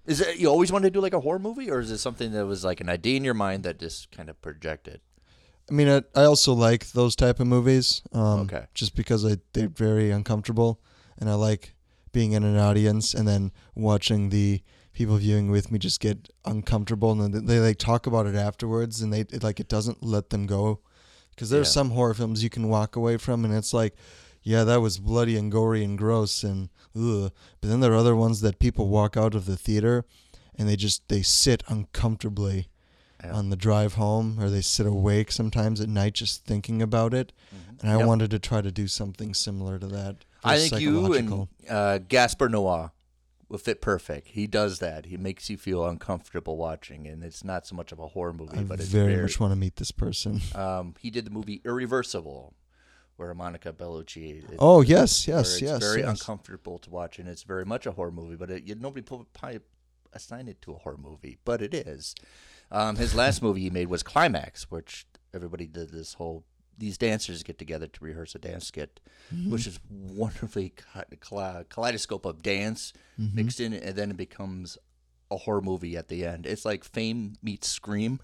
Is 0.07 0.23
it 0.23 0.39
you 0.39 0.49
always 0.49 0.73
wanted 0.73 0.87
to 0.87 0.91
do 0.91 1.01
like 1.03 1.13
a 1.13 1.21
horror 1.21 1.39
movie, 1.39 1.71
or 1.71 1.81
is 1.81 1.91
it 1.91 1.99
something 1.99 2.33
that 2.33 2.47
was 2.47 2.65
like 2.65 2.81
an 2.81 2.89
idea 2.89 3.17
in 3.17 3.25
your 3.25 3.35
mind 3.35 3.63
that 3.65 3.79
just 3.79 4.11
kind 4.11 4.31
of 4.31 4.41
projected? 4.41 5.01
I 5.71 5.75
mean, 5.75 5.89
I, 5.89 6.03
I 6.15 6.25
also 6.25 6.55
like 6.55 6.93
those 6.93 7.15
type 7.15 7.41
of 7.41 7.47
movies. 7.47 8.01
Um, 8.13 8.41
Okay. 8.41 8.65
Just 8.73 8.95
because 8.95 9.27
I 9.27 9.37
they're 9.53 9.69
very 9.69 10.11
uncomfortable, 10.11 10.81
and 11.19 11.29
I 11.29 11.35
like 11.35 11.75
being 12.13 12.33
in 12.33 12.45
an 12.45 12.57
audience 12.57 13.15
and 13.15 13.27
then 13.27 13.53
watching 13.75 14.31
the 14.31 14.63
people 14.93 15.17
viewing 15.17 15.51
with 15.51 15.71
me 15.71 15.79
just 15.79 16.01
get 16.01 16.29
uncomfortable, 16.45 17.13
and 17.13 17.33
then 17.35 17.47
they 17.47 17.61
like 17.61 17.79
talk 17.79 18.07
about 18.07 18.27
it 18.27 18.35
afterwards, 18.35 19.01
and 19.01 19.13
they 19.13 19.21
it, 19.21 19.43
like 19.43 19.61
it 19.61 19.69
doesn't 19.69 20.03
let 20.03 20.31
them 20.31 20.47
go. 20.47 20.81
Because 21.31 21.51
there's 21.51 21.69
Yeah. 21.69 21.73
some 21.73 21.91
horror 21.91 22.15
films 22.15 22.43
you 22.43 22.51
can 22.51 22.69
walk 22.69 22.97
away 22.97 23.17
from, 23.17 23.45
and 23.45 23.55
it's 23.55 23.73
like, 23.73 23.95
yeah, 24.43 24.65
that 24.65 24.81
was 24.81 24.99
bloody 24.99 25.37
and 25.37 25.53
gory 25.53 25.85
and 25.85 25.97
gross, 25.97 26.43
and 26.43 26.69
ugh. 26.97 27.31
But 27.61 27.69
then 27.71 27.79
there 27.81 27.93
are 27.93 27.97
other 27.97 28.17
ones 28.17 28.41
that 28.41 28.59
people 28.59 28.89
walk 28.89 29.17
out 29.17 29.35
of 29.37 29.47
the 29.47 29.57
theater, 29.57 30.05
and 30.57 30.69
they 30.69 30.75
just 30.75 31.07
they 31.09 31.23
sit 31.23 31.63
uncomfortably 31.69 32.69
Yeah. 33.23 33.33
on 33.33 33.51
the 33.51 33.57
drive 33.57 33.95
home 33.95 34.39
or 34.41 34.49
they 34.51 34.61
sit 34.61 34.87
awake 34.87 35.33
sometimes 35.33 35.81
at 35.81 35.89
night 35.89 36.15
just 36.15 36.45
thinking 36.45 36.81
about 36.81 37.13
it 37.13 37.33
mm-hmm. 37.53 37.81
and 37.81 37.91
i 37.91 37.99
Yep. 37.99 38.07
wanted 38.07 38.31
to 38.31 38.39
try 38.39 38.61
to 38.61 38.71
do 38.71 38.87
something 38.87 39.35
similar 39.35 39.77
to 39.81 39.89
that 39.89 40.25
I 40.45 40.59
think 40.61 40.81
you 40.81 41.13
and. 41.15 41.49
Uh, 41.69 41.99
Gaspar 41.99 42.49
Noé 42.49 42.91
will 43.49 43.59
fit 43.59 43.81
perfect. 43.81 44.29
He 44.29 44.47
does 44.47 44.79
that. 44.79 45.07
He 45.07 45.17
makes 45.17 45.49
you 45.49 45.57
feel 45.57 45.87
uncomfortable 45.87 46.57
watching, 46.57 47.07
and 47.07 47.25
it's 47.25 47.43
not 47.43 47.67
so 47.67 47.75
much 47.75 47.93
of 47.93 47.99
a 47.99 48.09
horror 48.09 48.33
movie, 48.33 48.59
i 48.59 48.63
but 48.63 48.81
it's 48.81 48.89
very, 48.89 49.13
very. 49.13 49.23
much 49.23 49.41
want 49.41 49.53
to 49.53 49.57
meet 49.57 49.77
this 49.77 49.91
person 49.91 50.41
um, 50.55 50.95
he 51.01 51.11
did 51.11 51.25
the 51.25 51.31
movie 51.31 51.61
Irreversible, 51.65 52.55
where 53.17 53.33
Monica 53.35 53.73
Bellucci. 53.73 54.45
it- 54.45 54.57
oh 54.59 54.81
yes 54.81 55.27
yes 55.27 55.55
it's 55.55 55.63
yes, 55.63 55.79
very 55.79 56.01
yes. 56.01 56.09
uncomfortable 56.09 56.79
to 56.79 56.91
watch, 56.91 57.19
and 57.19 57.29
it's 57.29 57.43
very 57.43 57.65
much 57.65 57.87
a 57.87 57.93
horror 57.93 58.13
movie. 58.13 58.37
But 58.37 58.51
it, 58.51 58.65
you, 58.65 58.75
nobody 58.75 59.03
probably 59.03 59.61
assign 60.13 60.49
it 60.49 60.61
to 60.63 60.73
a 60.73 60.79
horror 60.79 60.99
movie, 60.99 61.39
but 61.45 61.63
it 61.63 61.75
is. 61.75 62.15
Um, 62.71 62.97
his 62.97 63.15
last 63.15 63.43
movie 63.43 63.63
he 63.63 63.71
made 63.71 63.89
was 63.89 64.03
Climax, 64.03 64.71
which 64.71 65.07
everybody 65.33 65.67
did 65.67 65.91
this 65.91 66.15
whole. 66.15 66.45
These 66.79 66.97
dancers 66.99 67.43
get 67.43 67.59
together 67.59 67.87
to 67.89 68.05
rehearse 68.05 68.35
a 68.35 68.39
dance 68.39 68.67
skit, 68.69 69.01
Mm-hmm. 69.35 69.51
which 69.51 69.67
is 69.67 69.79
wonderfully 69.91 70.73
kaleidoscope 71.69 72.25
of 72.25 72.43
dance 72.43 72.93
Mm-hmm. 73.21 73.37
mixed 73.37 73.61
in, 73.61 73.73
and 73.75 73.95
then 73.97 74.11
it 74.13 74.17
becomes 74.17 74.79
a 75.31 75.37
horror 75.37 75.61
movie 75.61 75.97
at 75.97 76.09
the 76.09 76.25
end. 76.25 76.47
It's 76.47 76.65
like 76.65 76.85
Fame 76.85 77.35
meets 77.43 77.69
Scream. 77.69 78.21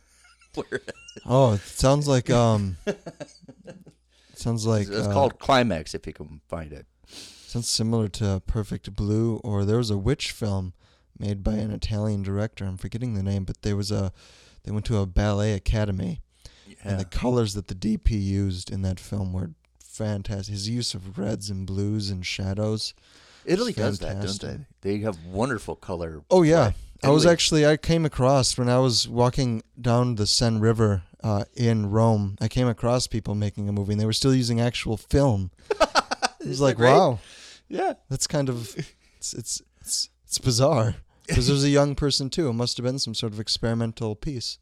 oh 1.27 1.55
it 1.55 1.61
sounds 1.63 2.07
like 2.07 2.31
um 2.31 2.77
sounds 4.35 4.67
like 4.67 4.87
it's 4.89 5.07
uh, 5.09 5.13
called 5.13 5.39
Climax 5.39 5.95
if 5.95 6.07
you 6.07 6.13
can 6.13 6.41
find 6.49 6.73
it. 6.73 6.87
sounds 7.09 7.69
similar 7.69 8.09
to 8.09 8.41
perfect 8.47 8.95
blue 8.95 9.37
or 9.45 9.65
there 9.65 9.79
was 9.79 9.91
a 9.91 9.99
witch 9.99 10.31
film 10.33 10.73
made 11.19 11.43
by 11.43 11.55
an 11.55 11.71
italian 11.73 12.23
director 12.23 12.65
i'm 12.65 12.77
forgetting 12.77 13.15
the 13.15 13.23
name 13.23 13.45
but 13.45 13.63
there 13.63 13.77
was 13.77 13.91
a 13.91 14.13
they 14.65 14.71
went 14.73 14.85
to 14.87 14.99
a 14.99 15.07
ballet 15.07 15.53
academy 15.55 16.21
and 16.83 16.99
the 17.01 17.05
colors 17.05 17.55
that 17.55 17.69
the 17.69 17.75
DP 17.75 18.11
used 18.11 18.71
in 18.71 18.83
that 18.83 18.99
film 19.01 19.33
were 19.33 19.51
fantastic. 19.81 20.53
His 20.53 20.69
use 20.69 20.95
of 20.95 21.19
reds 21.19 21.51
and 21.51 21.67
blues 21.67 22.11
and 22.11 22.25
shadows. 22.25 22.95
Italy 23.45 23.73
does 23.73 23.99
that, 24.01 24.21
don't 24.23 24.41
they? 24.41 24.59
They 24.81 24.99
have 25.01 25.19
wonderful 25.27 25.77
color. 25.77 26.23
Oh 26.31 26.43
yeah, 26.43 26.73
I 27.03 27.11
was 27.11 27.27
actually 27.27 27.67
I 27.67 27.77
came 27.77 28.05
across 28.07 28.57
when 28.57 28.69
I 28.69 28.79
was 28.79 29.07
walking 29.07 29.63
down 29.81 30.15
the 30.15 30.27
Seine 30.27 30.61
River 30.61 31.03
uh, 31.23 31.45
in 31.55 31.91
Rome. 31.91 32.37
I 32.41 32.49
came 32.49 32.69
across 32.69 33.07
people 33.07 33.35
making 33.35 33.69
a 33.69 33.73
movie, 33.73 33.93
and 33.93 34.01
they 34.01 34.07
were 34.07 34.13
still 34.15 34.35
using 34.35 34.61
actual 34.61 34.97
film. 34.97 35.51
It 36.41 36.49
was 36.49 36.61
like, 36.61 36.79
wow, 36.79 37.21
Yeah. 37.71 37.95
that's 38.11 38.27
kind 38.27 38.51
of 38.51 38.75
it's 39.17 39.33
it's 39.33 39.63
it's, 39.81 40.11
it's 40.27 40.39
bizarre 40.39 40.97
because 41.27 41.47
there's 41.49 41.65
a 41.65 41.71
young 41.71 41.95
person 41.95 42.29
too. 42.29 42.49
It 42.51 42.53
must 42.53 42.77
have 42.77 42.85
been 42.85 42.99
some 42.99 43.15
sort 43.15 43.33
of 43.33 43.41
experimental 43.41 44.15
piece. 44.15 44.59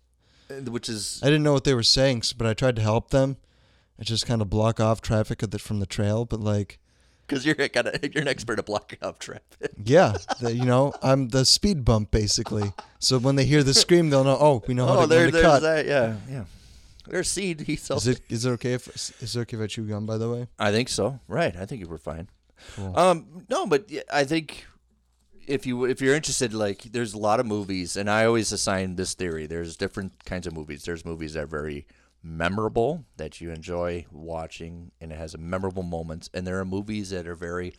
And 0.49 0.69
Which 0.69 0.89
is 0.89 1.21
I 1.23 1.27
didn't 1.27 1.43
know 1.43 1.53
what 1.53 1.65
they 1.65 1.75
were 1.75 1.83
saying, 1.83 2.23
but 2.37 2.47
I 2.47 2.55
tried 2.55 2.77
to 2.77 2.83
help 2.83 3.11
them. 3.11 3.37
I 4.01 4.05
just 4.05 4.27
kind 4.27 4.43
of 4.43 4.51
block 4.51 4.81
off 4.81 5.01
traffic 5.01 5.43
of 5.43 5.51
the, 5.51 5.59
from 5.59 5.79
the 5.81 5.87
trail, 5.87 6.25
but 6.25 6.41
like, 6.41 6.79
because 7.27 7.47
you're 7.47 7.55
kind 7.55 7.87
of 7.89 8.03
you're 8.15 8.23
an 8.23 8.29
expert 8.29 8.59
at 8.59 8.67
blocking 8.67 8.99
off 9.03 9.19
traffic. 9.19 9.71
yeah, 9.85 10.17
the, 10.41 10.55
you 10.55 10.65
know, 10.65 10.93
I'm 11.03 11.29
the 11.29 11.45
speed 11.45 11.85
bump 11.85 12.11
basically. 12.11 12.73
So 12.99 13.19
when 13.19 13.37
they 13.37 13.45
hear 13.45 13.63
the 13.63 13.75
scream, 13.75 14.11
they'll 14.11 14.25
know. 14.25 14.37
Oh, 14.41 14.63
we 14.67 14.75
know 14.75 14.87
how 14.87 14.99
Oh, 14.99 15.01
to, 15.03 15.07
there, 15.07 15.31
to 15.31 15.41
cut. 15.43 15.63
that. 15.63 15.87
Yeah, 15.87 16.17
yeah. 16.29 16.45
There's 17.09 17.29
seed. 17.29 17.63
He 17.63 17.77
sells. 17.77 18.07
Is 18.07 18.17
it 18.17 18.23
is 18.29 18.45
it 18.45 18.51
okay 18.51 18.75
if 18.75 18.89
is 19.23 19.37
it 19.37 19.41
okay 19.41 19.57
if 19.57 19.63
I 19.63 19.67
chew 19.67 19.85
gum? 19.85 20.07
By 20.07 20.19
the 20.19 20.31
way, 20.31 20.49
I 20.59 20.71
think 20.71 20.89
so. 20.89 21.21
Right. 21.29 21.55
I 21.57 21.65
think 21.67 21.81
you 21.81 21.89
were 21.89 21.99
fine. 21.99 22.29
Cool. 22.77 22.97
Um, 22.97 23.45
no, 23.51 23.67
but 23.67 23.91
I 24.13 24.23
think 24.25 24.67
if 25.47 25.67
you 25.67 25.85
if 25.85 26.01
you're 26.01 26.15
interested, 26.15 26.55
like 26.55 26.83
there's 26.83 27.15
a 27.15 27.19
lot 27.19 27.41
of 27.41 27.47
movies, 27.47 27.97
and 27.97 28.09
I 28.11 28.25
always 28.25 28.53
assign 28.53 28.97
this 28.97 29.15
theory. 29.15 29.47
There's 29.47 29.77
different 29.77 30.25
kinds 30.25 30.47
of 30.47 30.53
movies. 30.55 30.85
There's 30.85 31.05
movies 31.05 31.35
that 31.35 31.45
are 31.45 31.47
very 31.47 31.87
memorable 32.23 33.05
that 33.17 33.41
you 33.41 33.51
enjoy 33.51 34.07
watching, 34.11 34.93
and 35.01 35.13
it 35.13 35.19
has 35.19 35.35
a 35.35 35.39
memorable 35.39 35.83
moments, 35.83 36.31
and 36.33 36.47
there 36.47 36.59
are 36.61 36.65
movies 36.65 37.11
that 37.11 37.27
are 37.27 37.35
very 37.35 37.75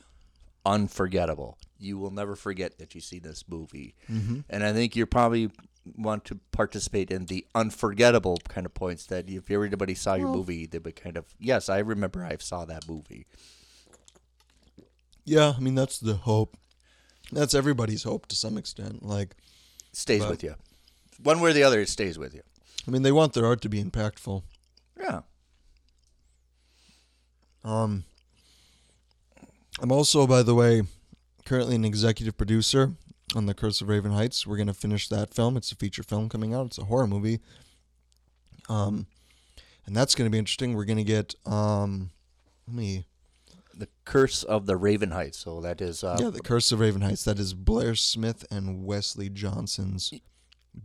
unforgettable. 0.65 1.57
You 1.77 1.97
will 1.97 2.11
never 2.11 2.35
forget 2.35 2.77
that 2.79 2.95
you 2.95 3.01
see 3.01 3.19
this 3.19 3.43
movie, 3.47 3.95
Mm-hmm. 4.09 4.39
and 4.49 4.63
I 4.63 4.73
think 4.73 4.95
you 4.95 5.05
probably 5.05 5.51
want 5.97 6.23
to 6.25 6.39
participate 6.53 7.11
in 7.11 7.25
the 7.25 7.45
unforgettable 7.53 8.37
kind 8.47 8.65
of 8.65 8.73
points 8.73 9.05
that 9.07 9.29
if 9.29 9.51
everybody 9.51 9.93
saw 9.95 10.13
your 10.15 10.27
Well- 10.27 10.37
movie, 10.37 10.65
they 10.65 10.79
would 10.79 10.95
kind 10.95 11.17
of 11.17 11.25
yes, 11.39 11.67
I 11.69 11.79
remember 11.79 12.23
I 12.25 12.37
saw 12.39 12.63
that 12.65 12.87
movie. 12.87 13.25
yeah, 15.25 15.53
I 15.57 15.59
mean 15.59 15.75
that's 15.75 15.99
the 15.99 16.15
hope. 16.15 16.57
That's 17.33 17.53
everybody's 17.53 18.03
hope 18.03 18.27
to 18.27 18.35
some 18.35 18.57
extent. 18.57 19.03
Like, 19.03 19.35
stays 19.91 20.21
But- 20.21 20.29
with 20.31 20.43
you. 20.43 20.55
One 21.21 21.39
way 21.39 21.51
or 21.51 21.53
the 21.53 21.63
other, 21.63 21.79
it 21.79 21.89
stays 21.89 22.17
with 22.17 22.33
you. 22.33 22.41
I 22.87 22.91
mean, 22.91 23.01
they 23.03 23.11
want 23.11 23.33
their 23.33 23.45
art 23.45 23.61
to 23.61 23.69
be 23.69 23.81
impactful. 23.81 24.43
Yeah. 24.99 25.21
Um, 27.63 28.03
I'm 29.79 29.91
also, 29.91 30.27
by 30.27 30.43
the 30.43 30.55
way, 30.55 30.83
currently 31.45 31.75
an 31.75 31.85
executive 31.85 32.37
producer 32.37 32.93
on 33.35 33.45
The 33.45 33.53
Curse 33.53 33.81
of 33.81 33.87
Raven 33.89 34.11
Heights. 34.11 34.45
We're 34.45 34.57
gonna 34.57 34.73
finish 34.73 35.07
that 35.09 35.33
film. 35.33 35.55
It's 35.55 35.71
a 35.71 35.75
feature 35.75 36.03
film 36.03 36.29
coming 36.29 36.53
out. 36.53 36.67
It's 36.67 36.77
a 36.77 36.85
horror 36.85 37.07
movie. 37.07 37.39
Um, 38.69 39.07
and 39.85 39.95
that's 39.95 40.15
gonna 40.15 40.29
be 40.29 40.37
interesting. 40.39 40.73
We're 40.73 40.85
gonna 40.85 41.03
get 41.03 41.35
um, 41.45 42.11
let 42.67 42.75
me 42.75 43.05
The 43.75 43.87
Curse 44.05 44.43
of 44.43 44.65
the 44.65 44.75
Raven 44.77 45.11
Heights. 45.11 45.37
So 45.37 45.61
that 45.61 45.81
is 45.81 46.03
uh, 46.03 46.17
yeah, 46.19 46.29
The 46.29 46.41
Curse 46.41 46.71
of 46.71 46.79
Raven 46.79 47.01
Heights. 47.01 47.23
That 47.23 47.39
is 47.39 47.53
Blair 47.53 47.95
Smith 47.95 48.45
and 48.51 48.85
Wesley 48.85 49.29
Johnson's 49.29 50.13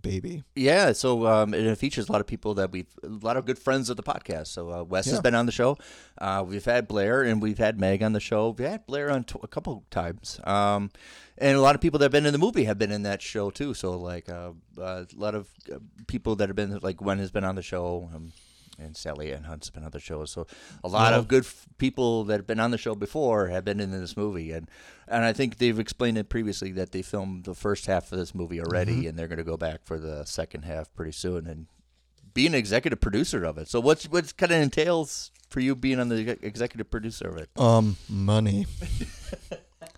baby. 0.02 0.44
Yeah, 0.54 0.92
so 0.92 1.26
um, 1.26 1.54
it 1.54 1.76
features 1.78 2.08
a 2.08 2.12
lot 2.12 2.20
of 2.20 2.26
people 2.26 2.54
that 2.54 2.70
we've 2.72 2.86
a 3.02 3.08
lot 3.08 3.36
of 3.36 3.46
good 3.46 3.58
friends 3.58 3.90
of 3.90 3.96
the 3.96 4.02
podcast. 4.02 4.48
So 4.48 4.70
uh, 4.70 4.82
Wes 4.84 5.06
has 5.06 5.20
been 5.20 5.34
on 5.34 5.46
the 5.46 5.52
show. 5.52 5.78
Uh, 6.18 6.44
we've 6.46 6.64
had 6.64 6.88
Blair 6.88 7.22
and 7.22 7.40
we've 7.40 7.58
had 7.58 7.80
Meg 7.80 8.02
on 8.02 8.12
the 8.12 8.20
show. 8.20 8.54
We 8.56 8.64
had 8.64 8.86
Blair 8.86 9.10
on 9.10 9.24
t- 9.24 9.38
a 9.42 9.48
couple 9.48 9.84
times. 9.90 10.40
Um, 10.44 10.90
and 11.38 11.56
a 11.56 11.60
lot 11.60 11.74
of 11.74 11.80
people 11.80 11.98
that 11.98 12.06
have 12.06 12.12
been 12.12 12.26
in 12.26 12.32
the 12.32 12.38
movie 12.38 12.64
have 12.64 12.78
been 12.78 12.92
in 12.92 13.02
that 13.04 13.22
show 13.22 13.50
too. 13.50 13.74
So 13.74 13.92
like 13.98 14.28
uh, 14.28 14.52
uh, 14.78 15.04
a 15.04 15.06
lot 15.16 15.34
of 15.34 15.48
uh, 15.72 15.78
people 16.06 16.36
that 16.36 16.48
have 16.48 16.56
been 16.56 16.78
like 16.82 16.98
Gwen 16.98 17.18
has 17.18 17.30
been 17.30 17.44
on 17.44 17.54
the 17.54 17.62
show. 17.62 18.10
Um, 18.14 18.32
and 18.78 18.96
Sally 18.96 19.32
Ann 19.32 19.44
Hunt's 19.44 19.70
been 19.70 19.84
on 19.84 19.90
the 19.90 20.00
show, 20.00 20.24
so 20.24 20.46
a 20.84 20.88
lot 20.88 21.12
Yeah. 21.12 21.18
of 21.18 21.28
good 21.28 21.44
f- 21.44 21.66
people 21.78 22.24
that 22.24 22.34
have 22.38 22.46
been 22.46 22.60
on 22.60 22.70
the 22.70 22.78
show 22.78 22.94
before 22.94 23.48
have 23.48 23.64
been 23.64 23.80
in 23.80 23.90
this 23.90 24.16
movie, 24.16 24.52
and 24.52 24.68
and 25.06 25.24
I 25.24 25.32
think 25.32 25.58
they've 25.58 25.78
explained 25.78 26.18
it 26.18 26.28
previously 26.28 26.70
that 26.72 26.92
they 26.92 27.02
filmed 27.02 27.44
the 27.44 27.54
first 27.54 27.86
half 27.86 28.12
of 28.12 28.18
this 28.18 28.34
movie 28.34 28.60
already, 28.60 29.06
and 29.06 29.18
they're 29.18 29.28
going 29.28 29.38
to 29.38 29.44
go 29.44 29.56
back 29.56 29.80
for 29.84 29.98
the 29.98 30.24
second 30.24 30.62
half 30.64 30.92
pretty 30.94 31.12
soon 31.12 31.46
and 31.46 31.66
be 32.34 32.46
an 32.46 32.54
executive 32.54 33.00
producer 33.00 33.42
of 33.44 33.58
it. 33.58 33.68
So 33.68 33.80
what's 33.80 34.04
what 34.08 34.36
kind 34.36 34.52
of 34.52 34.60
entails 34.60 35.30
for 35.48 35.60
you 35.60 35.74
being 35.74 35.98
on 35.98 36.08
the 36.10 36.38
executive 36.42 36.90
producer 36.90 37.26
of 37.28 37.38
it? 37.38 37.48
Um, 37.56 37.96
money. 38.08 38.66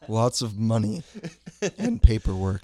Lots 0.09 0.41
of 0.43 0.59
money 0.59 1.03
and 1.79 2.03
paperwork. 2.03 2.63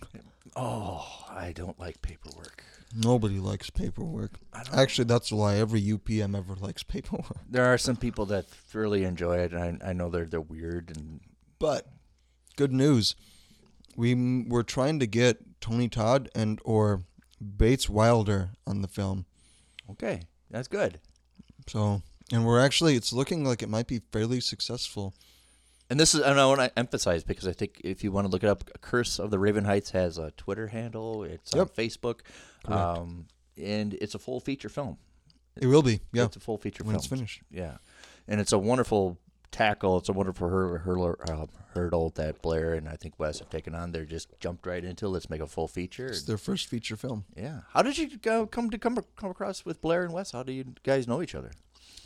Oh, 0.55 1.07
I 1.29 1.52
don't 1.52 1.79
like 1.79 2.00
paperwork. 2.00 2.64
Nobody 2.94 3.38
likes 3.38 3.68
paperwork. 3.70 4.38
Actually, 4.72 5.05
that's 5.07 5.31
why 5.33 5.57
every 5.57 5.83
UPM 5.83 6.37
ever 6.37 6.55
likes 6.61 6.83
paperwork. 6.83 7.38
There 7.49 7.64
are 7.64 7.79
some 7.79 7.96
people 7.96 8.27
that 8.27 8.46
really 8.72 9.05
enjoy 9.05 9.38
it, 9.38 9.53
and 9.53 9.83
I, 9.83 9.90
I 9.90 9.92
know 9.92 10.09
they're 10.09 10.25
they're 10.25 10.40
weird 10.40 10.96
and 10.96 11.20
But 11.59 11.87
good 12.57 12.72
news, 12.72 13.16
we 13.96 14.12
m- 14.12 14.49
were 14.49 14.62
trying 14.62 14.99
to 15.01 15.07
get 15.07 15.61
Tony 15.61 15.88
Todd 15.88 16.31
and 16.35 16.61
or 16.64 17.03
Bates 17.57 17.88
Wilder 17.88 18.51
on 18.66 18.83
the 18.83 18.88
film. 18.88 19.27
okay, 19.90 20.22
that's 20.51 20.68
good. 20.68 21.01
So, 21.66 22.03
and 22.33 22.46
we're 22.46 22.61
actually 22.61 22.94
it's 22.94 23.12
looking 23.12 23.44
like 23.44 23.62
it 23.62 23.68
might 23.68 23.88
be 23.88 24.01
fairly 24.12 24.40
successful. 24.40 25.12
And 25.88 26.01
this 26.01 26.14
is, 26.14 26.20
and 26.20 26.40
I 26.40 26.46
want 26.46 26.61
to 26.61 26.77
emphasize 26.79 27.22
because 27.22 27.46
I 27.46 27.53
think 27.53 27.81
if 27.85 28.03
you 28.03 28.11
want 28.11 28.27
to 28.27 28.31
look 28.31 28.42
it 28.42 28.49
up, 28.49 28.64
Curse 28.81 29.18
of 29.20 29.31
the 29.31 29.38
Raven 29.38 29.64
Heights 29.64 29.90
has 29.90 30.18
a 30.18 30.33
Twitter 30.33 30.66
handle. 30.68 31.22
It's 31.22 31.55
on 31.55 31.68
Facebook, 31.68 32.20
um, 32.64 33.27
and 33.57 33.94
it's 33.94 34.14
a 34.14 34.18
full 34.18 34.40
feature 34.40 34.68
film. 34.68 34.99
It 35.57 35.66
will 35.66 35.83
be, 35.83 36.01
yeah, 36.12 36.25
it's 36.25 36.37
a 36.37 36.40
full 36.40 36.59
feature 36.59 36.83
when 36.83 36.92
film. 36.94 36.99
it's 36.99 37.07
finished. 37.07 37.42
Yeah, 37.51 37.77
and 38.27 38.40
it's 38.40 38.53
a 38.53 38.59
wonderful 38.59 39.18
tackle. 39.53 39.99
It's 39.99 40.09
a 40.09 40.12
wonderful 40.12 40.49
hurdle, 40.49 40.79
hurdle, 40.79 41.16
uh, 41.31 41.46
hurdle 41.72 42.11
that 42.16 42.42
Blair 42.42 42.75
and 42.75 42.88
I 42.88 42.96
think 42.96 43.14
Wes 43.18 43.38
have 43.38 43.49
taken 43.49 43.75
on. 43.75 43.92
They're 43.92 44.05
just 44.05 44.29
jumped 44.40 44.66
right 44.66 44.85
into. 44.85 45.09
Let's 45.09 45.31
make 45.31 45.40
a 45.40 45.46
full 45.46 45.68
feature. 45.68 46.09
It's 46.09 46.25
their 46.25 46.37
first 46.37 46.66
feature 46.66 46.96
film. 46.96 47.25
yeah. 47.37 47.61
How 47.72 47.83
did 47.83 47.96
you 47.96 48.18
go, 48.18 48.44
come 48.46 48.70
to 48.70 48.77
come 48.79 48.99
come 49.16 49.31
across 49.31 49.64
with 49.64 49.81
Blair 49.81 50.03
and 50.03 50.12
Wes? 50.12 50.33
How 50.33 50.42
do 50.42 50.53
you 50.53 50.75
guys 50.83 51.07
know 51.07 51.22
each 51.22 51.35
other? 51.35 51.53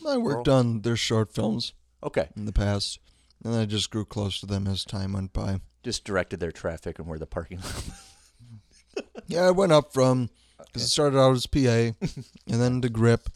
I 0.06 0.16
worked 0.18 0.48
on 0.48 0.82
their 0.82 0.96
short 0.96 1.32
films 1.32 1.72
Okay, 2.02 2.28
in 2.36 2.46
the 2.46 2.52
past, 2.52 2.98
and 3.44 3.54
I 3.54 3.64
just 3.66 3.90
grew 3.90 4.04
close 4.04 4.40
to 4.40 4.46
them 4.46 4.66
as 4.66 4.84
time 4.84 5.12
went 5.12 5.32
by. 5.32 5.60
just 5.82 6.04
directed 6.04 6.40
their 6.40 6.52
traffic 6.52 6.98
and 6.98 7.08
where 7.08 7.18
the 7.18 7.26
parking 7.26 7.58
lot. 7.60 7.84
Yeah, 9.26 9.42
I 9.46 9.50
went 9.52 9.72
up 9.72 9.92
from 9.92 10.30
because 10.58 10.82
it 10.82 10.88
started 10.88 11.18
out 11.18 11.32
as 11.34 11.46
PA, 11.46 11.58
and 11.60 12.60
then 12.60 12.80
to 12.82 12.88
grip, 12.88 13.28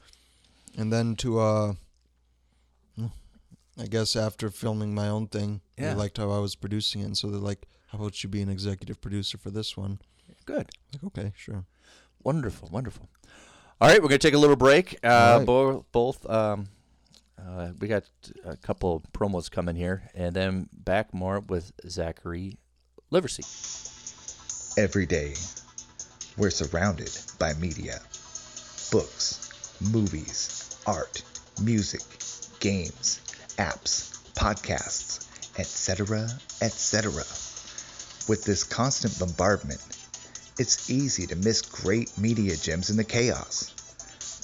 and 0.77 0.93
then 0.93 1.14
to 1.17 1.38
uh, 1.38 1.73
I 3.81 3.87
guess 3.87 4.14
after 4.14 4.51
filming 4.51 4.95
my 4.95 5.09
own 5.09 5.27
thing, 5.27 5.61
Yeah. 5.77 5.90
they 5.90 5.99
liked 5.99 6.19
how 6.19 6.31
I 6.31 6.38
was 6.38 6.55
producing 6.55 7.01
it, 7.03 7.07
and 7.07 7.19
so 7.19 7.29
they're 7.29 7.40
like, 7.40 7.67
"How 7.88 7.99
about 7.99 8.23
you 8.23 8.29
be 8.29 8.40
an 8.43 8.49
executive 8.49 9.01
producer 9.01 9.37
for 9.38 9.51
this 9.51 9.77
one?" 9.77 9.99
Good. 10.47 10.71
Like, 10.93 11.05
okay, 11.05 11.33
sure. 11.37 11.64
Wonderful, 12.23 12.69
wonderful. 12.71 13.09
All 13.81 13.88
right, 13.88 14.01
we're 14.01 14.09
gonna 14.09 14.19
take 14.19 14.35
a 14.35 14.38
little 14.38 14.55
break. 14.57 14.99
Uh, 15.03 15.09
All 15.09 15.38
right. 15.38 15.47
bo- 15.47 15.87
both, 15.90 16.29
um, 16.31 16.69
uh, 17.38 17.68
we 17.81 17.88
got 17.88 18.05
a 18.44 18.57
couple 18.57 19.03
promos 19.12 19.51
coming 19.51 19.77
here, 19.77 20.11
and 20.14 20.35
then 20.35 20.68
back 20.73 21.12
more 21.12 21.40
with 21.40 21.73
Zachary 21.88 22.59
Liversey. 23.11 23.44
Every 24.79 25.07
day, 25.07 25.35
we're 26.37 26.51
surrounded 26.51 27.11
by 27.38 27.55
media 27.55 28.01
books, 28.90 29.51
movies, 29.81 30.77
art, 30.87 31.23
music, 31.62 32.03
games, 32.61 33.20
apps, 33.59 34.20
podcasts, 34.35 35.27
etc., 35.59 36.29
etc. 36.62 37.12
With 38.29 38.44
this 38.44 38.64
constant 38.64 39.18
bombardment, 39.18 39.81
it's 40.59 40.88
easy 40.90 41.27
to 41.27 41.37
miss 41.37 41.62
great 41.62 42.16
media 42.16 42.57
gems 42.57 42.90
in 42.90 42.97
the 42.97 43.05
chaos. 43.05 43.75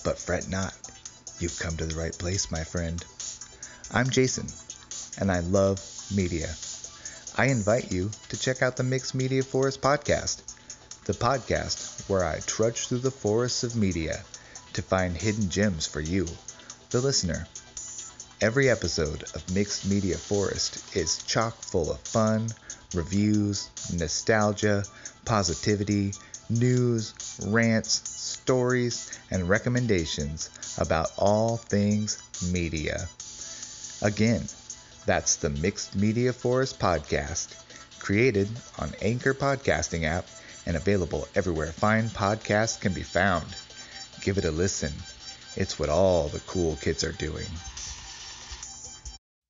But 0.04 0.18
fret 0.18 0.48
not, 0.48 0.74
you've 1.40 1.58
come 1.58 1.76
to 1.76 1.86
the 1.86 1.98
right 1.98 2.16
place, 2.16 2.50
my 2.50 2.64
friend. 2.64 3.04
I'm 3.92 4.10
Jason, 4.10 4.46
and 5.18 5.32
I 5.32 5.40
love 5.40 5.80
media. 6.14 6.48
I 7.36 7.46
invite 7.46 7.90
you 7.90 8.10
to 8.28 8.38
check 8.38 8.62
out 8.62 8.76
the 8.76 8.82
Mixed 8.82 9.14
Media 9.14 9.42
Forest 9.42 9.80
podcast, 9.80 10.42
the 11.04 11.14
podcast 11.14 12.08
where 12.08 12.24
I 12.24 12.40
trudge 12.40 12.86
through 12.86 12.98
the 12.98 13.10
forests 13.10 13.64
of 13.64 13.74
media 13.74 14.22
to 14.74 14.82
find 14.82 15.16
hidden 15.16 15.48
gems 15.48 15.86
for 15.86 16.00
you, 16.00 16.26
the 16.90 17.00
listener. 17.00 17.46
Every 18.42 18.68
episode 18.68 19.22
of 19.34 19.54
Mixed 19.54 19.88
Media 19.88 20.16
Forest 20.16 20.96
is 20.96 21.22
chock 21.22 21.56
full 21.62 21.90
of 21.90 22.00
fun, 22.00 22.48
reviews, 22.94 23.70
nostalgia, 23.94 24.84
positivity, 25.24 26.12
news, 26.50 27.14
rants, 27.46 28.02
stories, 28.08 29.18
and 29.30 29.48
recommendations 29.48 30.50
about 30.78 31.12
all 31.16 31.56
things 31.56 32.22
media. 32.52 33.08
Again, 34.02 34.42
that's 35.06 35.36
the 35.36 35.50
Mixed 35.50 35.96
Media 35.96 36.32
Forest 36.32 36.78
podcast, 36.78 37.54
created 37.98 38.48
on 38.78 38.92
Anchor 39.02 39.34
Podcasting 39.34 40.04
app 40.04 40.26
and 40.66 40.76
available 40.76 41.26
everywhere 41.34 41.72
fine 41.72 42.08
podcasts 42.08 42.80
can 42.80 42.92
be 42.92 43.02
found. 43.02 43.46
Give 44.22 44.38
it 44.38 44.44
a 44.44 44.50
listen. 44.50 44.92
It's 45.56 45.78
what 45.78 45.88
all 45.88 46.28
the 46.28 46.40
cool 46.40 46.76
kids 46.76 47.02
are 47.02 47.12
doing. 47.12 47.46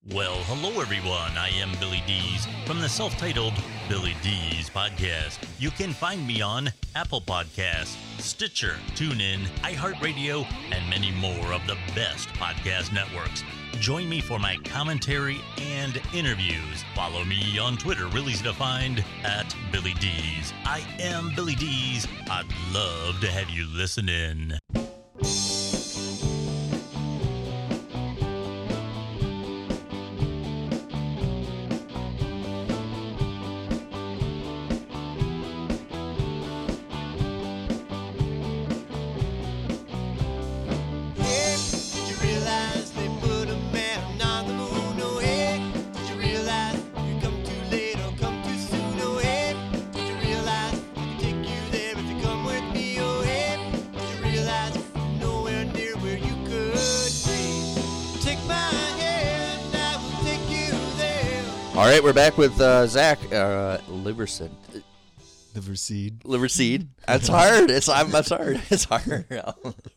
Well, 0.09 0.37
hello 0.45 0.81
everyone. 0.81 1.37
I 1.37 1.51
am 1.61 1.73
Billy 1.79 2.03
Dees 2.07 2.49
from 2.65 2.81
the 2.81 2.89
self-titled 2.89 3.53
Billy 3.87 4.17
Dees 4.23 4.71
podcast. 4.71 5.39
You 5.59 5.71
can 5.71 5.93
find 5.93 6.27
me 6.27 6.41
on 6.41 6.71
Apple 6.97 7.21
Podcasts, 7.21 7.97
Stitcher, 8.19 8.77
TuneIn, 8.95 9.45
iHeartRadio, 9.59 10.51
and 10.73 10.89
many 10.89 11.11
more 11.13 11.53
of 11.53 11.67
the 11.67 11.77
best 11.95 12.31
podcast 12.31 12.95
networks. 12.95 13.45
Join 13.73 14.09
me 14.09 14.23
for 14.23 14.39
my 14.39 14.57
commentary 14.65 15.43
and 15.59 16.01
interviews. 16.15 16.83
Follow 16.95 17.23
me 17.23 17.59
on 17.59 17.77
Twitter, 17.77 18.07
real 18.07 18.31
easy 18.31 18.45
to 18.45 18.55
find, 18.55 19.05
at 19.23 19.55
Billy 19.71 19.95
Dees. 20.01 20.55
I 20.65 20.83
am 20.99 21.31
Billy 21.37 21.57
Dees. 21.57 22.09
I'd 22.31 22.47
love 22.73 23.21
to 23.21 23.31
have 23.31 23.51
you 23.51 23.67
listen 23.67 24.09
in. 24.09 24.60
All 61.81 61.87
right, 61.87 62.05
we're 62.05 62.13
back 62.13 62.37
with 62.37 62.61
uh, 62.61 62.87
Zach 62.87 63.19
uh, 63.33 63.79
Liverson. 63.89 64.51
Liver 65.55 65.75
seed. 65.75 66.21
Liverseed. 66.25 66.89
That's 67.07 67.27
hard. 67.27 67.71
It's 67.71 67.89
I'm. 67.89 68.11
That's 68.11 68.29
hard. 68.29 68.61
It's 68.71 68.85
hard. 68.85 69.25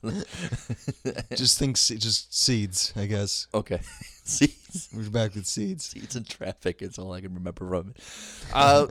Just 1.35 1.59
think, 1.59 1.75
se- 1.75 1.97
just 1.97 2.33
seeds. 2.33 2.93
I 2.95 3.05
guess 3.05 3.47
okay. 3.53 3.81
Seeds. 4.23 4.91
we're 4.95 5.09
back 5.09 5.35
with 5.35 5.45
seeds. 5.45 5.83
Seeds 5.83 6.15
and 6.15 6.25
traffic. 6.25 6.81
It's 6.81 6.97
all 6.97 7.11
I 7.11 7.19
can 7.19 7.33
remember 7.33 7.67
from 7.67 7.89
it. 7.89 7.97
Uh, 8.53 8.87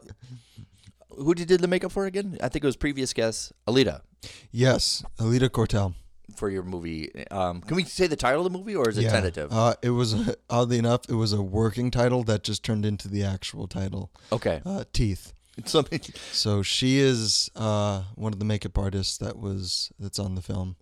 who 1.17 1.33
did 1.33 1.41
you 1.51 1.57
do 1.57 1.63
the 1.63 1.69
makeup 1.69 1.93
for 1.93 2.05
again? 2.05 2.37
I 2.43 2.51
think 2.51 2.63
it 2.63 2.69
was 2.69 2.77
previous 2.77 3.15
guest 3.15 3.55
Alita. 3.67 4.03
Yes, 4.51 5.03
Alita 5.19 5.49
Cortel. 5.49 5.95
For 6.37 6.49
your 6.51 6.63
movie. 6.63 7.11
Um, 7.31 7.61
can 7.61 7.77
we 7.77 7.85
say 7.85 8.07
the 8.07 8.17
title 8.17 8.45
of 8.47 8.53
the 8.53 8.59
movie, 8.59 8.75
or 8.77 8.89
is 8.89 8.97
it 8.99 9.09
tentative? 9.09 9.53
Uh, 9.53 9.75
it 9.83 9.91
was 9.91 10.35
oddly 10.51 10.79
enough, 10.79 11.03
it 11.09 11.15
was 11.15 11.33
a 11.33 11.43
working 11.43 11.91
title 11.91 12.23
that 12.25 12.43
just 12.45 12.63
turned 12.65 12.85
into 12.87 13.09
the 13.09 13.23
actual 13.25 13.67
title. 13.67 14.11
okay, 14.33 14.61
Uh, 14.65 14.85
Teeth. 14.93 15.33
something. 15.67 16.01
So 16.33 16.63
she 16.63 16.99
is 16.99 17.51
uh, 17.55 18.05
one 18.15 18.33
of 18.33 18.39
the 18.39 18.45
makeup 18.47 18.79
artists 18.79 19.19
that 19.19 19.39
was 19.39 19.93
that's 19.99 20.19
on 20.19 20.35
the 20.35 20.41
film. 20.43 20.77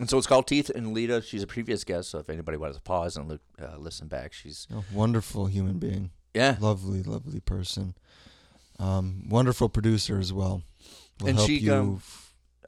And 0.00 0.10
so 0.10 0.18
it's 0.18 0.26
called 0.26 0.46
Teeth. 0.48 0.68
And 0.68 0.92
Lita, 0.92 1.22
she's 1.22 1.42
a 1.44 1.46
previous 1.46 1.84
guest. 1.84 2.10
So 2.10 2.18
if 2.18 2.28
anybody 2.28 2.58
wants 2.58 2.76
to 2.76 2.82
pause 2.82 3.16
and 3.16 3.28
look, 3.28 3.40
uh, 3.62 3.76
listen 3.78 4.08
back, 4.08 4.32
she's 4.32 4.66
A 4.74 4.82
wonderful 4.92 5.46
human 5.46 5.78
being, 5.78 6.10
yeah. 6.34 6.56
lovely, 6.60 7.02
lovely 7.04 7.38
person. 7.40 7.94
Um, 8.78 9.28
wonderful 9.28 9.68
producer 9.68 10.18
as 10.18 10.32
well. 10.32 10.62
Will 11.20 11.28
And 11.28 11.36
help 11.38 11.48
she, 11.48 11.58
you. 11.58 11.72
um, 11.74 12.02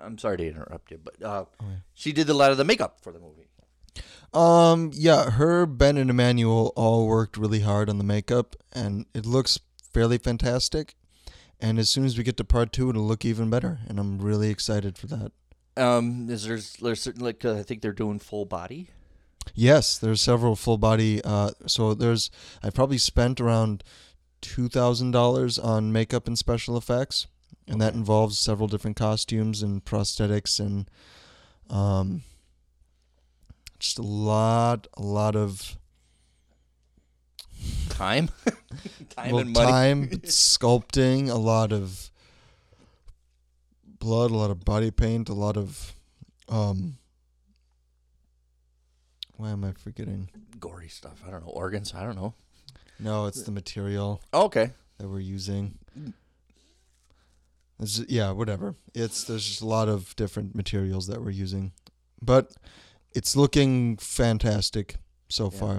I'm 0.02 0.18
sorry 0.18 0.37
to 0.38 0.46
interrupt 0.46 0.90
you, 0.90 1.00
but 1.02 1.22
uh, 1.22 1.44
yeah. 1.61 1.66
she 1.94 2.12
did 2.12 2.28
a 2.28 2.34
lot 2.34 2.50
of 2.50 2.56
the 2.56 2.64
makeup 2.64 3.00
for 3.00 3.12
the 3.12 3.18
movie. 3.18 3.48
Um, 4.32 4.90
yeah, 4.94 5.30
her, 5.30 5.64
Ben, 5.66 5.96
and 5.96 6.11
Emmanuel 6.11 6.72
all 6.76 7.06
worked 7.06 7.37
really 7.37 7.61
hard 7.61 7.88
on 7.88 7.98
the 7.98 8.04
makeup, 8.04 8.56
and 8.72 9.06
it 9.14 9.24
looks 9.24 9.58
fairly 9.92 10.18
fantastic. 10.18 10.94
And 11.61 11.78
as 11.78 11.88
soon 11.90 12.04
as 12.04 12.16
we 12.16 12.24
get 12.24 12.37
to 12.37 12.44
part 12.44 12.72
two, 12.72 12.90
it'll 12.90 13.02
look 13.02 13.24
even 13.24 13.50
better, 13.50 13.80
and 13.88 13.98
I'm 13.98 14.18
really 14.18 14.50
excited 14.50 14.96
for 14.98 15.06
that. 15.08 15.32
Um, 15.76 16.28
is 16.28 16.44
there's 16.44 16.74
there's 16.74 17.00
certain 17.00 17.24
like 17.24 17.44
uh, 17.44 17.54
I 17.54 17.62
think 17.62 17.82
they're 17.82 17.92
doing 17.92 18.18
full 18.18 18.44
body. 18.44 18.90
Yes, 19.54 19.96
there's 19.96 20.20
several 20.20 20.56
full 20.56 20.78
body. 20.78 21.22
Uh, 21.24 21.52
so 21.66 21.94
there's 21.94 22.30
I 22.62 22.70
probably 22.70 22.98
spent 22.98 23.40
around 23.40 23.82
two 24.40 24.68
thousand 24.68 25.12
dollars 25.12 25.58
on 25.58 25.92
makeup 25.92 26.26
and 26.26 26.38
special 26.38 26.76
effects, 26.76 27.26
and 27.68 27.81
that 27.81 27.94
involves 27.94 28.38
several 28.38 28.66
different 28.68 28.96
costumes 28.96 29.62
and 29.62 29.85
prosthetics 29.85 30.59
and 30.59 30.90
um, 31.70 32.22
just 33.78 33.98
a 33.98 34.02
lot, 34.02 34.87
a 34.96 35.02
lot 35.02 35.37
of 35.37 35.76
Time, 37.90 38.28
time 39.11 39.33
well, 39.33 39.38
and 39.40 39.52
money. 39.52 39.70
time 39.70 40.09
sculpting, 40.24 41.28
a 41.28 41.35
lot 41.35 41.72
of 41.72 42.11
blood, 43.98 44.31
a 44.31 44.37
lot 44.37 44.50
of 44.52 44.64
body 44.64 44.92
paint, 44.92 45.28
a 45.28 45.35
lot 45.35 45.57
of 45.57 45.94
um. 46.48 46.98
Why 49.37 49.50
am 49.50 49.64
I 49.64 49.72
forgetting? 49.72 50.31
Gory 50.61 50.88
stuff. 50.88 51.22
I 51.26 51.31
don't 51.31 51.44
know 51.44 51.50
organs. 51.52 51.92
I 51.94 52.04
don't 52.04 52.14
know. 52.16 52.35
No, 53.00 53.26
it's 53.26 53.42
the 53.42 53.50
material. 53.52 54.22
Oh, 54.33 54.44
okay. 54.44 54.70
that 54.98 55.09
we're 55.09 55.18
using. 55.20 55.78
It's 57.81 58.01
yeah, 58.09 58.31
whatever. 58.33 58.75
It's 58.95 59.25
there's 59.25 59.47
just 59.47 59.61
a 59.61 59.67
lot 59.67 59.88
of 59.88 60.14
different 60.17 60.55
materials 60.55 61.07
that 61.07 61.23
we're 61.23 61.31
using, 61.31 61.73
but 62.21 62.53
it's 63.14 63.37
looking 63.37 63.97
fantastic 63.99 64.97
so 65.29 65.51
Yeah. 65.53 65.59
far. 65.59 65.77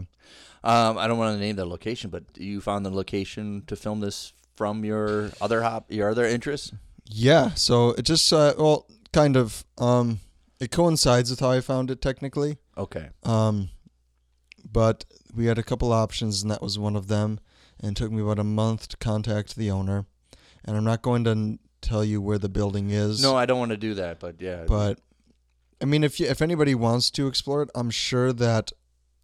Um, 0.64 0.98
I 0.98 1.08
don't 1.08 1.18
want 1.18 1.36
to 1.36 1.40
name 1.40 1.56
the 1.56 1.66
location, 1.66 2.10
but 2.10 2.24
you 2.38 2.62
found 2.62 2.86
the 2.86 2.90
location 2.90 3.64
to 3.68 3.76
film 3.76 4.00
this 4.02 4.34
from 4.56 4.84
your 4.84 5.32
other 5.42 5.62
hop, 5.64 5.92
your 5.92 6.10
other 6.10 6.26
interests. 6.26 6.72
Yeah, 7.06 7.54
so 7.56 7.92
it 7.92 8.04
just 8.04 8.32
uh, 8.32 8.54
well, 8.58 8.86
kind 9.14 9.36
of 9.38 9.66
um, 9.78 10.20
it 10.60 10.72
coincides 10.72 11.30
with 11.30 11.40
how 11.40 11.52
I 11.52 11.62
found 11.62 11.90
it 11.92 12.02
technically. 12.02 12.58
Okay. 12.78 13.10
Um, 13.24 13.70
but 14.72 15.06
we 15.36 15.46
had 15.46 15.58
a 15.58 15.64
couple 15.64 15.92
options, 15.92 16.42
and 16.42 16.52
that 16.52 16.62
was 16.62 16.78
one 16.78 16.96
of 16.96 17.08
them. 17.08 17.40
And 17.82 17.92
it 17.92 17.96
took 18.02 18.12
me 18.12 18.22
about 18.22 18.40
a 18.40 18.44
month 18.44 18.90
to 18.90 18.98
contact 18.98 19.56
the 19.56 19.72
owner. 19.72 20.06
And 20.66 20.76
I'm 20.76 20.84
not 20.84 21.02
going 21.02 21.24
to 21.24 21.58
tell 21.82 22.04
you 22.04 22.22
where 22.22 22.38
the 22.38 22.50
building 22.50 22.90
is. 22.90 23.22
No, 23.22 23.36
I 23.36 23.46
don't 23.46 23.60
want 23.60 23.72
to 23.72 23.78
do 23.78 23.94
that, 23.96 24.20
but 24.20 24.42
yeah. 24.42 24.66
but 24.68 25.00
I 25.82 25.86
mean, 25.86 26.04
if 26.04 26.20
you, 26.20 26.28
if 26.28 26.42
anybody 26.42 26.76
wants 26.76 27.10
to 27.12 27.28
explore 27.28 27.62
it, 27.64 27.70
I'm 27.76 27.90
sure 27.90 28.34
that 28.34 28.72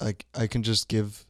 like 0.01 0.25
I 0.33 0.47
can 0.47 0.63
just 0.63 0.87
give 0.87 1.25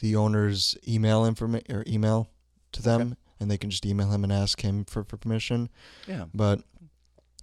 the 0.00 0.14
owner's 0.16 0.76
email 0.86 1.24
information 1.26 1.74
or 1.74 1.84
email 1.86 2.30
to 2.72 2.82
them, 2.82 3.00
Okay. 3.00 3.14
and 3.40 3.50
they 3.50 3.58
can 3.58 3.70
just 3.70 3.84
email 3.86 4.10
him 4.10 4.22
and 4.24 4.32
ask 4.32 4.60
him 4.62 4.84
for, 4.84 5.02
for 5.04 5.16
permission. 5.16 5.68
yeah. 6.06 6.26
But 6.34 6.60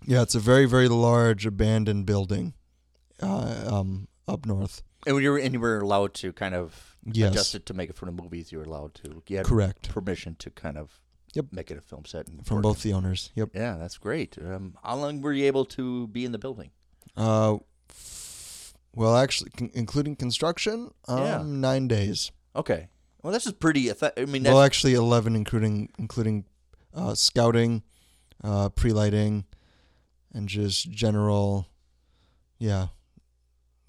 yeah, 0.05 0.21
it's 0.21 0.35
a 0.35 0.39
very 0.39 0.65
very 0.65 0.87
large 0.87 1.45
abandoned 1.45 2.05
building, 2.05 2.53
uh, 3.21 3.65
um, 3.67 4.07
up 4.27 4.45
north. 4.45 4.83
And 5.07 5.21
you 5.21 5.31
were 5.31 5.37
and 5.37 5.53
you 5.53 5.59
were 5.59 5.79
allowed 5.79 6.13
to 6.15 6.31
kind 6.33 6.55
of 6.55 6.91
Yes. 7.07 7.31
adjust 7.31 7.53
it 7.55 7.65
to 7.67 7.73
make 7.75 7.91
it 7.91 7.95
for 7.95 8.05
the 8.07 8.11
movies. 8.11 8.51
You 8.51 8.57
were 8.57 8.63
allowed 8.63 8.95
to. 8.95 9.21
You 9.27 9.43
Correct. 9.43 9.89
permission 9.89 10.35
to 10.39 10.49
kind 10.49 10.75
of 10.75 10.99
Yep. 11.35 11.45
make 11.51 11.69
it 11.71 11.77
a 11.77 11.81
film 11.81 12.05
set 12.05 12.27
and 12.27 12.45
From 12.45 12.61
both 12.61 12.81
the 12.81 12.93
owners. 12.93 13.31
Yep. 13.35 13.49
Yeah, 13.53 13.75
that's 13.77 13.97
great. 13.97 14.37
Um, 14.41 14.75
how 14.83 14.95
long 14.95 15.21
were 15.21 15.33
you 15.33 15.45
able 15.45 15.65
to 15.65 16.07
be 16.07 16.25
in 16.25 16.31
the 16.31 16.37
building? 16.39 16.71
Uh, 17.15 17.57
f- 17.89 18.73
well, 18.95 19.15
actually, 19.17 19.51
con- 19.51 19.71
including 19.73 20.15
construction, 20.15 20.91
um, 21.07 21.19
Yeah. 21.23 21.43
nine 21.45 21.87
days. 21.87 22.31
Okay. 22.55 22.87
Well, 23.21 23.33
this 23.33 23.45
is 23.45 23.53
pretty. 23.53 23.91
I 23.91 24.25
mean, 24.25 24.43
Well, 24.43 24.61
actually, 24.61 24.93
eleven, 24.93 25.35
including 25.35 25.89
including 25.99 26.45
uh, 26.93 27.13
scouting, 27.15 27.83
uh, 28.43 28.69
pre-lighting, 28.69 29.43
and 30.33 30.47
just 30.47 30.89
general, 30.91 31.67
yeah, 32.59 32.87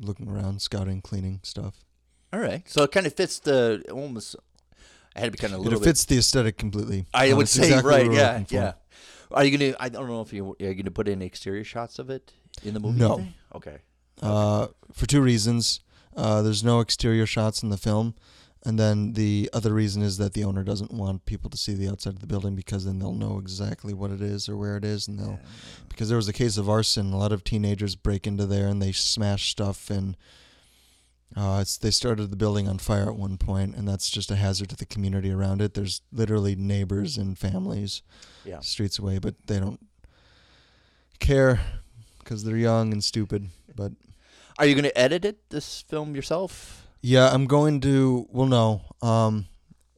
looking 0.00 0.28
around, 0.28 0.60
scouting, 0.62 1.00
cleaning 1.02 1.40
stuff. 1.44 1.84
all 2.32 2.40
right. 2.40 2.62
So 2.68 2.82
it 2.82 2.90
kind 2.92 3.06
of 3.06 3.14
fits 3.14 3.38
the 3.38 3.84
almost. 3.92 4.34
I 5.16 5.20
had 5.20 5.24
to 5.26 5.30
be 5.32 5.38
kind 5.38 5.54
of 5.54 5.60
a 5.60 5.62
It 5.62 5.64
little 5.64 5.80
bit. 5.80 5.86
fits 5.86 6.04
the 6.04 6.18
aesthetic 6.18 6.58
completely. 6.58 7.06
I 7.14 7.32
would 7.32 7.48
say 7.48 7.64
exactly 7.68 7.90
right. 7.90 8.12
Yeah, 8.12 8.44
yeah. 8.50 8.72
Are 9.30 9.44
you 9.44 9.56
gonna? 9.56 9.74
I 9.80 9.88
don't 9.88 10.06
know 10.08 10.20
if 10.20 10.32
you 10.32 10.54
are 10.60 10.64
you 10.66 10.74
gonna 10.74 10.90
put 10.90 11.08
in 11.08 11.22
exterior 11.22 11.64
shots 11.64 11.98
of 11.98 12.10
it 12.10 12.32
in 12.62 12.74
the 12.74 12.80
movie. 12.80 12.98
No. 13.00 13.26
Okay. 13.54 13.78
Uh, 14.22 14.68
for 14.92 15.06
two 15.06 15.20
reasons. 15.20 15.80
Uh, 16.16 16.40
there's 16.40 16.64
no 16.64 16.80
exterior 16.80 17.26
shots 17.26 17.62
in 17.62 17.68
the 17.68 17.76
film, 17.76 18.14
and 18.64 18.78
then 18.78 19.12
the 19.12 19.50
other 19.52 19.74
reason 19.74 20.00
is 20.00 20.16
that 20.16 20.32
the 20.32 20.42
owner 20.44 20.62
doesn't 20.64 20.90
want 20.90 21.26
people 21.26 21.50
to 21.50 21.58
see 21.58 21.74
the 21.74 21.86
outside 21.86 22.14
of 22.14 22.20
the 22.20 22.26
building 22.26 22.54
because 22.54 22.86
then 22.86 22.98
they'll 22.98 23.12
know 23.12 23.38
exactly 23.38 23.92
what 23.92 24.10
it 24.10 24.22
is 24.22 24.48
or 24.48 24.56
where 24.56 24.78
it 24.78 24.84
is, 24.84 25.06
and 25.08 25.18
they'll 25.18 25.38
because 25.90 26.08
there 26.08 26.16
was 26.16 26.26
a 26.26 26.32
case 26.32 26.56
of 26.56 26.70
arson. 26.70 27.12
A 27.12 27.18
lot 27.18 27.32
of 27.32 27.44
teenagers 27.44 27.96
break 27.96 28.26
into 28.26 28.46
there 28.46 28.66
and 28.68 28.80
they 28.80 28.92
smash 28.92 29.50
stuff, 29.50 29.90
and 29.90 30.16
uh, 31.34 31.58
it's 31.62 31.76
they 31.78 31.90
started 31.90 32.30
the 32.30 32.36
building 32.36 32.68
on 32.68 32.78
fire 32.78 33.08
at 33.08 33.16
one 33.16 33.36
point, 33.36 33.74
and 33.74 33.86
that's 33.88 34.08
just 34.10 34.30
a 34.30 34.36
hazard 34.36 34.68
to 34.70 34.76
the 34.76 34.86
community 34.86 35.30
around 35.30 35.60
it. 35.60 35.74
There's 35.74 36.02
literally 36.12 36.54
neighbors 36.54 37.16
and 37.16 37.36
families 37.38 38.02
Yeah. 38.44 38.60
streets 38.60 38.98
away, 38.98 39.18
but 39.18 39.34
they 39.46 39.58
don't 39.58 39.80
care 41.18 41.60
because 42.18 42.44
they're 42.44 42.56
young 42.56 42.92
and 42.92 43.02
stupid. 43.02 43.48
But 43.74 43.92
Are 44.58 44.66
you 44.66 44.74
gonna 44.74 44.92
edit 44.96 45.24
it? 45.24 45.50
This 45.50 45.82
film 45.82 46.14
yourself? 46.14 46.86
yeah, 47.02 47.28
I'm 47.32 47.46
going 47.46 47.80
to. 47.82 48.26
Well, 48.30 48.46
no. 48.46 48.82
Um, 49.02 49.46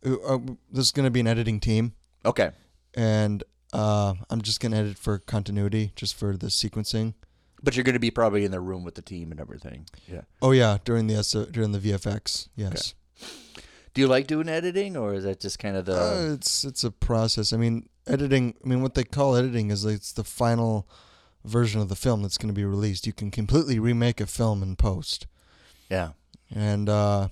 uh, 0.05 0.15
uh, 0.17 0.39
this 0.71 0.87
is 0.87 0.93
going 0.93 1.05
to 1.07 1.11
be 1.11 1.21
an 1.21 1.27
editing 1.27 1.59
team, 1.61 1.93
Okay. 2.25 2.51
and 2.95 3.43
uh, 3.73 4.15
I'm 4.31 4.43
just 4.43 4.61
going 4.61 4.73
to 4.73 4.79
edit 4.79 4.99
for 4.99 5.19
continuity, 5.19 5.93
just 5.97 6.15
for 6.15 6.37
the 6.37 6.47
sequencing. 6.49 7.15
But 7.63 7.75
you're 7.77 7.85
gonna 7.85 7.99
be 7.99 8.11
probably 8.11 8.45
in 8.45 8.51
the 8.53 8.61
room 8.61 8.85
with 8.85 8.95
the 8.95 9.03
team 9.03 9.31
and 9.33 9.41
everything. 9.41 9.87
Yeah. 10.07 10.23
Oh 10.41 10.53
yeah, 10.53 10.79
during 10.85 11.07
the 11.09 11.15
S- 11.17 11.33
during 11.51 11.73
the 11.73 11.79
VFX, 11.81 12.49
yes. 12.57 12.95
Do 13.95 14.01
you 14.03 14.07
like 14.07 14.27
doing 14.29 14.49
editing, 14.49 14.97
or 14.97 15.15
is 15.15 15.25
that 15.25 15.41
just 15.41 15.59
kind 15.59 15.77
of 15.77 15.85
the? 15.87 16.01
Uh, 16.01 16.35
it's 16.35 16.65
it's 16.65 16.85
a 16.85 16.91
process. 16.93 17.53
I 17.53 17.57
mean, 17.57 17.89
editing. 18.07 18.55
I 18.65 18.69
mean, 18.69 18.81
what 18.83 18.95
they 18.95 19.03
call 19.05 19.35
editing 19.35 19.71
is 19.73 19.85
it's 19.85 20.13
the 20.13 20.23
final 20.25 20.89
version 21.45 21.81
of 21.81 21.89
the 21.89 21.97
film 21.97 22.23
that's 22.23 22.39
going 22.39 22.49
to 22.49 22.55
be 22.55 22.65
released. 22.65 23.07
You 23.07 23.13
can 23.13 23.31
completely 23.33 23.79
remake 23.81 24.21
a 24.21 24.27
film 24.27 24.63
in 24.63 24.77
post, 24.77 25.27
yeah. 25.91 26.11
and 26.55 26.89
uh, 26.89 27.29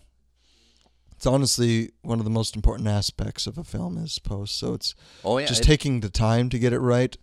it's 1.14 1.26
honestly 1.26 1.90
one 2.02 2.18
of 2.18 2.24
the 2.24 2.30
most 2.30 2.56
important 2.56 2.88
aspects 2.88 3.46
of 3.46 3.58
a 3.58 3.64
film 3.64 3.96
is 3.98 4.18
post. 4.18 4.58
So 4.58 4.74
it's 4.74 4.94
Oh 5.24 5.38
yeah. 5.38 5.46
just 5.46 5.62
it- 5.62 5.66
taking 5.66 6.00
the 6.00 6.10
time 6.10 6.48
to 6.48 6.58
get 6.58 6.72
it 6.72 6.80
right 6.80 7.16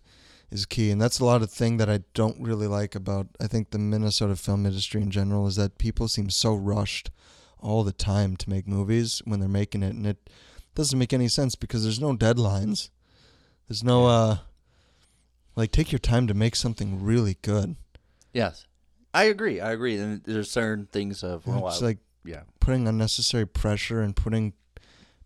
is 0.54 0.66
key, 0.66 0.90
and 0.92 1.02
that's 1.02 1.18
a 1.18 1.24
lot 1.24 1.42
of 1.42 1.50
thing 1.50 1.78
that 1.78 1.90
I 1.90 2.00
don't 2.14 2.40
really 2.40 2.68
like 2.68 2.94
about. 2.94 3.26
I 3.40 3.48
think 3.48 3.70
the 3.70 3.78
Minnesota 3.78 4.36
film 4.36 4.64
industry 4.64 5.02
in 5.02 5.10
general 5.10 5.46
is 5.48 5.56
that 5.56 5.78
people 5.78 6.06
seem 6.06 6.30
so 6.30 6.54
rushed 6.54 7.10
all 7.58 7.82
the 7.82 7.92
time 7.92 8.36
to 8.36 8.48
make 8.48 8.68
movies 8.68 9.20
when 9.24 9.40
they're 9.40 9.48
making 9.48 9.82
it, 9.82 9.94
and 9.94 10.06
it 10.06 10.30
doesn't 10.76 10.98
make 10.98 11.12
any 11.12 11.28
sense 11.28 11.56
because 11.56 11.82
there's 11.82 12.00
no 12.00 12.16
deadlines. 12.16 12.90
There's 13.68 13.82
no 13.82 14.06
uh, 14.06 14.36
like 15.56 15.72
take 15.72 15.90
your 15.90 15.98
time 15.98 16.28
to 16.28 16.34
make 16.34 16.54
something 16.56 17.02
really 17.02 17.36
good. 17.42 17.76
yes. 18.32 18.66
I 19.16 19.24
agree. 19.26 19.60
I 19.60 19.70
agree. 19.70 19.96
And 19.96 20.24
there's 20.24 20.50
certain 20.50 20.86
things 20.90 21.22
of 21.22 21.46
well, 21.46 21.68
it's 21.68 21.80
I- 21.80 21.86
like 21.86 21.98
yeah. 22.24 22.40
putting 22.58 22.88
unnecessary 22.88 23.46
pressure 23.46 24.00
and 24.00 24.16
putting 24.16 24.54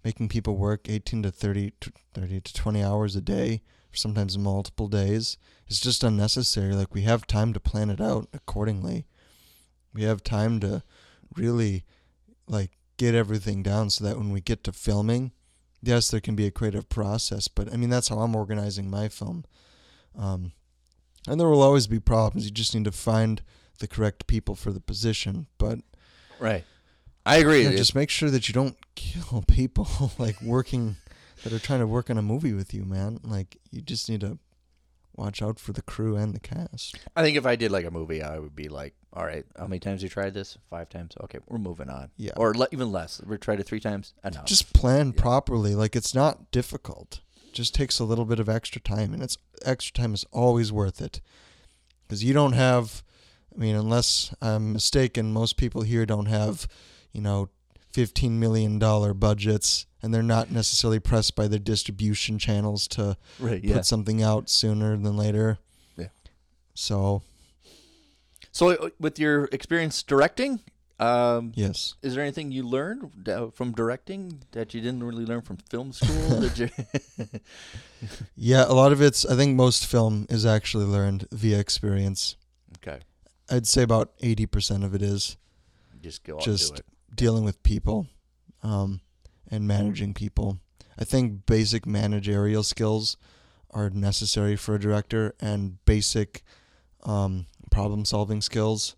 making 0.04 0.28
people 0.28 0.58
work 0.58 0.90
18 0.90 1.22
to 1.22 1.30
30 1.30 1.72
to 1.80 1.92
30 2.12 2.40
to 2.42 2.52
20 2.52 2.82
hours 2.84 3.16
a 3.16 3.22
day 3.22 3.62
sometimes 3.92 4.36
multiple 4.38 4.88
days. 4.88 5.36
It's 5.66 5.80
just 5.80 6.04
unnecessary. 6.04 6.74
Like 6.74 6.94
we 6.94 7.02
have 7.02 7.26
time 7.26 7.52
to 7.52 7.60
plan 7.60 7.90
it 7.90 8.00
out 8.00 8.28
accordingly. 8.32 9.06
We 9.92 10.02
have 10.04 10.22
time 10.22 10.60
to 10.60 10.82
really 11.36 11.84
like 12.46 12.70
get 12.96 13.14
everything 13.14 13.62
down 13.62 13.90
so 13.90 14.04
that 14.04 14.16
when 14.16 14.30
we 14.32 14.40
get 14.40 14.64
to 14.64 14.72
filming 14.72 15.30
yes 15.80 16.10
there 16.10 16.18
can 16.20 16.34
be 16.34 16.46
a 16.46 16.50
creative 16.50 16.88
process 16.88 17.46
but 17.46 17.72
i 17.72 17.76
mean 17.76 17.88
that's 17.90 18.08
how 18.08 18.18
i'm 18.18 18.34
organizing 18.34 18.90
my 18.90 19.08
film. 19.08 19.44
Um, 20.18 20.50
and 21.28 21.38
there 21.38 21.48
will 21.48 21.62
always 21.62 21.86
be 21.86 22.00
problems. 22.00 22.44
You 22.46 22.50
just 22.50 22.74
need 22.74 22.84
to 22.86 22.90
find 22.92 23.42
the 23.78 23.86
correct 23.86 24.26
people 24.26 24.54
for 24.56 24.72
the 24.72 24.80
position, 24.80 25.46
but 25.58 25.78
Right. 26.40 26.64
I 27.26 27.36
agree. 27.36 27.62
yeah, 27.64 27.70
just 27.72 27.94
make 27.94 28.10
sure 28.10 28.30
that 28.30 28.48
you 28.48 28.54
don't 28.54 28.76
kill 28.96 29.44
people 29.46 29.86
like 30.18 30.40
working 30.42 30.96
that 31.44 31.52
are 31.52 31.58
trying 31.58 31.80
to 31.80 31.86
work 31.86 32.10
on 32.10 32.18
a 32.18 32.22
movie 32.22 32.52
with 32.52 32.72
you, 32.74 32.84
man. 32.84 33.20
Like 33.22 33.58
you 33.70 33.80
just 33.80 34.08
need 34.08 34.20
to 34.22 34.38
watch 35.16 35.42
out 35.42 35.58
for 35.58 35.72
the 35.72 35.82
crew 35.82 36.16
and 36.16 36.32
the 36.34 36.40
cast. 36.40 36.96
I 37.16 37.22
think 37.22 37.36
if 37.36 37.44
I 37.46 37.56
did 37.56 37.72
like 37.72 37.84
a 37.84 37.90
movie, 37.90 38.22
I 38.22 38.38
would 38.38 38.54
be 38.54 38.68
like, 38.68 38.94
all 39.12 39.24
right, 39.24 39.44
how 39.58 39.66
many 39.66 39.80
times 39.80 40.02
you 40.02 40.08
tried 40.08 40.34
this? 40.34 40.56
Five 40.70 40.88
times. 40.88 41.14
Okay, 41.24 41.38
we're 41.48 41.58
moving 41.58 41.88
on. 41.90 42.10
Yeah. 42.16 42.32
Or 42.36 42.54
le- 42.54 42.68
even 42.72 42.92
less. 42.92 43.20
We 43.26 43.36
tried 43.38 43.58
it 43.60 43.64
three 43.66 43.80
times. 43.80 44.14
Enough. 44.24 44.44
Just 44.44 44.72
plan 44.72 45.08
Yeah. 45.16 45.20
properly. 45.22 45.74
Like 45.74 45.96
it's 45.96 46.14
not 46.14 46.50
difficult. 46.50 47.20
Just 47.52 47.74
takes 47.74 47.98
a 47.98 48.04
little 48.04 48.24
bit 48.26 48.38
of 48.38 48.48
extra 48.48 48.80
time, 48.80 49.12
and 49.12 49.22
it's 49.22 49.38
extra 49.64 49.92
time 49.92 50.14
is 50.14 50.24
always 50.32 50.70
worth 50.70 51.00
it 51.00 51.20
because 52.06 52.22
you 52.22 52.32
don't 52.32 52.52
have. 52.52 53.02
I 53.54 53.58
mean, 53.58 53.74
unless 53.74 54.32
I'm 54.40 54.74
mistaken, 54.74 55.32
most 55.32 55.56
people 55.56 55.82
here 55.82 56.06
don't 56.06 56.26
have, 56.26 56.68
you 57.12 57.20
know, 57.20 57.48
fifteen 57.92 58.38
million 58.38 58.78
dollar 58.78 59.14
budgets, 59.14 59.86
and 60.02 60.12
they're 60.12 60.22
not 60.22 60.50
necessarily 60.50 61.00
pressed 61.00 61.34
by 61.34 61.48
their 61.48 61.58
distribution 61.58 62.38
channels 62.38 62.88
to 62.88 63.16
right. 63.38 63.64
put 63.64 63.84
something 63.84 64.22
out 64.22 64.48
sooner 64.48 64.96
than 64.96 65.16
later. 65.16 65.58
Yeah. 65.96 66.08
So 66.74 67.22
So, 68.52 68.70
uh, 68.70 68.90
with 68.98 69.18
your 69.18 69.48
experience 69.52 70.02
directing, 70.02 70.60
um, 71.00 71.52
yes, 71.54 71.94
is 72.02 72.14
there 72.14 72.22
anything 72.24 72.50
you 72.50 72.64
learned 72.64 73.28
uh, 73.28 73.50
from 73.50 73.72
directing 73.72 74.42
that 74.52 74.74
you 74.74 74.80
didn't 74.80 75.04
really 75.04 75.24
learn 75.24 75.42
from 75.42 75.58
film 75.58 75.92
school? 75.92 76.40
Did 76.48 76.58
you? 76.58 76.68
yeah, 78.36 78.64
a 78.66 78.74
lot 78.74 78.90
of 78.90 79.00
it's. 79.00 79.24
I 79.24 79.36
think 79.36 79.54
most 79.54 79.86
film 79.86 80.26
is 80.28 80.44
actually 80.44 80.86
learned 80.86 81.28
via 81.30 81.58
experience. 81.58 82.36
okay. 82.78 83.00
I'd 83.50 83.66
say 83.66 83.82
about 83.82 84.12
eighty 84.20 84.46
percent 84.46 84.82
of 84.82 84.94
it 84.94 85.02
is. 85.02 85.36
Just 86.02 86.24
go 86.24 86.38
just 86.40 86.74
do 86.74 86.78
it. 86.80 86.86
Dealing 87.14 87.44
with 87.44 87.62
people 87.62 88.06
um, 88.62 89.00
and 89.50 89.66
managing 89.66 90.14
people. 90.14 90.58
I 90.98 91.04
think 91.04 91.46
basic 91.46 91.86
managerial 91.86 92.62
skills 92.62 93.16
are 93.70 93.90
necessary 93.90 94.56
for 94.56 94.74
a 94.74 94.80
director 94.80 95.34
and 95.40 95.84
basic 95.84 96.42
um, 97.04 97.46
problem 97.70 98.04
solving 98.04 98.40
skills 98.40 98.96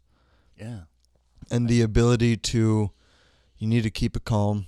Yeah. 0.59 0.81
and 1.51 1.69
the 1.69 1.83
ability 1.83 2.37
to 2.37 2.91
you 3.59 3.67
need 3.67 3.83
to 3.83 3.91
keep 3.91 4.17
it 4.17 4.25
calm 4.25 4.67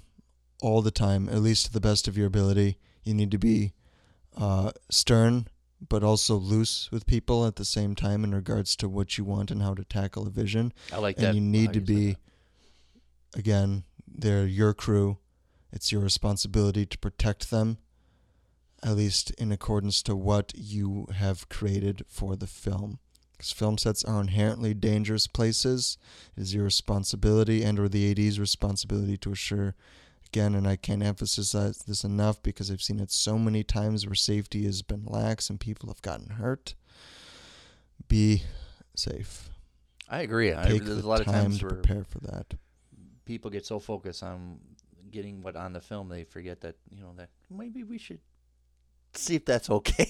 all 0.61 0.83
the 0.83 0.91
time 0.91 1.29
at 1.29 1.39
least 1.41 1.67
to 1.67 1.73
the 1.73 1.81
best 1.81 2.07
of 2.09 2.17
your 2.19 2.27
ability 2.27 2.79
you 3.05 3.15
need 3.15 3.31
to 3.31 3.39
be 3.39 3.73
uh, 4.37 4.73
stern 4.91 5.47
but 5.89 6.03
also 6.05 6.35
loose 6.37 6.91
with 6.93 7.07
people 7.07 7.47
at 7.47 7.57
the 7.57 7.65
same 7.65 7.95
time 7.95 8.23
in 8.25 8.35
regards 8.35 8.77
to 8.77 8.89
what 8.89 9.17
you 9.17 9.25
want 9.25 9.51
and 9.51 9.63
how 9.63 9.73
to 9.75 9.85
tackle 9.85 10.27
a 10.27 10.31
vision 10.31 10.73
I 10.93 10.99
like 10.99 11.17
and 11.19 11.27
that. 11.29 11.35
you 11.35 11.41
need 11.41 11.73
to 11.73 11.81
be 11.81 12.11
that. 12.11 12.19
Again 13.35 13.85
they're 14.07 14.47
your 14.47 14.75
crew. 14.75 15.19
It's 15.73 15.91
your 15.91 16.03
responsibility 16.03 16.85
to 16.85 16.99
protect 16.99 17.51
them 17.51 17.79
at 18.83 18.97
least 18.97 19.31
in 19.33 19.53
accordance 19.53 20.03
to 20.03 20.17
what 20.17 20.53
you 20.57 21.07
have 21.15 21.49
created 21.49 22.05
for 22.09 22.35
the 22.35 22.47
film. 22.47 22.99
Because 23.33 23.53
film 23.53 23.79
sets 23.79 24.05
are 24.05 24.21
inherently 24.21 24.75
dangerous 24.75 25.27
places. 25.27 25.99
It 26.37 26.43
is 26.43 26.55
your 26.55 26.65
responsibility 26.65 27.63
and 27.63 27.79
or 27.79 27.89
the 27.89 28.11
AD's 28.11 28.41
responsibility 28.41 29.17
to 29.19 29.33
assure 29.33 29.75
again 30.27 30.55
and 30.55 30.67
I 30.67 30.77
can't 30.77 31.03
emphasize 31.03 31.79
this 31.79 32.05
enough 32.05 32.43
because 32.43 32.71
I've 32.71 32.83
seen 32.83 33.01
it 33.01 33.11
so 33.11 33.39
many 33.39 33.63
times 33.63 34.07
where 34.07 34.15
safety 34.15 34.65
has 34.65 34.83
been 34.83 35.05
lax 35.05 35.51
and 35.51 35.61
people 35.61 35.89
have 35.89 36.03
gotten 36.03 36.31
hurt. 36.31 36.75
Be 38.09 38.43
safe. 38.97 39.51
I 40.09 40.21
agree. 40.23 40.55
I, 40.55 40.65
take 40.65 40.85
there's 40.85 41.03
the 41.03 41.07
a 41.07 41.09
lot 41.09 41.21
of 41.21 41.27
time 41.27 41.45
times 41.45 41.59
to 41.61 41.67
prepare 41.67 42.05
for 42.05 42.19
that 42.21 42.55
people 43.25 43.51
get 43.51 43.65
so 43.67 43.79
focused 43.79 44.23
on 44.23 44.59
getting 45.11 45.43
what 45.43 45.57
on 45.57 45.73
the 45.73 45.81
film 45.81 46.09
they 46.09 46.25
forget 46.25 46.61
that 46.63 46.77
you 46.91 47.01
know 47.03 47.13
that 47.17 47.29
maybe 47.51 47.85
we 47.85 47.99
should 47.99 48.21
see 49.15 49.35
if 49.35 49.45
that's 49.45 49.69
okay 49.79 50.07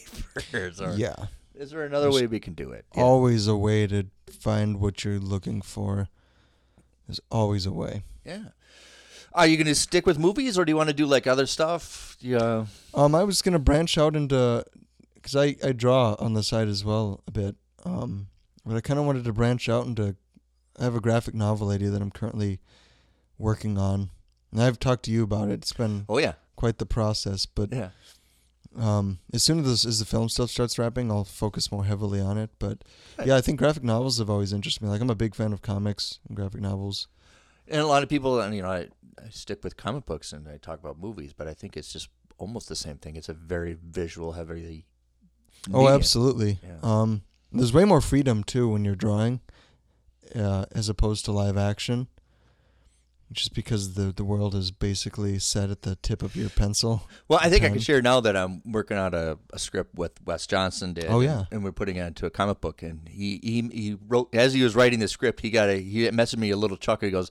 first. 0.50 0.80
Or 0.80 0.94
yeah 0.94 1.26
is 1.54 1.70
there 1.70 1.84
another 1.84 2.10
There's 2.10 2.22
way 2.22 2.26
we 2.26 2.40
can 2.40 2.54
do 2.54 2.72
it? 2.72 2.86
Yeah. 2.96 3.02
always 3.02 3.46
a 3.46 3.56
way 3.56 3.86
to 3.86 4.06
find 4.30 4.80
what 4.80 5.04
you're 5.04 5.18
looking 5.18 5.60
for. 5.60 6.08
There's 7.06 7.20
always 7.30 7.66
a 7.66 7.72
way. 7.72 8.02
Yeah. 8.24 8.46
Are 9.34 9.46
you 9.46 9.56
going 9.56 9.66
to 9.66 9.74
stick 9.74 10.06
with 10.06 10.18
movies, 10.18 10.58
or 10.58 10.64
do 10.64 10.72
you 10.72 10.76
want 10.76 10.88
to 10.88 10.94
do 10.94 11.06
like 11.06 11.26
other 11.26 11.46
stuff? 11.46 12.16
Yeah. 12.20 12.66
Um, 12.94 13.14
I 13.14 13.24
was 13.24 13.42
gonna 13.42 13.58
branch 13.58 13.96
out 13.96 14.14
into, 14.14 14.64
cause 15.22 15.34
I 15.34 15.56
I 15.64 15.72
draw 15.72 16.16
on 16.18 16.34
the 16.34 16.42
side 16.42 16.68
as 16.68 16.84
well 16.84 17.22
a 17.26 17.30
bit. 17.30 17.56
Um, 17.84 18.28
but 18.64 18.76
I 18.76 18.80
kind 18.80 19.00
of 19.00 19.06
wanted 19.06 19.24
to 19.24 19.32
branch 19.32 19.68
out 19.68 19.86
into. 19.86 20.16
I 20.78 20.84
have 20.84 20.94
a 20.94 21.00
graphic 21.00 21.34
novel 21.34 21.70
idea 21.70 21.90
that 21.90 22.00
I'm 22.02 22.10
currently 22.10 22.60
working 23.38 23.78
on, 23.78 24.10
and 24.50 24.62
I've 24.62 24.78
talked 24.78 25.04
to 25.04 25.10
you 25.10 25.22
about 25.22 25.48
it. 25.48 25.54
It's 25.54 25.72
been 25.72 26.04
Oh 26.08 26.18
yeah. 26.18 26.34
quite 26.56 26.78
the 26.78 26.86
process, 26.86 27.46
but 27.46 27.72
Yeah. 27.72 27.90
um, 28.76 29.18
as 29.32 29.42
soon 29.42 29.60
as 29.60 29.66
this, 29.66 29.84
as 29.84 29.98
the 29.98 30.04
film 30.04 30.28
stuff 30.28 30.50
starts 30.50 30.78
wrapping, 30.78 31.10
I'll 31.10 31.24
focus 31.24 31.70
more 31.72 31.84
heavily 31.84 32.20
on 32.20 32.38
it. 32.38 32.50
But 32.58 32.82
yeah, 33.24 33.36
I 33.36 33.40
think 33.40 33.58
graphic 33.58 33.82
novels 33.84 34.18
have 34.18 34.30
always 34.30 34.52
interested 34.52 34.82
me. 34.82 34.88
Like 34.88 35.00
I'm 35.00 35.10
a 35.10 35.14
big 35.14 35.34
fan 35.34 35.52
of 35.52 35.62
comics 35.62 36.18
and 36.28 36.36
graphic 36.36 36.60
novels. 36.60 37.08
And 37.68 37.80
a 37.80 37.86
lot 37.86 38.02
of 38.02 38.08
people, 38.08 38.40
and, 38.40 38.54
you 38.54 38.62
know, 38.62 38.70
I, 38.70 38.88
I 39.24 39.28
stick 39.30 39.62
with 39.62 39.76
comic 39.76 40.04
books 40.04 40.32
and 40.32 40.48
I 40.48 40.56
talk 40.56 40.80
about 40.80 40.98
movies, 40.98 41.32
but 41.32 41.46
I 41.48 41.54
think 41.54 41.76
it's 41.76 41.92
just 41.92 42.08
almost 42.38 42.68
the 42.68 42.76
same 42.76 42.96
thing. 42.98 43.14
It's 43.16 43.28
a 43.28 43.34
very 43.34 43.74
visual, 43.82 44.32
heavy. 44.32 44.84
Oh, 45.72 45.88
absolutely. 45.88 46.58
Yeah. 46.62 46.78
Um, 46.82 47.22
there's 47.52 47.72
way 47.72 47.84
more 47.84 48.00
freedom 48.00 48.42
too 48.42 48.68
when 48.68 48.84
you're 48.84 48.96
drawing, 48.96 49.40
uh, 50.34 50.64
as 50.72 50.88
opposed 50.88 51.24
to 51.26 51.32
live 51.32 51.56
action. 51.56 52.08
Just 53.32 53.54
because 53.54 53.94
the 53.94 54.12
the 54.12 54.24
world 54.24 54.54
is 54.54 54.70
basically 54.70 55.38
set 55.38 55.70
at 55.70 55.82
the 55.82 55.96
tip 55.96 56.22
of 56.22 56.36
your 56.36 56.50
pencil. 56.50 57.08
Well, 57.28 57.38
I 57.42 57.48
think 57.50 57.64
I 57.64 57.68
can 57.70 57.78
share 57.80 58.00
now 58.02 58.20
that 58.20 58.36
I'm 58.36 58.62
working 58.64 58.96
on 58.96 59.14
a, 59.14 59.38
a 59.52 59.58
script 59.58 59.94
with 59.94 60.12
Wes 60.24 60.46
Johnson. 60.46 60.92
Did, 60.94 61.06
Oh, 61.08 61.20
yeah. 61.20 61.44
and 61.50 61.64
we're 61.64 61.72
putting 61.72 61.96
it 61.96 62.06
into 62.06 62.26
a 62.26 62.30
comic 62.30 62.60
book. 62.60 62.82
And 62.82 63.08
he, 63.08 63.40
he 63.42 63.60
he 63.72 63.96
wrote 64.06 64.34
as 64.34 64.54
he 64.54 64.62
was 64.62 64.74
writing 64.76 64.98
the 65.00 65.08
script. 65.08 65.40
He 65.40 65.50
got 65.50 65.68
a 65.68 65.80
he 65.80 66.06
messaged 66.08 66.36
me 66.38 66.50
a 66.50 66.56
little 66.56 66.76
chuckle. 66.76 67.06
He 67.06 67.12
goes, 67.12 67.30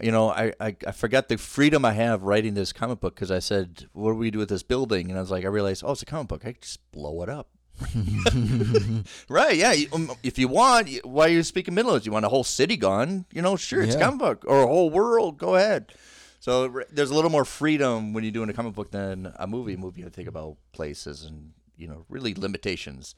you 0.00 0.12
know, 0.12 0.30
I, 0.30 0.52
I, 0.60 0.76
I 0.86 0.92
forgot 0.92 1.28
the 1.28 1.36
freedom 1.38 1.84
I 1.84 1.92
have 1.92 2.22
writing 2.22 2.54
this 2.54 2.72
comic 2.72 3.00
book 3.00 3.14
because 3.16 3.30
I 3.30 3.40
said, 3.40 3.88
what 3.92 4.12
do 4.12 4.16
we 4.16 4.30
do 4.30 4.38
with 4.38 4.48
this 4.48 4.62
building? 4.62 5.08
And 5.10 5.18
I 5.18 5.20
was 5.20 5.30
like, 5.30 5.44
I 5.44 5.48
realized, 5.48 5.82
oh, 5.84 5.92
it's 5.92 6.02
a 6.02 6.06
comic 6.06 6.28
book. 6.28 6.42
I 6.46 6.54
just 6.60 6.78
blow 6.92 7.22
it 7.22 7.28
up. 7.28 7.48
right? 9.28 9.56
Yeah. 9.56 9.74
um, 9.92 10.10
If 10.22 10.38
you 10.38 10.48
want, 10.48 10.88
why 11.04 11.26
are 11.26 11.28
you 11.28 11.42
speaking 11.42 11.74
Middle 11.74 11.96
East? 11.96 12.06
You 12.06 12.12
want 12.12 12.24
a 12.24 12.28
whole 12.28 12.44
city 12.44 12.76
gone? 12.76 13.26
You 13.32 13.42
know, 13.42 13.56
sure, 13.56 13.82
it's 13.82 13.94
a 13.94 13.98
Yeah. 13.98 14.04
comic 14.06 14.18
book 14.20 14.44
or 14.46 14.62
a 14.62 14.66
whole 14.66 14.90
world. 14.90 15.38
Go 15.38 15.54
ahead. 15.56 15.92
So 16.40 16.82
there's 16.92 17.10
a 17.10 17.14
little 17.14 17.30
more 17.30 17.44
freedom 17.44 18.12
when 18.12 18.22
you're 18.24 18.32
doing 18.32 18.48
a 18.48 18.52
comic 18.52 18.74
book 18.74 18.90
than 18.90 19.32
a 19.36 19.46
movie. 19.46 19.74
A 19.74 19.78
movie, 19.78 20.00
you 20.02 20.08
think 20.10 20.28
about 20.28 20.56
places 20.72 21.24
and 21.24 21.52
you 21.76 21.86
know, 21.88 22.04
really 22.08 22.34
limitations. 22.34 23.14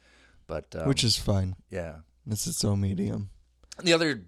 But 0.47 0.75
um, 0.77 0.87
which 0.89 1.05
is 1.05 1.17
fine. 1.17 1.57
yeah. 1.71 1.97
It's 2.31 2.47
its 2.47 2.65
own 2.65 2.81
medium. 2.83 3.31
The 3.83 3.93
other 3.95 4.23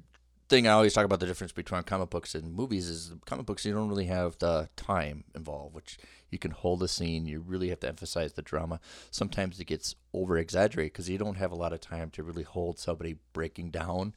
thing 0.48 0.66
I 0.66 0.70
always 0.72 0.92
talk 0.94 1.04
about 1.04 1.20
the 1.20 1.26
difference 1.26 1.52
between 1.52 1.82
comic 1.82 2.10
books 2.10 2.34
and 2.34 2.54
movies 2.54 2.88
is 2.88 3.12
comic 3.26 3.44
books 3.46 3.64
you 3.64 3.72
don't 3.74 3.88
really 3.88 4.06
have 4.06 4.38
the 4.38 4.68
time 4.76 5.24
involved, 5.34 5.74
which 5.74 5.98
you 6.32 6.38
can 6.38 6.50
hold 6.50 6.82
a 6.82 6.88
scene. 6.88 7.26
You 7.26 7.40
really 7.40 7.68
have 7.68 7.80
to 7.80 7.88
emphasize 7.88 8.32
the 8.32 8.42
drama. 8.42 8.80
Sometimes 9.10 9.60
it 9.60 9.66
gets 9.66 9.94
over 10.14 10.38
exaggerated 10.38 10.94
because 10.94 11.08
you 11.08 11.18
don't 11.18 11.36
have 11.36 11.52
a 11.52 11.56
lot 11.56 11.72
of 11.72 11.80
time 11.80 12.10
to 12.10 12.22
really 12.22 12.42
hold 12.42 12.78
somebody 12.78 13.16
breaking 13.32 13.70
down. 13.70 14.14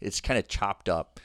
It's 0.00 0.20
kind 0.20 0.38
of 0.38 0.48
chopped 0.48 0.88
up, 0.88 1.20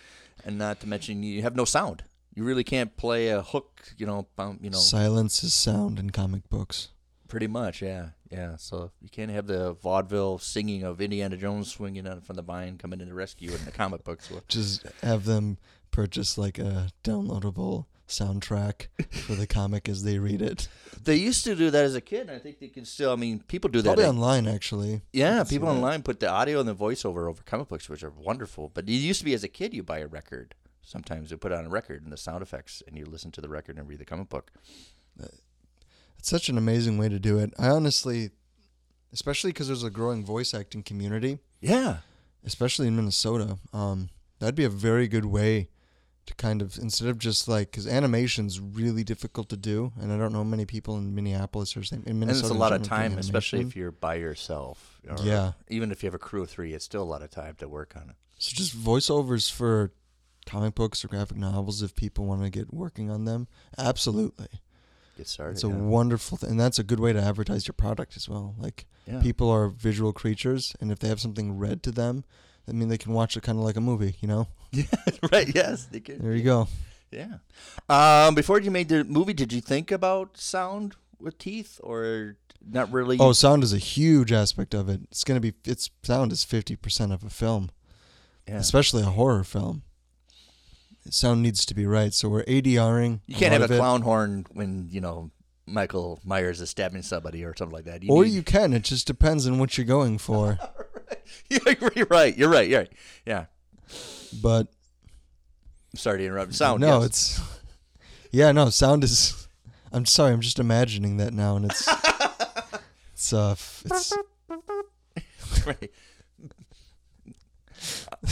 and 0.45 0.57
not 0.57 0.81
to 0.81 0.87
mention 0.87 1.23
you 1.23 1.41
have 1.41 1.55
no 1.55 1.65
sound. 1.65 2.03
You 2.35 2.43
really 2.43 2.63
can't 2.63 2.95
play 2.97 3.29
a 3.29 3.41
hook. 3.41 3.93
You 3.97 4.05
know, 4.05 4.27
you 4.61 4.69
know, 4.69 4.77
Silence 4.77 5.43
is 5.43 5.53
sound 5.53 5.97
in 5.97 6.09
comic 6.09 6.49
books. 6.49 6.89
Pretty 7.29 7.47
much, 7.47 7.81
yeah, 7.81 8.09
yeah. 8.29 8.57
So 8.57 8.91
you 9.01 9.09
can't 9.09 9.31
have 9.31 9.47
the 9.47 9.73
vaudeville 9.73 10.37
singing 10.39 10.83
of 10.83 11.01
Indiana 11.01 11.37
Jones 11.37 11.71
swinging 11.71 12.07
out 12.07 12.23
from 12.25 12.35
the 12.35 12.41
vine 12.41 12.77
coming 12.77 13.01
in 13.01 13.07
to 13.07 13.13
rescue 13.13 13.51
in 13.53 13.63
the 13.65 13.71
comic 13.71 14.03
books. 14.03 14.29
Just 14.47 14.85
have 15.01 15.25
them 15.25 15.57
purchase 15.89 16.37
like 16.37 16.59
a 16.59 16.89
downloadable 17.03 17.85
soundtrack 18.07 18.87
for 19.11 19.33
the 19.35 19.47
comic 19.47 19.87
as 19.89 20.03
they 20.03 20.19
read 20.19 20.41
it. 20.41 20.67
They 21.03 21.15
used 21.15 21.43
to 21.45 21.55
do 21.55 21.69
that 21.71 21.83
as 21.85 21.95
a 21.95 22.01
kid. 22.01 22.21
and 22.21 22.31
I 22.31 22.39
think 22.39 22.59
they 22.59 22.67
can 22.67 22.85
still. 22.85 23.11
I 23.11 23.15
mean, 23.15 23.39
people 23.47 23.69
do 23.69 23.81
that. 23.81 23.89
Probably 23.89 24.05
online 24.05 24.47
actually. 24.47 25.01
yeah, 25.11 25.43
people 25.43 25.69
online 25.69 26.03
put 26.03 26.19
the 26.19 26.29
audio 26.29 26.59
and 26.59 26.67
the 26.67 26.75
voiceover 26.75 27.29
over 27.29 27.41
comic 27.43 27.69
books, 27.69 27.89
which 27.89 28.03
are 28.03 28.09
wonderful. 28.11 28.69
But 28.73 28.87
it 28.87 28.93
used 28.93 29.19
to 29.19 29.25
be 29.25 29.33
as 29.33 29.43
a 29.43 29.47
kid, 29.47 29.73
you 29.73 29.83
buy 29.83 29.99
a 29.99 30.07
record. 30.07 30.55
Sometimes 30.81 31.29
they 31.29 31.37
put 31.37 31.51
on 31.51 31.65
a 31.65 31.69
record 31.69 32.03
and 32.03 32.11
the 32.11 32.17
sound 32.17 32.41
effects, 32.41 32.83
and 32.85 32.97
you 32.97 33.05
listen 33.05 33.31
to 33.31 33.41
the 33.41 33.49
record 33.49 33.77
and 33.77 33.87
read 33.87 33.99
the 33.99 34.05
comic 34.05 34.29
book. 34.29 34.51
It's 36.19 36.29
such 36.29 36.49
an 36.49 36.57
amazing 36.57 36.97
way 36.97 37.09
to 37.09 37.19
do 37.19 37.37
it. 37.37 37.53
I 37.57 37.67
honestly, 37.69 38.31
especially 39.11 39.51
because 39.51 39.67
there's 39.67 39.83
a 39.83 39.89
growing 39.89 40.25
voice 40.25 40.53
acting 40.53 40.83
community. 40.83 41.39
Yeah, 41.61 41.97
especially 42.45 42.87
in 42.87 42.95
Minnesota. 42.95 43.57
Um, 43.73 44.09
that'd 44.39 44.55
be 44.55 44.63
a 44.63 44.69
very 44.69 45.07
good 45.07 45.25
way 45.25 45.69
to 46.25 46.33
kind 46.35 46.61
of 46.61 46.77
instead 46.77 47.09
of 47.09 47.17
just 47.19 47.47
like 47.47 47.71
because 47.71 47.85
animation's 47.87 48.59
really 48.59 49.03
difficult 49.03 49.49
to 49.49 49.57
do, 49.57 49.91
and 49.99 50.11
I 50.11 50.17
don't 50.17 50.31
know 50.33 50.43
many 50.43 50.65
people 50.65 50.97
in 50.97 51.13
Minneapolis 51.13 51.75
or 51.75 51.81
in 51.81 52.03
and 52.05 52.19
Minnesota. 52.19 52.45
it's 52.47 52.55
a 52.55 52.57
lot 52.57 52.73
of 52.73 52.83
time, 52.83 53.17
especially 53.17 53.61
if 53.61 53.75
you're 53.75 53.91
by 53.91 54.15
yourself. 54.15 54.99
Or 55.09 55.17
Yeah. 55.23 55.53
even 55.69 55.91
if 55.91 56.01
you 56.01 56.07
have 56.07 56.13
a 56.13 56.19
crew 56.19 56.43
of 56.43 56.49
three, 56.49 56.73
it's 56.73 56.85
still 56.85 57.03
a 57.03 57.05
lot 57.05 57.21
of 57.21 57.29
time 57.29 57.55
to 57.59 57.67
work 57.67 57.93
on 57.97 58.09
it. 58.09 58.15
So 58.37 58.53
just 58.55 58.75
voiceovers 58.75 59.51
for 59.51 59.91
comic 60.45 60.75
books 60.75 61.03
or 61.03 61.07
graphic 61.09 61.37
novels 61.37 61.81
if 61.81 61.95
people 61.95 62.25
want 62.25 62.43
to 62.43 62.49
get 62.49 62.73
working 62.73 63.09
on 63.09 63.25
them. 63.25 63.47
Absolutely. 63.77 64.47
Get 65.17 65.27
started. 65.27 65.53
It's 65.53 65.63
a 65.63 65.67
yeah. 65.67 65.75
wonderful 65.75 66.37
thing. 66.37 66.51
And 66.51 66.59
that's 66.59 66.79
a 66.79 66.83
good 66.83 66.99
way 66.99 67.13
to 67.13 67.21
advertise 67.21 67.67
your 67.67 67.73
product 67.73 68.15
as 68.17 68.27
well. 68.27 68.55
Like 68.57 68.85
Yeah. 69.07 69.21
people 69.21 69.49
are 69.49 69.67
visual 69.67 70.11
creatures 70.13 70.75
and 70.79 70.91
if 70.91 70.99
they 70.99 71.07
have 71.07 71.19
something 71.21 71.57
read 71.57 71.83
to 71.83 71.91
them, 71.91 72.23
I 72.67 72.71
mean 72.71 72.87
they 72.87 72.97
can 72.97 73.13
watch 73.13 73.35
it 73.37 73.43
kind 73.43 73.57
of 73.57 73.63
like 73.63 73.75
a 73.77 73.81
movie, 73.81 74.15
you 74.21 74.27
know? 74.27 74.47
Yeah, 74.75 74.85
right. 75.31 75.53
Yes, 75.53 75.85
they. 75.85 75.99
There 75.99 76.33
you 76.35 76.43
go. 76.43 76.67
Yeah. 77.11 77.35
Um, 77.89 78.33
before 78.33 78.59
you 78.59 78.71
made 78.71 78.89
the 78.89 79.03
movie, 79.03 79.33
did 79.33 79.53
you 79.53 79.61
think 79.61 79.91
about 79.91 80.37
sound 80.37 80.95
with 81.19 81.37
teeth, 81.37 81.79
or 81.83 82.37
not 82.67 82.91
really? 82.91 83.17
Oh, 83.19 83.33
sound 83.33 83.63
is 83.63 83.71
a 83.73 83.77
huge 83.77 84.31
aspect 84.31 84.73
of 84.73 84.89
it. 84.89 85.01
It's 85.11 85.23
going 85.23 85.39
to 85.39 85.51
be 85.51 85.53
its 85.69 85.89
sound 86.01 86.31
is 86.31 86.43
50% 86.43 87.13
of 87.13 87.23
a 87.23 87.29
film, 87.29 87.69
yeah. 88.47 88.55
especially 88.57 89.03
a 89.03 89.07
horror 89.11 89.43
film. 89.43 89.83
Sound 91.09 91.43
needs 91.43 91.65
to 91.65 91.75
be 91.75 91.85
right. 91.85 92.13
So 92.13 92.29
we're 92.29 92.45
ADRing. 92.45 93.19
You 93.27 93.35
can't 93.35 93.51
lot 93.51 93.61
have 93.61 93.71
a 93.71 93.73
it. 93.75 93.77
clown 93.77 94.01
horn 94.01 94.45
when 94.53 94.87
you 94.89 95.01
know 95.01 95.31
Michael 95.67 96.19
Myers 96.23 96.61
is 96.61 96.69
stabbing 96.69 97.01
somebody 97.03 97.43
or 97.43 97.55
something 97.55 97.75
like 97.75 97.85
that. 97.85 98.01
You 98.03 98.09
Or 98.11 98.23
need- 98.23 98.31
you 98.33 98.41
can. 98.41 98.73
It 98.73 98.83
just 98.83 99.05
depends 99.05 99.45
on 99.45 99.59
what 99.59 99.77
you're 99.77 99.85
going 99.85 100.17
for. 100.17 100.57
you're 101.49 101.59
right. 101.65 101.95
You're 101.95 102.05
right. 102.07 102.37
You're 102.37 102.49
right. 102.49 102.91
Yeah. 103.25 103.45
But 104.41 104.67
I'm 105.93 105.97
sorry 105.97 106.19
to 106.19 106.25
interrupt. 106.25 106.53
Sound. 106.53 106.81
no, 106.81 107.01
yes. 107.01 107.05
it's 107.05 107.41
yeah, 108.31 108.51
no, 108.51 108.69
sound 108.69 109.03
is. 109.03 109.47
I'm 109.91 110.07
sorry, 110.07 110.33
I'm 110.33 110.41
just 110.41 110.57
imagining 110.57 111.17
that 111.17 111.33
now, 111.33 111.55
and 111.55 111.65
it's 111.65 111.87
it's 113.13 113.31
uh, 113.31 113.55
it's 113.85 114.13
right. 115.67 115.91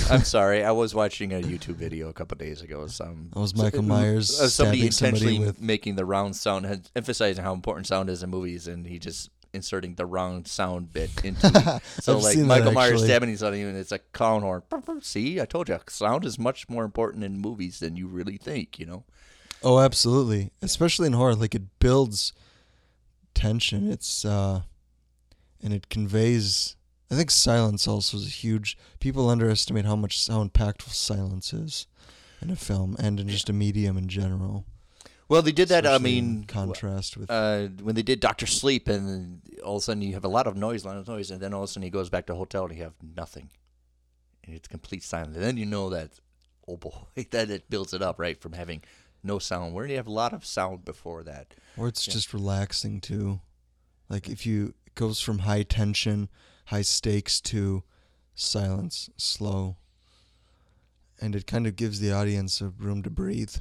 I'm 0.09 0.23
sorry. 0.23 0.63
I 0.63 0.71
was 0.71 0.95
watching 0.95 1.33
a 1.33 1.41
YouTube 1.41 1.75
video 1.75 2.09
a 2.09 2.13
couple 2.13 2.37
days 2.37 2.61
ago. 2.61 2.87
Some 2.87 3.29
That 3.33 3.39
was 3.39 3.55
Michael 3.55 3.83
Myers 3.83 4.39
uh, 4.39 4.47
somebody 4.47 4.89
stabbing 4.89 4.91
somebody 4.91 5.25
intentionally 5.25 5.47
with- 5.47 5.61
making 5.61 5.95
the 5.97 6.05
round 6.05 6.35
sound, 6.35 6.89
emphasizing 6.95 7.43
how 7.43 7.53
important 7.53 7.87
sound 7.87 8.09
is 8.09 8.23
in 8.23 8.29
movies, 8.29 8.67
and 8.67 8.87
he 8.87 8.97
just 8.97 9.29
inserting 9.53 9.95
the 9.95 10.05
round 10.05 10.47
sound 10.47 10.93
bit 10.93 11.09
into. 11.23 11.81
so 12.01 12.17
I've 12.17 12.23
like 12.23 12.33
seen 12.33 12.43
that, 12.43 12.59
Michael 12.59 12.71
Myers 12.71 12.93
actually. 12.93 13.07
stabbing 13.07 13.37
somebody, 13.37 13.61
and 13.61 13.77
it's 13.77 13.91
a 13.91 13.99
clown 13.99 14.41
horn. 14.41 14.63
See, 15.01 15.39
I 15.39 15.45
told 15.45 15.69
you, 15.69 15.79
sound 15.89 16.25
is 16.25 16.39
much 16.39 16.69
more 16.69 16.83
important 16.83 17.23
in 17.23 17.37
movies 17.37 17.79
than 17.79 17.95
you 17.95 18.07
really 18.07 18.37
think. 18.37 18.79
You 18.79 18.85
know. 18.85 19.03
oh, 19.63 19.79
absolutely, 19.79 20.51
especially 20.61 21.07
in 21.07 21.13
horror. 21.13 21.35
Like 21.35 21.55
it 21.55 21.79
builds 21.79 22.33
tension. 23.33 23.91
It's 23.91 24.25
uh, 24.25 24.61
and 25.61 25.73
it 25.73 25.89
conveys. 25.89 26.75
I 27.09 27.15
think 27.15 27.29
silence 27.29 27.87
also 27.87 28.17
is 28.17 28.43
huge. 28.43 28.77
People 28.99 29.29
underestimate 29.29 29.85
how 29.85 29.95
much 29.95 30.27
how 30.27 30.43
impactful 30.43 30.93
silence 30.93 31.53
is 31.53 31.87
in 32.41 32.49
a 32.49 32.55
film 32.55 32.95
and 32.99 33.19
in 33.19 33.27
just 33.27 33.49
a 33.49 33.53
medium 33.53 33.97
in 33.97 34.07
general. 34.07 34.65
Well, 35.31 35.41
they 35.41 35.53
did 35.53 35.69
that. 35.69 35.85
I 35.85 35.91
especially 35.91 36.17
in 36.17 36.31
mean, 36.39 36.43
contrast 36.43 37.15
with 37.15 37.31
uh, 37.31 37.67
when 37.81 37.95
they 37.95 38.01
did 38.01 38.19
Doctor 38.19 38.45
Sleep, 38.45 38.89
and 38.89 39.41
all 39.63 39.77
of 39.77 39.81
a 39.81 39.83
sudden 39.85 40.01
you 40.01 40.13
have 40.13 40.25
a 40.25 40.27
lot 40.27 40.45
of 40.45 40.57
noise, 40.57 40.83
a 40.83 40.89
lot 40.89 40.97
of 40.97 41.07
noise, 41.07 41.31
and 41.31 41.39
then 41.39 41.53
all 41.53 41.63
of 41.63 41.69
a 41.69 41.71
sudden 41.71 41.83
he 41.83 41.89
goes 41.89 42.09
back 42.09 42.25
to 42.25 42.33
the 42.33 42.37
hotel 42.37 42.65
and 42.65 42.75
you 42.75 42.83
have 42.83 42.95
nothing, 43.15 43.49
and 44.43 44.53
it's 44.53 44.67
complete 44.67 45.03
silence. 45.03 45.37
And 45.37 45.45
then 45.45 45.55
you 45.55 45.65
know 45.65 45.89
that, 45.89 46.19
oh 46.67 46.75
boy, 46.75 46.91
that 47.31 47.49
it 47.49 47.69
builds 47.69 47.93
it 47.93 48.01
up 48.01 48.19
right 48.19 48.41
from 48.41 48.51
having 48.51 48.83
no 49.23 49.39
sound. 49.39 49.73
Where 49.73 49.87
do 49.87 49.91
you 49.93 49.97
have 49.97 50.07
a 50.07 50.11
lot 50.11 50.33
of 50.33 50.45
sound 50.45 50.83
before 50.83 51.23
that? 51.23 51.53
Or 51.77 51.87
it's 51.87 52.05
Yeah. 52.05 52.11
just 52.13 52.33
relaxing 52.33 52.99
too. 52.99 53.39
Like 54.09 54.27
if 54.27 54.45
you 54.45 54.73
it 54.85 54.95
goes 54.95 55.21
from 55.21 55.39
high 55.39 55.63
tension, 55.63 56.27
high 56.65 56.81
stakes 56.81 57.39
to 57.41 57.83
silence, 58.35 59.09
slow. 59.15 59.77
And 61.21 61.37
it 61.37 61.47
kind 61.47 61.67
of 61.67 61.77
gives 61.77 62.01
the 62.01 62.11
audience 62.11 62.59
a 62.59 62.67
room 62.67 63.01
to 63.03 63.09
breathe. 63.09 63.55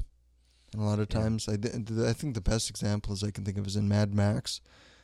And 0.72 0.82
a 0.82 0.84
lot 0.84 0.98
of 1.00 1.08
Yeah. 1.10 1.20
times, 1.20 1.48
I, 1.48 1.56
th- 1.56 1.74
I 2.00 2.12
think 2.12 2.34
the 2.34 2.40
best 2.40 2.70
examples 2.70 3.24
I 3.24 3.30
can 3.30 3.44
think 3.44 3.58
of 3.58 3.66
is 3.66 3.76
in 3.76 3.88
Mad 3.88 4.14
Max, 4.14 4.60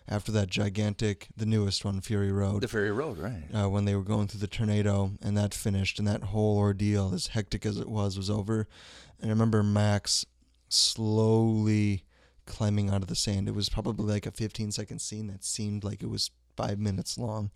after 0.08 0.30
that 0.32 0.48
gigantic, 0.48 1.26
the 1.36 1.46
newest 1.46 1.84
one, 1.84 2.00
Fury 2.00 2.30
Road 2.30 2.62
The 2.62 2.68
Fury 2.68 2.92
Road, 2.92 3.18
right? 3.18 3.42
uh, 3.52 3.68
when 3.68 3.84
they 3.86 3.96
were 3.96 4.04
going 4.04 4.28
through 4.28 4.38
the 4.40 4.46
tornado 4.46 5.12
and 5.20 5.36
that 5.36 5.52
finished 5.52 5.98
and 5.98 6.06
that 6.06 6.22
whole 6.24 6.56
ordeal 6.58 7.12
as 7.12 7.28
hectic 7.28 7.66
as 7.66 7.76
it 7.76 7.88
was 7.88 8.16
was 8.16 8.30
over 8.30 8.68
and 9.20 9.28
i 9.30 9.32
remember 9.32 9.64
max 9.64 10.24
slowly 10.68 12.04
climbing 12.46 12.88
out 12.88 13.02
of 13.02 13.08
the 13.08 13.16
sand 13.16 13.48
it 13.48 13.54
was 13.54 13.68
probably 13.68 14.12
like 14.12 14.26
a 14.26 14.30
15 14.30 14.70
second 14.70 15.00
scene 15.00 15.26
that 15.26 15.42
seemed 15.42 15.82
like 15.82 16.00
it 16.02 16.08
was 16.08 16.30
five 16.56 16.78
minutes 16.78 17.18
long 17.18 17.50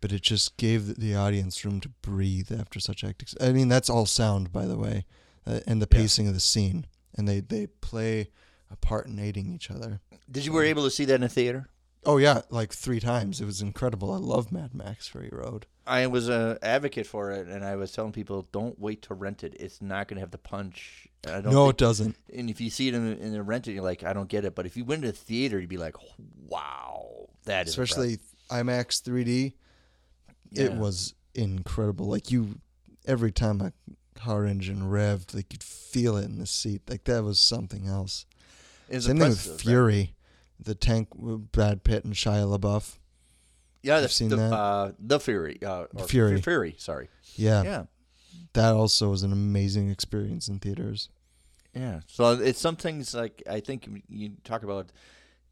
but 0.00 0.10
it 0.12 0.22
just 0.22 0.56
gave 0.56 0.96
the, 0.96 1.14
audience 1.14 1.64
room 1.64 1.80
to 1.80 1.88
breathe 2.02 2.50
after 2.50 2.80
such 2.80 3.02
hectic 3.02 3.28
i 3.40 3.52
mean 3.52 3.68
that's 3.68 3.88
all 3.88 4.06
sound 4.06 4.52
by 4.52 4.66
the 4.66 4.76
way 4.76 5.04
uh, 5.46 5.60
and 5.68 5.80
the 5.80 5.88
Yeah. 5.92 5.98
pacing 6.00 6.26
of 6.26 6.34
the 6.34 6.40
scene 6.40 6.86
and 7.16 7.26
they, 7.28 7.40
they 7.40 7.66
play 7.66 8.30
a 8.70 8.76
part 8.76 9.06
in 9.06 9.18
aiding 9.18 9.52
each 9.52 9.70
other 9.70 10.00
Did 10.30 10.44
you 10.44 10.52
were 10.52 10.64
able 10.64 10.84
to 10.84 10.90
see 10.90 11.04
that 11.06 11.14
in 11.14 11.22
a 11.22 11.28
theater? 11.28 11.68
oh 12.04 12.18
yeah 12.18 12.42
like 12.50 12.72
three 12.72 13.00
times 13.00 13.40
it 13.40 13.44
was 13.44 13.60
incredible 13.60 14.12
i 14.12 14.16
love 14.16 14.52
mad 14.52 14.74
max 14.74 15.08
fury 15.08 15.30
road 15.32 15.66
I 15.86 16.08
was 16.08 16.28
an 16.28 16.58
advocate 16.62 17.06
for 17.06 17.30
it, 17.30 17.46
and 17.46 17.64
I 17.64 17.76
was 17.76 17.92
telling 17.92 18.10
people, 18.10 18.48
don't 18.50 18.76
wait 18.76 19.02
to 19.02 19.14
rent 19.14 19.44
it. 19.44 19.54
It's 19.60 19.80
not 19.80 20.08
going 20.08 20.16
to 20.16 20.20
have 20.20 20.32
the 20.32 20.38
punch. 20.38 21.06
I 21.26 21.40
don't 21.40 21.52
no 21.52 21.66
think- 21.66 21.74
it 21.74 21.76
doesn't 21.78 22.16
and 22.34 22.50
if 22.50 22.60
you 22.60 22.70
see 22.70 22.88
it 22.88 22.94
in 22.94 23.08
the, 23.08 23.18
in 23.18 23.32
the 23.32 23.42
rented, 23.42 23.74
you're 23.74 23.84
like, 23.84 24.02
I 24.02 24.12
don't 24.12 24.28
get 24.28 24.44
it. 24.44 24.54
But 24.54 24.66
if 24.66 24.76
you 24.76 24.84
went 24.84 25.02
to 25.02 25.08
the 25.08 25.16
theater, 25.16 25.60
you'd 25.60 25.68
be 25.68 25.76
like, 25.76 25.96
wow, 26.48 27.28
that 27.44 27.66
is 27.66 27.70
especially 27.70 28.18
IMAX 28.50 29.00
3D. 29.02 29.52
It 30.52 30.72
was 30.72 31.14
incredible. 31.34 32.06
Like 32.06 32.30
you, 32.30 32.58
every 33.06 33.32
time 33.32 33.60
a 33.60 33.72
car 34.16 34.44
engine 34.44 34.82
revved, 34.82 35.34
like 35.34 35.52
you'd 35.52 35.62
feel 35.62 36.16
it 36.16 36.24
in 36.24 36.38
the 36.38 36.46
seat. 36.46 36.82
Like 36.88 37.04
that 37.04 37.22
was 37.22 37.38
something 37.38 37.86
else. 37.86 38.26
It's 38.88 39.06
Same 39.06 39.18
thing 39.18 39.30
with? 39.30 39.60
Fury, 39.60 40.14
the 40.58 40.74
tank 40.74 41.08
with 41.14 41.52
Brad 41.52 41.84
Pitt 41.84 42.04
and 42.04 42.14
Shia 42.14 42.58
LaBeouf. 42.58 42.98
Yeah, 43.82 43.98
the, 43.98 44.04
I've 44.04 44.12
seen 44.12 44.28
the, 44.30 44.36
that. 44.36 44.52
Uh, 44.52 44.92
the 44.98 45.20
Fury. 45.20 45.58
Uh, 45.64 45.86
Fury. 46.06 46.40
Fury. 46.40 46.74
Sorry. 46.78 47.08
Yeah, 47.34 47.62
Yeah. 47.62 47.82
that 48.54 48.74
also 48.74 49.10
was 49.10 49.22
an 49.22 49.32
amazing 49.32 49.90
experience 49.90 50.48
in 50.48 50.58
theaters. 50.58 51.08
Yeah. 51.74 52.00
So 52.06 52.32
it's 52.32 52.58
some 52.60 52.76
things 52.76 53.14
like 53.14 53.42
I 53.48 53.60
think 53.60 53.88
you 54.08 54.30
talk 54.44 54.62
about 54.62 54.90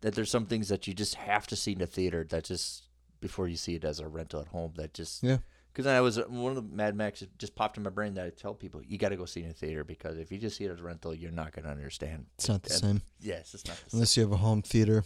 that. 0.01 0.15
There's 0.15 0.31
some 0.31 0.47
things 0.47 0.69
that 0.69 0.87
you 0.87 0.95
just 0.95 1.15
have 1.17 1.47
to 1.49 1.57
see 1.57 1.73
in 1.73 1.79
the 1.79 1.87
theater 1.87 2.25
that 2.31 2.45
just 2.45 2.85
before 3.21 3.47
you 3.47 3.57
see 3.57 3.75
it 3.75 3.85
as 3.85 4.01
a 4.01 4.09
rental 4.09 4.41
at 4.41 4.49
home. 4.49 4.73
That 4.77 4.95
just 4.95 5.23
Yeah. 5.23 5.39
Because 5.75 5.89
I 5.89 6.01
was 6.01 6.19
uh, 6.19 6.25
one 6.29 6.57
of 6.57 6.57
the 6.57 6.75
Mad 6.77 6.95
Max 6.95 7.25
just 7.37 7.57
popped 7.57 7.77
in 7.77 7.83
my 7.83 7.91
brain 7.91 8.15
that 8.15 8.25
I 8.25 8.31
tell 8.31 8.55
people 8.55 8.81
you 8.87 8.97
got 8.97 9.09
to 9.09 9.17
go 9.17 9.25
see 9.25 9.41
it 9.41 9.43
in 9.45 9.49
the 9.49 9.55
theater 9.55 9.83
because 9.83 10.19
if 10.19 10.31
you 10.31 10.39
just 10.39 10.57
see 10.57 10.65
it 10.65 10.71
as 10.71 10.79
a 10.79 10.85
rental, 10.85 11.13
you're 11.13 11.33
not 11.33 11.51
going 11.53 11.65
to 11.65 11.71
understand. 11.71 12.27
It's 12.37 12.49
not 12.49 12.63
the 12.63 12.73
And- 12.75 12.81
same 12.81 13.03
Yes, 13.21 13.55
it's 13.55 13.67
not 13.67 13.77
the 13.77 13.91
same, 13.91 13.97
unless 13.99 14.17
you 14.17 14.23
have 14.23 14.31
a 14.33 14.37
home 14.37 14.63
theater. 14.63 15.05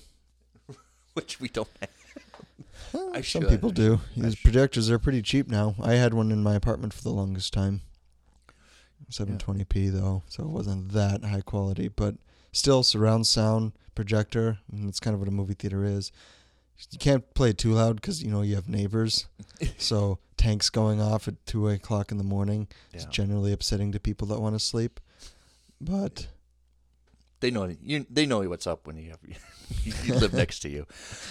which 1.15 1.41
we 1.41 1.49
don't. 1.49 1.69
Have. 1.81 1.89
I 3.15 3.23
Some 3.23 3.43
should. 3.43 3.49
people 3.49 3.71
do. 3.71 4.01
These 4.15 4.37
projectors 4.37 4.91
are 4.91 4.99
pretty 4.99 5.23
cheap 5.23 5.49
now. 5.49 5.75
I 5.83 5.95
had 5.95 6.13
one 6.13 6.31
in 6.31 6.43
my 6.43 6.55
apartment 6.55 6.93
for 6.93 7.03
the 7.03 7.11
longest 7.13 7.53
time. 7.55 7.81
720p 9.11 9.91
though, 9.91 10.23
so 10.29 10.43
it 10.43 10.51
wasn't 10.51 10.93
that 10.93 11.25
high 11.25 11.41
quality, 11.41 11.89
but 11.89 12.17
still 12.53 12.83
surround 12.83 13.27
sound 13.27 13.73
projector. 13.95 14.59
And 14.71 14.87
that's 14.87 15.01
kind 15.01 15.15
of 15.15 15.21
what 15.21 15.29
a 15.29 15.33
movie 15.33 15.55
theater 15.55 15.83
is. 15.85 16.13
You 16.91 16.99
can't 16.99 17.33
play 17.35 17.51
it 17.51 17.59
too 17.59 17.73
loud 17.73 17.97
because 17.97 18.23
you 18.23 18.31
know 18.31 18.43
you 18.43 18.55
have 18.55 18.69
neighbors. 18.69 19.27
so 19.79 20.19
tanks 20.39 20.71
going 20.71 21.01
off 21.01 21.29
at 21.29 21.45
two 21.45 21.69
o'clock 21.69 22.11
in 22.11 22.17
the 22.19 22.25
morning 22.25 22.69
is 22.95 23.05
Yeah. 23.05 23.11
generally 23.11 23.53
upsetting 23.53 23.93
to 23.93 24.01
people 24.01 24.27
that 24.29 24.41
want 24.41 24.55
to 24.55 24.61
sleep. 24.61 25.01
But 25.81 26.29
They 27.41 27.51
know 27.51 27.67
you. 27.83 28.07
They 28.11 28.25
know 28.27 28.41
what's 28.49 28.67
up 28.67 28.87
when 28.87 28.97
you 28.97 29.11
have 29.11 29.21
you, 29.85 30.15
live 30.15 30.33
next 30.33 30.61
to 30.61 30.69
you. 30.69 30.87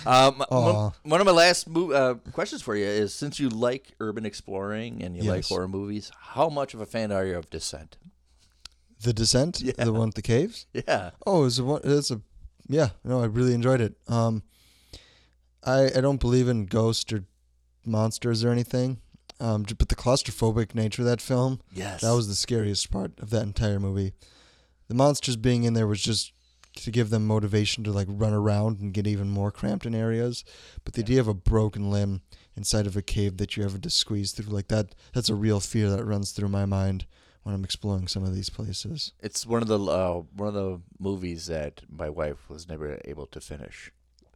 Um, 0.06 0.42
Aw. 0.50 0.84
one, 0.84 0.94
one 1.04 1.20
of 1.22 1.26
my 1.26 1.34
last 1.34 1.68
mo- 1.68 1.92
uh, 1.92 2.14
questions 2.32 2.62
for 2.62 2.76
you 2.76 2.86
is: 2.86 3.14
since 3.14 3.40
you 3.40 3.50
like 3.50 3.94
urban 4.00 4.26
exploring 4.26 5.02
and 5.04 5.18
you 5.18 5.24
like 5.24 5.40
Yes. 5.40 5.50
horror 5.50 5.68
movies, 5.68 6.12
how 6.34 6.48
much 6.50 6.74
of 6.74 6.80
a 6.82 6.86
fan 6.86 7.12
are 7.12 7.26
you 7.26 7.36
of 7.38 7.50
Descent? 7.50 7.98
the 9.04 9.14
descent, 9.14 9.60
Yeah. 9.62 9.74
the 9.84 9.92
one 9.94 10.08
with 10.08 10.16
the 10.16 10.22
caves. 10.24 10.66
Yeah, 10.74 11.12
Oh, 11.26 11.46
it's 11.46 11.58
a 11.60 11.64
one. 11.64 11.82
It's 11.84 12.10
a 12.12 12.22
yeah. 12.70 12.90
No, 13.04 13.22
I 13.22 13.26
really 13.26 13.54
enjoyed 13.54 13.82
it. 13.82 13.96
Um, 14.08 14.44
I 15.64 15.86
I 15.96 16.02
don't 16.02 16.20
believe 16.22 16.48
in 16.48 16.66
ghosts 16.68 17.12
or 17.12 17.26
monsters 17.86 18.44
or 18.44 18.52
anything. 18.52 19.00
Um, 19.40 19.64
but 19.64 19.90
the 19.90 19.96
claustrophobic 19.96 20.74
nature 20.74 21.04
of 21.04 21.08
that 21.08 21.22
film 21.22 21.62
yes, 21.72 22.02
that 22.02 22.16
was 22.16 22.28
the 22.28 22.34
scariest 22.34 22.90
part 22.90 23.12
of 23.20 23.30
that 23.30 23.44
entire 23.44 23.80
movie. 23.80 24.14
The 24.88 24.96
monsters 24.96 25.36
being 25.36 25.64
in 25.64 25.74
there 25.74 25.86
was 25.86 26.02
just 26.02 26.32
to 26.74 26.92
give 26.92 27.10
them 27.10 27.28
motivation 27.28 27.84
to 27.84 27.92
like 27.92 28.08
run 28.10 28.34
around 28.34 28.80
and 28.80 28.94
get 28.94 29.08
even 29.08 29.30
more 29.30 29.52
cramped 29.52 29.86
in 29.86 29.94
areas. 29.94 30.44
But 30.84 30.94
the 30.94 31.02
idea 31.02 31.20
of 31.20 31.28
a 31.28 31.34
broken 31.34 31.92
limb 31.92 32.22
inside 32.56 32.88
of 32.88 32.98
a 32.98 33.02
cave 33.02 33.38
that 33.38 33.56
you're 33.56 33.68
having 33.68 33.82
to 33.82 33.90
squeeze 33.90 34.32
through 34.32 34.52
like 34.52 34.68
that 34.70 34.96
that's 35.14 35.30
a 35.30 35.36
real 35.36 35.60
fear 35.60 35.90
that 35.90 36.04
runs 36.04 36.32
through 36.32 36.50
my 36.50 36.66
mind 36.66 37.06
when 37.44 37.54
I'm 37.54 37.64
exploring 37.64 38.08
some 38.08 38.24
of 38.24 38.36
these 38.36 38.50
places. 38.50 39.14
It's 39.22 39.46
one 39.46 39.62
of 39.62 39.68
the 39.68 39.80
uh, 39.80 40.24
one 40.36 40.50
of 40.50 40.54
the 40.54 40.82
movies 41.00 41.46
that 41.46 41.82
my 41.90 42.10
wife 42.10 42.50
was 42.50 42.68
never 42.68 43.00
able 43.06 43.28
to 43.28 43.40
finish. 43.40 43.92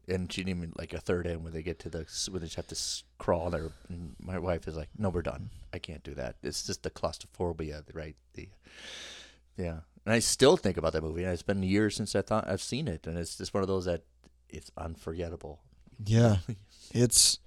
And 0.07 0.31
she 0.31 0.43
didn't 0.43 0.57
even 0.57 0.73
like 0.77 0.93
a 0.93 0.99
third 0.99 1.25
in 1.27 1.43
when 1.43 1.53
they 1.53 1.61
get 1.63 1.79
to 1.79 1.89
the 1.89 2.05
when 2.29 2.41
they 2.41 2.47
just 2.47 2.55
have 2.57 2.67
to 2.67 2.77
crawl 3.17 3.49
there. 3.49 3.71
And 3.89 4.15
my 4.19 4.37
wife 4.39 4.67
is 4.67 4.75
like, 4.75 4.89
"No, 4.97 5.09
we're 5.09 5.21
done. 5.21 5.49
I 5.73 5.79
can't 5.79 6.03
do 6.03 6.13
that. 6.15 6.35
It's 6.43 6.65
just 6.65 6.83
the 6.83 6.89
claustrophobia, 6.89 7.83
right? 7.93 8.15
The 8.33 8.49
yeah." 9.57 9.79
And 10.05 10.13
I 10.13 10.19
still 10.19 10.57
think 10.57 10.77
about 10.77 10.93
that 10.93 11.03
movie, 11.03 11.23
and 11.23 11.31
it's 11.31 11.43
been 11.43 11.61
years 11.63 11.95
since 11.95 12.15
I 12.15 12.21
thought 12.23 12.47
I've 12.49 12.61
seen 12.61 12.87
it, 12.87 13.05
and 13.05 13.17
it's 13.17 13.37
just 13.37 13.53
one 13.53 13.61
of 13.63 13.67
those 13.67 13.85
that 13.85 14.01
it's 14.49 14.71
unforgettable. 14.77 15.59
Yeah, 16.03 16.37
it's. 16.93 17.37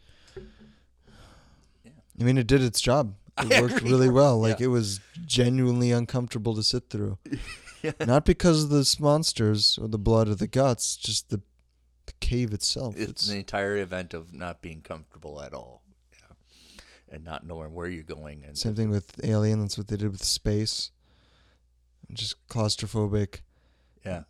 Yeah. 1.85 1.91
I 2.21 2.25
mean, 2.25 2.39
it 2.39 2.47
did 2.47 2.63
its 2.63 2.81
job. 2.81 3.15
It 3.43 3.53
I 3.53 3.61
worked 3.61 3.79
agree. 3.79 3.91
really 3.91 4.09
well. 4.09 4.39
Like 4.41 4.61
Yeah. 4.61 4.67
it 4.67 4.69
was 4.69 5.01
genuinely 5.27 5.91
uncomfortable 5.91 6.55
to 6.55 6.63
sit 6.63 6.89
through. 6.91 7.19
Yeah. 7.83 7.93
Not 8.07 8.25
because 8.25 8.65
of 8.65 8.71
the 8.71 8.97
monsters 8.99 9.79
or 9.79 9.89
the 9.89 9.99
blood 9.99 10.27
or 10.31 10.35
the 10.35 10.47
guts, 10.47 10.97
just 10.97 11.29
the, 11.29 11.43
the 12.21 12.27
cave 12.27 12.53
itself. 12.53 12.97
It's 12.97 13.11
It's, 13.11 13.29
the 13.29 13.37
entire 13.37 13.77
event 13.77 14.15
of 14.15 14.33
not 14.33 14.63
being 14.63 14.81
comfortable 14.81 15.41
at 15.41 15.55
all, 15.55 15.83
yeah, 16.13 16.35
and 17.11 17.25
not 17.25 17.47
knowing 17.47 17.75
where 17.75 17.89
you're 17.89 18.03
going, 18.03 18.45
and 18.45 18.57
same 18.57 18.75
thing 18.75 18.91
with 18.91 19.21
Alien. 19.25 19.61
That's 19.61 19.79
what 19.79 19.89
they 19.89 19.97
did 19.97 20.11
with 20.11 20.25
space. 20.25 20.91
Just 22.13 22.47
claustrophobic 22.49 23.41
yeah. 24.05 24.25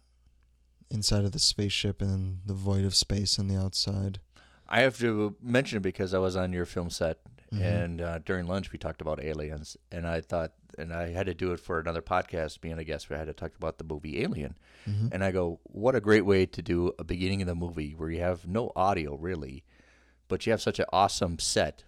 inside 0.91 1.25
of 1.25 1.33
the 1.33 1.39
spaceship 1.39 2.01
and 2.01 2.39
the 2.47 2.55
void 2.55 2.85
of 2.85 2.95
space 2.95 3.39
on 3.39 3.49
the 3.49 3.57
outside. 3.57 4.21
I 4.69 4.81
have 4.81 4.99
to 4.99 5.37
mention 5.43 5.79
it 5.79 5.83
because 5.83 6.15
I 6.15 6.19
was 6.19 6.37
on 6.37 6.53
your 6.53 6.65
film 6.65 6.91
set, 6.91 7.19
Mhm. 7.55 7.61
and 7.63 8.01
uh, 8.01 8.19
during 8.21 8.47
lunch 8.47 8.73
we 8.73 8.79
talked 8.79 9.01
about 9.01 9.23
aliens, 9.23 9.77
and 9.93 10.07
I 10.07 10.21
thought, 10.21 10.53
and 10.79 10.93
I 10.93 11.11
had 11.13 11.27
to 11.27 11.35
do 11.35 11.53
it 11.53 11.61
for 11.61 11.79
another 11.79 12.03
podcast. 12.03 12.61
Being 12.61 12.79
a 12.79 12.85
guest, 12.85 13.07
I 13.11 13.19
had 13.19 13.27
to 13.27 13.33
talk 13.33 13.55
about 13.57 13.79
the 13.79 13.85
movie 13.85 14.23
Alien, 14.23 14.57
Mhm. 14.87 15.11
and 15.13 15.23
I 15.25 15.31
go, 15.31 15.61
what 15.65 15.95
a 15.95 16.01
great 16.01 16.25
way 16.27 16.47
to 16.47 16.63
do 16.63 16.93
a 16.99 17.05
beginning 17.05 17.41
of 17.43 17.47
the 17.47 17.55
movie 17.55 17.93
where 17.93 18.11
you 18.11 18.21
have 18.21 18.47
no 18.47 18.73
audio 18.75 19.17
really, 19.17 19.63
but 20.29 20.47
you 20.47 20.51
have 20.53 20.63
such 20.63 20.79
an 20.79 20.87
awesome 20.93 21.39
set. 21.39 21.85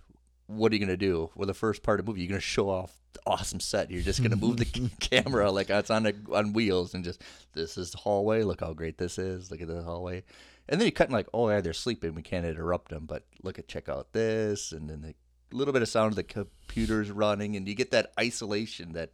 What 0.46 0.70
are 0.70 0.76
you 0.76 0.80
gonna 0.80 0.96
do? 0.96 1.30
Well, 1.34 1.46
the 1.46 1.54
first 1.54 1.82
part 1.82 1.98
of 1.98 2.06
the 2.06 2.10
movie, 2.12 2.22
you're 2.22 2.28
gonna 2.28 2.40
show 2.40 2.68
off 2.70 3.00
the 3.14 3.20
awesome 3.26 3.58
set. 3.60 3.90
You're 3.90 4.02
just 4.02 4.22
gonna 4.22 4.36
move 4.36 4.58
the 4.58 4.64
camera 5.00 5.50
like 5.50 5.70
it's 5.70 5.90
on 5.90 6.06
a, 6.06 6.12
on 6.32 6.52
wheels, 6.52 6.94
and 6.94 7.02
just 7.02 7.20
this 7.54 7.76
is 7.76 7.90
the 7.90 7.98
hallway. 7.98 8.42
Look 8.44 8.60
how 8.60 8.72
great 8.72 8.98
this 8.98 9.18
is. 9.18 9.50
Look 9.50 9.60
at 9.60 9.66
the 9.68 9.82
hallway, 9.82 10.22
and 10.68 10.80
then 10.80 10.86
you 10.86 10.92
cut 10.92 11.08
in 11.08 11.12
like, 11.14 11.26
oh 11.34 11.48
yeah, 11.48 11.60
they're 11.60 11.72
sleeping. 11.72 12.14
We 12.14 12.22
can't 12.22 12.46
interrupt 12.46 12.90
them, 12.90 13.06
but 13.06 13.24
look 13.42 13.58
at 13.58 13.66
check 13.66 13.88
out 13.88 14.12
this, 14.12 14.70
and 14.70 14.88
then 14.88 15.00
the 15.00 15.14
little 15.52 15.72
bit 15.72 15.82
of 15.82 15.88
sound 15.88 16.12
of 16.12 16.16
the 16.16 16.22
computers 16.24 17.10
running, 17.10 17.56
and 17.56 17.66
you 17.68 17.74
get 17.74 17.90
that 17.92 18.12
isolation 18.18 18.92
that 18.92 19.10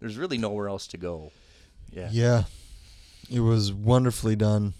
there's 0.00 0.16
really 0.16 0.38
nowhere 0.38 0.68
else 0.68 0.86
to 0.88 0.96
go. 0.96 1.32
Yeah. 1.92 2.08
Yeah, 2.12 2.44
it 3.30 3.40
was 3.40 3.72
wonderfully 3.72 4.36
done. 4.36 4.74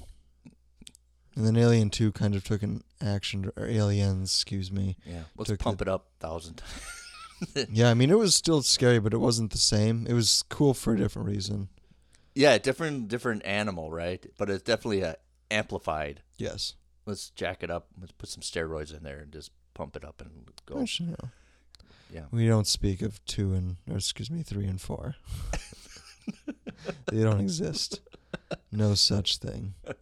And 1.37 1.47
then 1.47 1.57
Alien 1.57 1.91
Two 1.91 2.13
kind 2.13 2.35
of 2.35 2.43
took 2.45 2.63
an 2.63 2.83
action, 3.01 3.51
or 3.57 3.67
Aliens, 3.67 4.31
excuse 4.35 4.71
me. 4.73 4.97
Yeah, 5.07 5.23
let's 5.37 5.51
pump 5.59 5.79
the- 5.79 5.85
it 5.85 5.89
up 5.89 6.07
a 6.21 6.27
thousand 6.27 6.55
times. 6.57 7.69
Yeah, 7.73 7.89
I 7.91 7.95
mean 7.95 8.11
it 8.11 8.19
was 8.19 8.35
still 8.35 8.63
scary, 8.63 8.99
but 8.99 9.15
it 9.15 9.19
wasn't 9.19 9.53
the 9.53 9.59
same. 9.59 10.07
It 10.07 10.13
was 10.13 10.43
cool 10.49 10.75
for 10.75 10.95
a 10.95 10.99
different 10.99 11.29
reason. 11.29 11.69
yeah, 12.35 12.59
different 12.59 13.09
different 13.09 13.45
animal, 13.47 13.91
right? 13.91 14.25
But 14.37 14.51
it's 14.51 14.63
definitely 14.63 15.05
uh, 15.05 15.15
amplified. 15.51 16.23
Yes. 16.37 16.75
Let's 17.07 17.31
jack 17.31 17.63
it 17.63 17.71
up. 17.71 17.87
Let's 17.99 18.13
put 18.13 18.29
some 18.29 18.43
steroids 18.43 18.95
in 18.97 19.03
there 19.05 19.21
and 19.21 19.33
just 19.33 19.51
pump 19.75 19.97
it 19.97 20.05
up 20.05 20.21
and 20.21 20.31
go. 20.67 20.81
Actually, 20.81 21.11
no. 21.11 21.29
Yeah. 22.13 22.23
We 22.33 22.47
don't 22.47 22.67
speak 22.67 23.03
of 23.03 23.25
two 23.25 23.55
and, 23.55 23.77
or 23.89 23.97
excuse 23.97 24.31
me, 24.31 24.43
three 24.43 24.67
and 24.67 24.81
four. 24.81 25.15
they 27.07 27.23
don't 27.23 27.41
exist. 27.41 28.01
No 28.73 28.95
such 28.95 29.39
thing. 29.39 29.75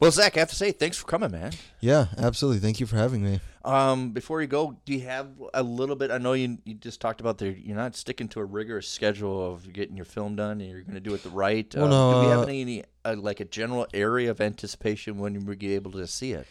Well, 0.00 0.10
Zach, 0.10 0.36
I 0.36 0.40
have 0.40 0.50
to 0.50 0.56
say 0.56 0.72
thanks 0.72 0.98
for 0.98 1.06
coming, 1.06 1.30
man. 1.30 1.52
Yeah, 1.80 2.08
absolutely. 2.18 2.60
Thank 2.60 2.80
you 2.80 2.84
for 2.84 2.96
having 2.96 3.22
me. 3.22 3.40
Um, 3.64 4.10
before 4.10 4.42
you 4.42 4.48
go, 4.48 4.76
do 4.84 4.92
you 4.92 5.00
have 5.02 5.28
a 5.54 5.62
little 5.62 5.96
bit? 5.96 6.10
I 6.10 6.18
know 6.18 6.32
you 6.32 6.58
you 6.64 6.74
just 6.74 7.00
talked 7.00 7.20
about 7.20 7.38
the 7.38 7.52
You're 7.52 7.76
not 7.76 7.94
sticking 7.96 8.28
to 8.30 8.40
a 8.40 8.44
rigorous 8.44 8.88
schedule 8.88 9.52
of 9.52 9.72
getting 9.72 9.96
your 9.96 10.04
film 10.04 10.36
done, 10.36 10.60
and 10.60 10.68
you're 10.68 10.82
going 10.82 10.94
to 10.94 11.00
do 11.00 11.14
it 11.14 11.22
the 11.22 11.30
right. 11.30 11.72
Well, 11.74 11.84
Um, 11.84 11.90
no, 11.90 12.12
do 12.12 12.20
we 12.26 12.26
have 12.32 12.40
uh, 12.40 12.42
any, 12.42 12.60
any 12.62 12.84
uh, 13.04 13.14
like 13.16 13.40
a 13.40 13.44
general 13.44 13.86
area 13.94 14.30
of 14.30 14.40
anticipation 14.40 15.16
when 15.18 15.40
be 15.56 15.74
able 15.74 15.92
to 15.92 16.06
see 16.06 16.32
it? 16.32 16.46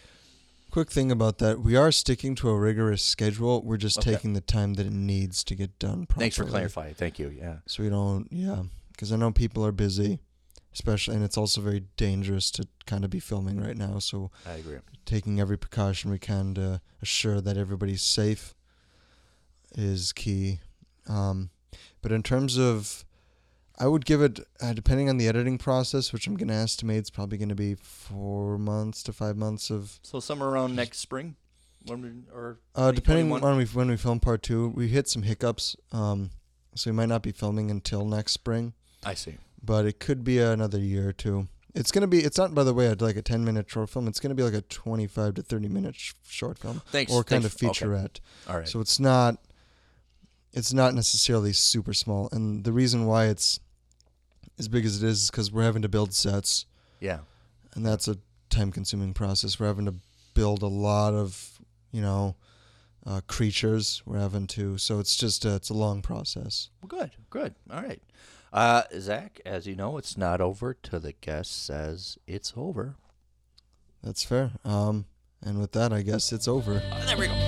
Quick 0.74 0.90
thing 0.90 1.12
about 1.12 1.38
that: 1.38 1.60
we 1.62 1.76
are 1.76 1.92
sticking 1.92 2.34
to 2.34 2.50
a 2.50 2.58
rigorous 2.58 3.04
schedule. 3.04 3.62
We're 3.62 3.78
just 3.78 4.00
Okay. 4.00 4.16
taking 4.16 4.34
the 4.34 4.42
time 4.42 4.74
that 4.74 4.88
it 4.88 4.92
needs 4.92 5.44
to 5.44 5.54
get 5.54 5.78
done 5.78 6.08
properly. 6.08 6.24
Thanks 6.24 6.36
for 6.36 6.46
clarifying. 6.46 6.96
Thank 6.96 7.20
you. 7.20 7.30
Yeah. 7.30 7.58
So 7.68 7.84
we 7.84 7.90
don't, 7.90 8.28
yeah, 8.32 8.64
because 8.92 9.12
I 9.12 9.18
know 9.18 9.32
people 9.32 9.64
are 9.64 9.72
busy, 9.72 10.18
especially, 10.74 11.14
and 11.16 11.24
it's 11.24 11.38
also 11.38 11.62
very 11.62 11.84
dangerous 11.96 12.50
to 12.50 12.68
kind 12.88 13.04
of 13.06 13.12
be 13.12 13.20
filming 13.20 13.62
right 13.62 13.78
now. 13.78 14.00
So 14.00 14.32
I 14.48 14.54
agree. 14.54 14.80
taking 15.06 15.40
every 15.40 15.58
precaution 15.60 16.10
we 16.10 16.18
can 16.18 16.56
to 16.56 16.82
assure 17.04 17.40
that 17.40 17.56
everybody's 17.56 18.02
safe 18.02 18.56
is 19.76 20.12
key. 20.12 20.60
Um, 21.08 21.52
but 22.02 22.12
in 22.12 22.24
terms 22.24 22.58
of, 22.58 23.06
I 23.80 23.88
would 23.88 24.06
give 24.06 24.22
it, 24.22 24.40
uh, 24.62 24.74
depending 24.74 25.10
on 25.10 25.18
the 25.18 25.28
editing 25.28 25.58
process, 25.58 26.14
which 26.14 26.28
I'm 26.28 26.36
going 26.38 26.48
to 26.50 26.54
estimate, 26.54 26.98
it's 27.00 27.10
probably 27.10 27.38
going 27.40 27.50
to 27.50 27.56
be 27.56 27.74
four 27.76 28.58
months 28.60 29.02
to 29.04 29.14
five 29.14 29.36
months 29.36 29.70
of. 29.72 30.00
So 30.04 30.20
somewhere 30.20 30.50
around 30.50 30.76
next 30.76 31.00
spring, 31.00 31.36
when 31.86 32.02
we 32.02 32.10
or 32.34 32.60
Uh, 32.76 32.92
depending 32.92 33.26
2021? 33.30 33.44
on 33.52 33.58
we, 33.58 33.66
when 33.66 33.88
we 33.90 33.98
film 33.98 34.20
part 34.20 34.44
two, 34.44 34.70
we 34.70 34.90
hit 34.90 35.08
some 35.08 35.24
hiccups, 35.24 35.76
um, 35.92 36.30
so 36.76 36.92
we 36.92 36.96
might 36.96 37.10
not 37.10 37.24
be 37.24 37.32
filming 37.32 37.72
until 37.72 38.06
next 38.06 38.34
spring. 38.34 38.74
I 39.06 39.16
see. 39.16 39.36
but 39.66 39.86
it 39.86 40.00
could 40.00 40.24
be 40.24 40.40
another 40.40 40.78
year 40.80 41.10
or 41.10 41.14
two. 41.14 41.48
It's 41.76 41.92
gonna 41.92 42.06
be. 42.08 42.20
It's 42.20 42.38
not, 42.38 42.54
by 42.54 42.64
the 42.64 42.74
way, 42.74 42.94
like 42.94 43.16
a 43.16 43.22
ten 43.24 43.44
minute 43.44 43.68
short 43.70 43.90
film. 43.90 44.08
It's 44.08 44.20
gonna 44.20 44.36
be 44.36 44.44
like 44.44 44.54
a 44.54 44.62
twenty 44.62 45.08
five 45.08 45.34
to 45.34 45.42
thirty 45.42 45.68
minute 45.68 45.96
sh- 45.96 46.14
short 46.28 46.60
film, 46.60 46.82
Thanks. 46.92 47.12
or 47.12 47.24
kind 47.24 47.42
thanks- 47.44 47.56
of 47.62 47.70
okay. 47.70 47.86
featurette. 47.86 48.20
All 48.48 48.58
right. 48.60 48.68
So 48.70 48.80
it's 48.80 49.00
not. 49.00 49.40
It's 50.54 50.74
not 50.74 50.94
necessarily 50.94 51.54
super 51.54 51.94
small, 51.94 52.30
and 52.32 52.64
the 52.64 52.72
reason 52.72 53.06
why 53.06 53.26
it's 53.26 53.60
as 54.60 54.68
big 54.68 54.86
as 54.86 55.02
it 55.02 55.08
is 55.08 55.24
is 55.24 55.32
because 55.32 55.52
we're 55.52 55.64
having 55.64 55.82
to 55.82 55.90
build 55.90 56.14
sets, 56.14 56.66
yeah. 57.00 57.20
and 57.74 57.86
that's 57.86 58.08
a 58.08 58.18
time 58.50 58.72
consuming 58.72 59.14
process. 59.14 59.60
We're 59.60 59.68
having 59.68 59.86
to 59.86 59.96
build 60.34 60.62
a 60.62 60.68
lot 60.68 61.14
of, 61.14 61.60
you 61.92 62.02
know, 62.02 62.36
uh, 63.06 63.22
creatures. 63.28 64.02
We're 64.06 64.20
having 64.20 64.48
to, 64.48 64.78
so 64.78 65.00
it's 65.00 65.16
just 65.16 65.46
a, 65.46 65.56
it's 65.56 65.70
a 65.70 65.74
long 65.74 66.02
process. 66.02 66.70
Well, 66.82 66.88
good. 66.88 67.12
Good. 67.30 67.56
All 67.72 67.82
right. 67.82 68.02
Uh, 68.52 68.84
Zach, 69.00 69.42
as 69.46 69.66
you 69.66 69.76
know, 69.76 69.98
it's 69.98 70.16
not 70.16 70.40
over 70.40 70.76
till 70.76 71.00
the 71.00 71.14
guest 71.14 71.66
says 71.66 72.18
it's 72.28 72.54
over. 72.56 72.96
That's 74.04 74.24
fair. 74.24 74.52
Um, 74.64 75.06
and 75.42 75.60
with 75.60 75.72
that, 75.72 75.92
I 75.92 76.04
guess 76.04 76.32
it's 76.32 76.48
over. 76.48 76.82
there 77.06 77.18
we 77.18 77.28
go. 77.28 77.43